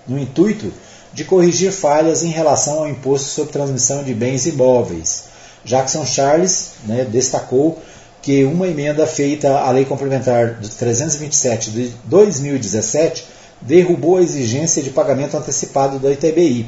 no 0.07 0.17
intuito 0.17 0.71
de 1.13 1.25
corrigir 1.25 1.73
falhas 1.73 2.23
em 2.23 2.29
relação 2.29 2.79
ao 2.79 2.89
imposto 2.89 3.27
sobre 3.27 3.51
transmissão 3.51 4.01
de 4.01 4.13
bens 4.13 4.45
imóveis. 4.45 5.30
Jackson 5.63 6.05
Charles 6.05 6.71
né, 6.85 7.05
destacou 7.05 7.81
que 8.21 8.43
uma 8.43 8.67
emenda 8.67 9.07
feita 9.07 9.59
à 9.59 9.71
Lei 9.71 9.85
Complementar 9.85 10.59
327 10.77 11.71
de 11.71 11.93
2017 12.05 13.25
derrubou 13.61 14.17
a 14.17 14.21
exigência 14.21 14.81
de 14.81 14.89
pagamento 14.89 15.37
antecipado 15.37 15.99
do 15.99 16.11
ITBI. 16.11 16.67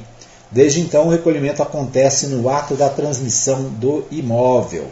Desde 0.51 0.81
então, 0.81 1.07
o 1.07 1.09
recolhimento 1.09 1.63
acontece 1.63 2.27
no 2.27 2.47
ato 2.49 2.75
da 2.75 2.89
transmissão 2.89 3.63
do 3.63 4.05
imóvel. 4.11 4.87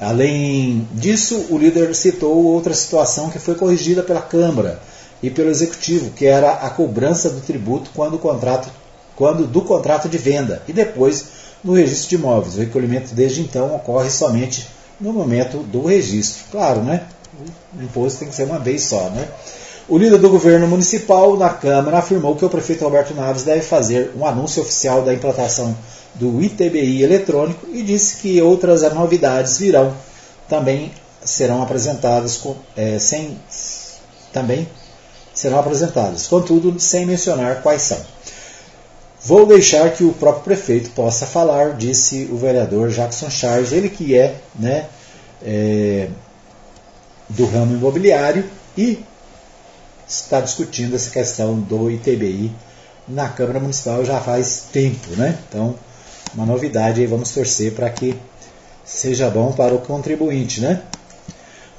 Além 0.00 0.88
disso, 0.92 1.46
o 1.50 1.58
líder 1.58 1.94
citou 1.94 2.44
outra 2.44 2.74
situação 2.74 3.30
que 3.30 3.38
foi 3.38 3.54
corrigida 3.54 4.02
pela 4.02 4.20
Câmara 4.22 4.80
e 5.22 5.30
pelo 5.30 5.50
Executivo, 5.50 6.10
que 6.10 6.26
era 6.26 6.52
a 6.52 6.70
cobrança 6.70 7.30
do 7.30 7.40
tributo 7.40 7.90
quando, 7.94 8.18
contrato, 8.18 8.68
quando 9.14 9.46
do 9.46 9.62
contrato 9.62 10.08
de 10.08 10.18
venda 10.18 10.62
e 10.66 10.72
depois 10.72 11.41
no 11.62 11.74
registro 11.74 12.10
de 12.10 12.14
imóveis. 12.16 12.56
O 12.56 12.60
recolhimento 12.60 13.14
desde 13.14 13.40
então 13.40 13.74
ocorre 13.74 14.10
somente 14.10 14.66
no 15.00 15.12
momento 15.12 15.58
do 15.58 15.86
registro. 15.86 16.44
Claro, 16.50 16.82
né? 16.82 17.04
O 17.78 17.82
imposto 17.82 18.20
tem 18.20 18.28
que 18.28 18.34
ser 18.34 18.44
uma 18.44 18.58
vez 18.58 18.82
só, 18.82 19.08
né? 19.10 19.28
O 19.88 19.98
líder 19.98 20.18
do 20.18 20.30
governo 20.30 20.66
municipal 20.68 21.36
na 21.36 21.50
Câmara 21.50 21.98
afirmou 21.98 22.36
que 22.36 22.44
o 22.44 22.48
prefeito 22.48 22.84
Roberto 22.84 23.14
Naves 23.14 23.42
deve 23.42 23.62
fazer 23.62 24.12
um 24.16 24.24
anúncio 24.24 24.62
oficial 24.62 25.02
da 25.02 25.12
implantação 25.12 25.76
do 26.14 26.40
ITBI 26.40 27.02
eletrônico 27.02 27.66
e 27.72 27.82
disse 27.82 28.16
que 28.16 28.40
outras 28.40 28.82
novidades 28.94 29.58
virão 29.58 29.94
também 30.48 30.92
serão 31.24 31.62
apresentadas 31.62 32.36
com, 32.36 32.54
é, 32.76 32.98
sem 32.98 33.38
também 34.32 34.68
serão 35.34 35.58
apresentadas, 35.58 36.26
contudo 36.26 36.78
sem 36.78 37.06
mencionar 37.06 37.62
quais 37.62 37.82
são. 37.82 37.98
Vou 39.24 39.46
deixar 39.46 39.92
que 39.92 40.02
o 40.02 40.12
próprio 40.12 40.42
prefeito 40.42 40.90
possa 40.90 41.26
falar, 41.26 41.76
disse 41.76 42.28
o 42.30 42.36
vereador 42.36 42.88
Jackson 42.90 43.30
Charles, 43.30 43.70
ele 43.70 43.88
que 43.88 44.16
é, 44.16 44.34
né, 44.54 44.86
é, 45.40 46.08
do 47.28 47.46
ramo 47.46 47.74
imobiliário 47.76 48.44
e 48.76 49.04
está 50.08 50.40
discutindo 50.40 50.96
essa 50.96 51.10
questão 51.10 51.58
do 51.58 51.90
ITBI 51.90 52.52
na 53.06 53.28
Câmara 53.28 53.60
Municipal 53.60 54.04
já 54.04 54.20
faz 54.20 54.64
tempo, 54.72 55.10
né? 55.16 55.38
Então, 55.48 55.74
uma 56.34 56.46
novidade 56.46 57.00
aí, 57.00 57.06
vamos 57.06 57.32
torcer 57.32 57.72
para 57.72 57.88
que 57.90 58.16
seja 58.84 59.30
bom 59.30 59.52
para 59.52 59.74
o 59.74 59.78
contribuinte, 59.78 60.60
né? 60.60 60.82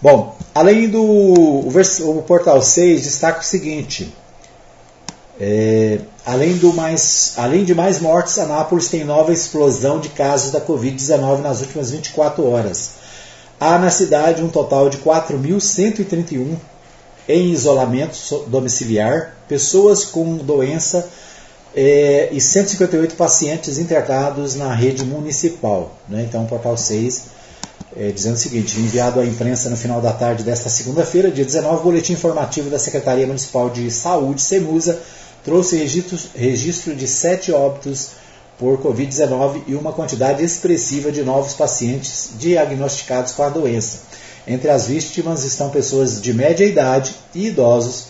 Bom, 0.02 0.38
além 0.54 0.90
do 0.90 1.04
o, 1.04 2.24
portal 2.26 2.62
6 2.62 3.04
destaca 3.04 3.40
o 3.40 3.44
seguinte: 3.44 4.14
é, 5.40 6.00
além, 6.26 6.58
do 6.58 6.74
mais, 6.74 7.34
além 7.38 7.64
de 7.64 7.74
mais 7.74 8.00
mortes, 8.00 8.38
Anápolis 8.38 8.88
tem 8.88 9.04
nova 9.04 9.34
explosão 9.34 10.00
de 10.00 10.10
casos 10.10 10.52
da 10.52 10.62
Covid-19 10.62 11.42
nas 11.42 11.62
últimas 11.62 11.92
24 11.92 12.48
horas. 12.48 12.92
Há 13.60 13.80
na 13.80 13.90
cidade 13.90 14.44
um 14.44 14.50
total 14.50 14.90
de 14.90 14.98
4.131 14.98 16.56
em 17.28 17.52
isolamento 17.52 18.46
domiciliar, 18.48 19.38
pessoas 19.48 20.04
com 20.04 20.38
doença 20.38 21.10
é, 21.76 22.30
e 22.32 22.40
158 22.40 23.16
pacientes 23.16 23.78
internados 23.78 24.56
na 24.56 24.74
rede 24.74 25.04
municipal. 25.06 25.96
Né? 26.08 26.26
Então, 26.28 26.46
portal 26.46 26.78
6 26.78 27.34
é, 27.96 28.12
dizendo 28.12 28.36
o 28.36 28.38
seguinte: 28.38 28.80
enviado 28.80 29.20
à 29.20 29.26
imprensa 29.26 29.70
no 29.70 29.78
final 29.78 30.02
da 30.02 30.12
tarde 30.12 30.44
desta 30.44 30.70
segunda-feira, 30.70 31.32
dia 31.32 31.46
19, 31.46 31.78
o 31.78 31.84
boletim 31.84 32.14
informativo 32.14 32.70
da 32.70 32.80
Secretaria 32.80 33.28
Municipal 33.28 33.70
de 33.70 33.90
Saúde, 33.92 34.42
SEMUSA, 34.42 35.00
trouxe 35.44 35.78
registro, 36.36 36.96
de 36.96 37.08
sete 37.08 37.52
óbitos 37.52 38.12
por 38.58 38.82
Covid-19 38.82 39.64
e 39.68 39.76
uma 39.76 39.92
quantidade 39.92 40.44
expressiva 40.44 41.12
de 41.12 41.24
novos 41.24 41.54
pacientes 41.54 42.32
diagnosticados 42.40 43.34
com 43.34 43.44
a 43.44 43.50
doença. 43.50 44.00
Entre 44.48 44.70
as 44.70 44.88
vítimas 44.88 45.44
estão 45.44 45.70
pessoas 45.70 46.22
de 46.22 46.34
média 46.34 46.66
idade 46.66 47.16
e 47.34 47.48
idosos 47.48 48.08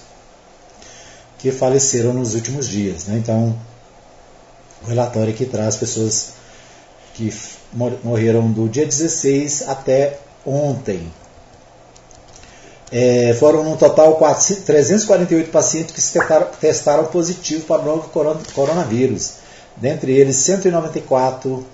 que 1.38 1.52
faleceram 1.52 2.14
nos 2.14 2.36
últimos 2.36 2.68
dias. 2.68 3.06
Né? 3.06 3.18
Então, 3.18 3.58
o 4.84 4.88
relatório 4.88 5.34
aqui 5.34 5.46
traz 5.46 5.76
pessoas 5.76 6.34
que 7.14 7.34
morreram 7.74 8.52
do 8.52 8.68
dia 8.68 8.86
16 8.86 9.68
até 9.68 10.20
ontem. 10.46 11.12
É, 12.96 13.34
foram 13.40 13.64
no 13.64 13.76
total 13.76 14.18
4, 14.18 14.58
348 14.58 15.50
pacientes 15.50 15.96
que 15.96 16.00
se 16.00 16.14
testaram, 16.14 16.46
testaram 16.62 17.06
positivo 17.06 17.66
para 17.66 17.82
o 17.82 17.86
novo 17.86 18.08
coronavírus. 18.54 19.38
Dentre 19.76 20.12
eles, 20.12 20.36
194, 20.36 21.66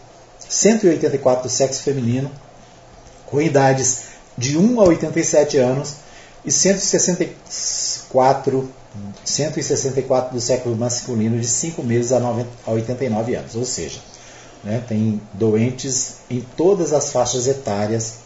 184 0.47 1.43
do 1.43 1.49
sexo 1.49 1.84
feminino, 1.84 2.32
com 3.26 3.41
idades 3.41 4.03
de 4.38 4.57
1 4.57 4.80
a 4.80 4.86
87 4.86 5.57
anos, 5.57 5.95
e 6.45 6.53
164, 6.53 8.70
164 9.26 10.34
do 10.34 10.39
século 10.39 10.78
masculino, 10.78 11.38
de 11.38 11.47
5 11.47 11.84
meses 11.84 12.13
a, 12.13 12.20
90, 12.22 12.49
a 12.65 12.72
89 12.72 13.36
anos. 13.36 13.57
Ou 13.57 13.65
seja, 13.65 13.99
né, 14.63 14.82
tem 14.88 15.20
doentes 15.34 16.13
em 16.30 16.39
todas 16.55 16.93
as 16.93 17.11
faixas 17.11 17.45
etárias, 17.45 18.20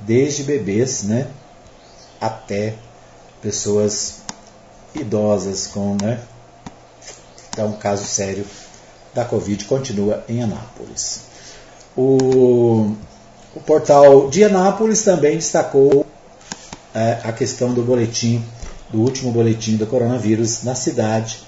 desde 0.00 0.44
bebês 0.44 1.02
né, 1.02 1.26
até 2.22 2.74
pessoas 3.42 4.20
idosas 4.94 5.66
com. 5.66 5.96
Né, 6.00 6.20
então, 7.50 7.68
um 7.68 7.76
caso 7.76 8.04
sério 8.04 8.46
da 9.12 9.24
Covid 9.24 9.64
continua 9.66 10.24
em 10.28 10.42
Anápolis. 10.42 11.22
O, 11.94 12.94
o 13.54 13.60
portal 13.66 14.30
de 14.30 14.42
Anápolis 14.42 15.02
também 15.02 15.36
destacou 15.36 16.06
é, 16.94 17.18
a 17.22 17.32
questão 17.32 17.74
do 17.74 17.82
boletim, 17.82 18.42
do 18.90 19.00
último 19.00 19.30
boletim 19.30 19.76
do 19.76 19.86
coronavírus 19.86 20.62
na 20.62 20.74
cidade, 20.74 21.40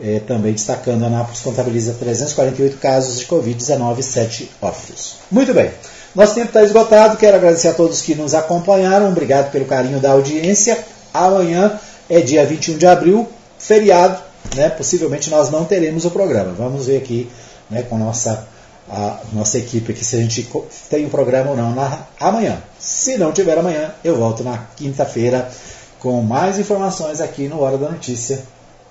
é, 0.00 0.18
também 0.20 0.52
destacando 0.52 1.04
Anápolis 1.04 1.40
contabiliza 1.40 1.94
348 1.94 2.78
casos 2.78 3.20
de 3.20 3.26
Covid-19 3.26 3.98
e 3.98 4.02
7 4.02 4.50
óbitos. 4.60 5.16
Muito 5.30 5.54
bem, 5.54 5.70
nosso 6.16 6.34
tempo 6.34 6.46
está 6.46 6.62
esgotado, 6.62 7.18
quero 7.18 7.36
agradecer 7.36 7.68
a 7.68 7.74
todos 7.74 8.00
que 8.00 8.14
nos 8.14 8.34
acompanharam, 8.34 9.08
obrigado 9.08 9.52
pelo 9.52 9.66
carinho 9.66 10.00
da 10.00 10.12
audiência. 10.12 10.78
Amanhã 11.12 11.78
é 12.08 12.20
dia 12.20 12.44
21 12.46 12.78
de 12.78 12.86
abril, 12.86 13.28
feriado, 13.58 14.22
né? 14.54 14.70
possivelmente 14.70 15.28
nós 15.28 15.50
não 15.50 15.66
teremos 15.66 16.06
o 16.06 16.10
programa. 16.10 16.52
Vamos 16.52 16.86
ver 16.86 16.96
aqui 16.96 17.30
né, 17.68 17.82
com 17.82 17.98
nossa 17.98 18.48
a 18.88 19.20
nossa 19.32 19.58
equipe 19.58 19.90
aqui 19.90 20.04
se 20.04 20.14
a 20.14 20.20
gente 20.20 20.48
tem 20.88 21.04
um 21.04 21.08
programa 21.08 21.50
ou 21.50 21.56
não 21.56 21.74
na, 21.74 22.06
amanhã. 22.18 22.62
Se 22.78 23.18
não 23.18 23.32
tiver 23.32 23.58
amanhã, 23.58 23.92
eu 24.02 24.16
volto 24.16 24.42
na 24.44 24.58
quinta-feira 24.76 25.50
com 25.98 26.22
mais 26.22 26.58
informações 26.58 27.20
aqui 27.20 27.48
no 27.48 27.60
Hora 27.60 27.76
da 27.76 27.90
Notícia 27.90 28.42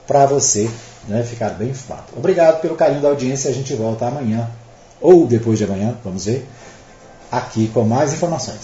para 0.05 0.25
você 0.25 0.69
né, 1.07 1.23
ficar 1.23 1.49
bem 1.51 1.69
informado. 1.69 2.07
Obrigado 2.15 2.61
pelo 2.61 2.75
carinho 2.75 3.01
da 3.01 3.07
audiência. 3.07 3.49
A 3.49 3.53
gente 3.53 3.73
volta 3.73 4.05
amanhã 4.05 4.49
ou 4.99 5.25
depois 5.25 5.57
de 5.57 5.63
amanhã, 5.63 5.95
vamos 6.03 6.25
ver, 6.25 6.45
aqui 7.31 7.67
com 7.67 7.83
mais 7.83 8.13
informações. 8.13 8.61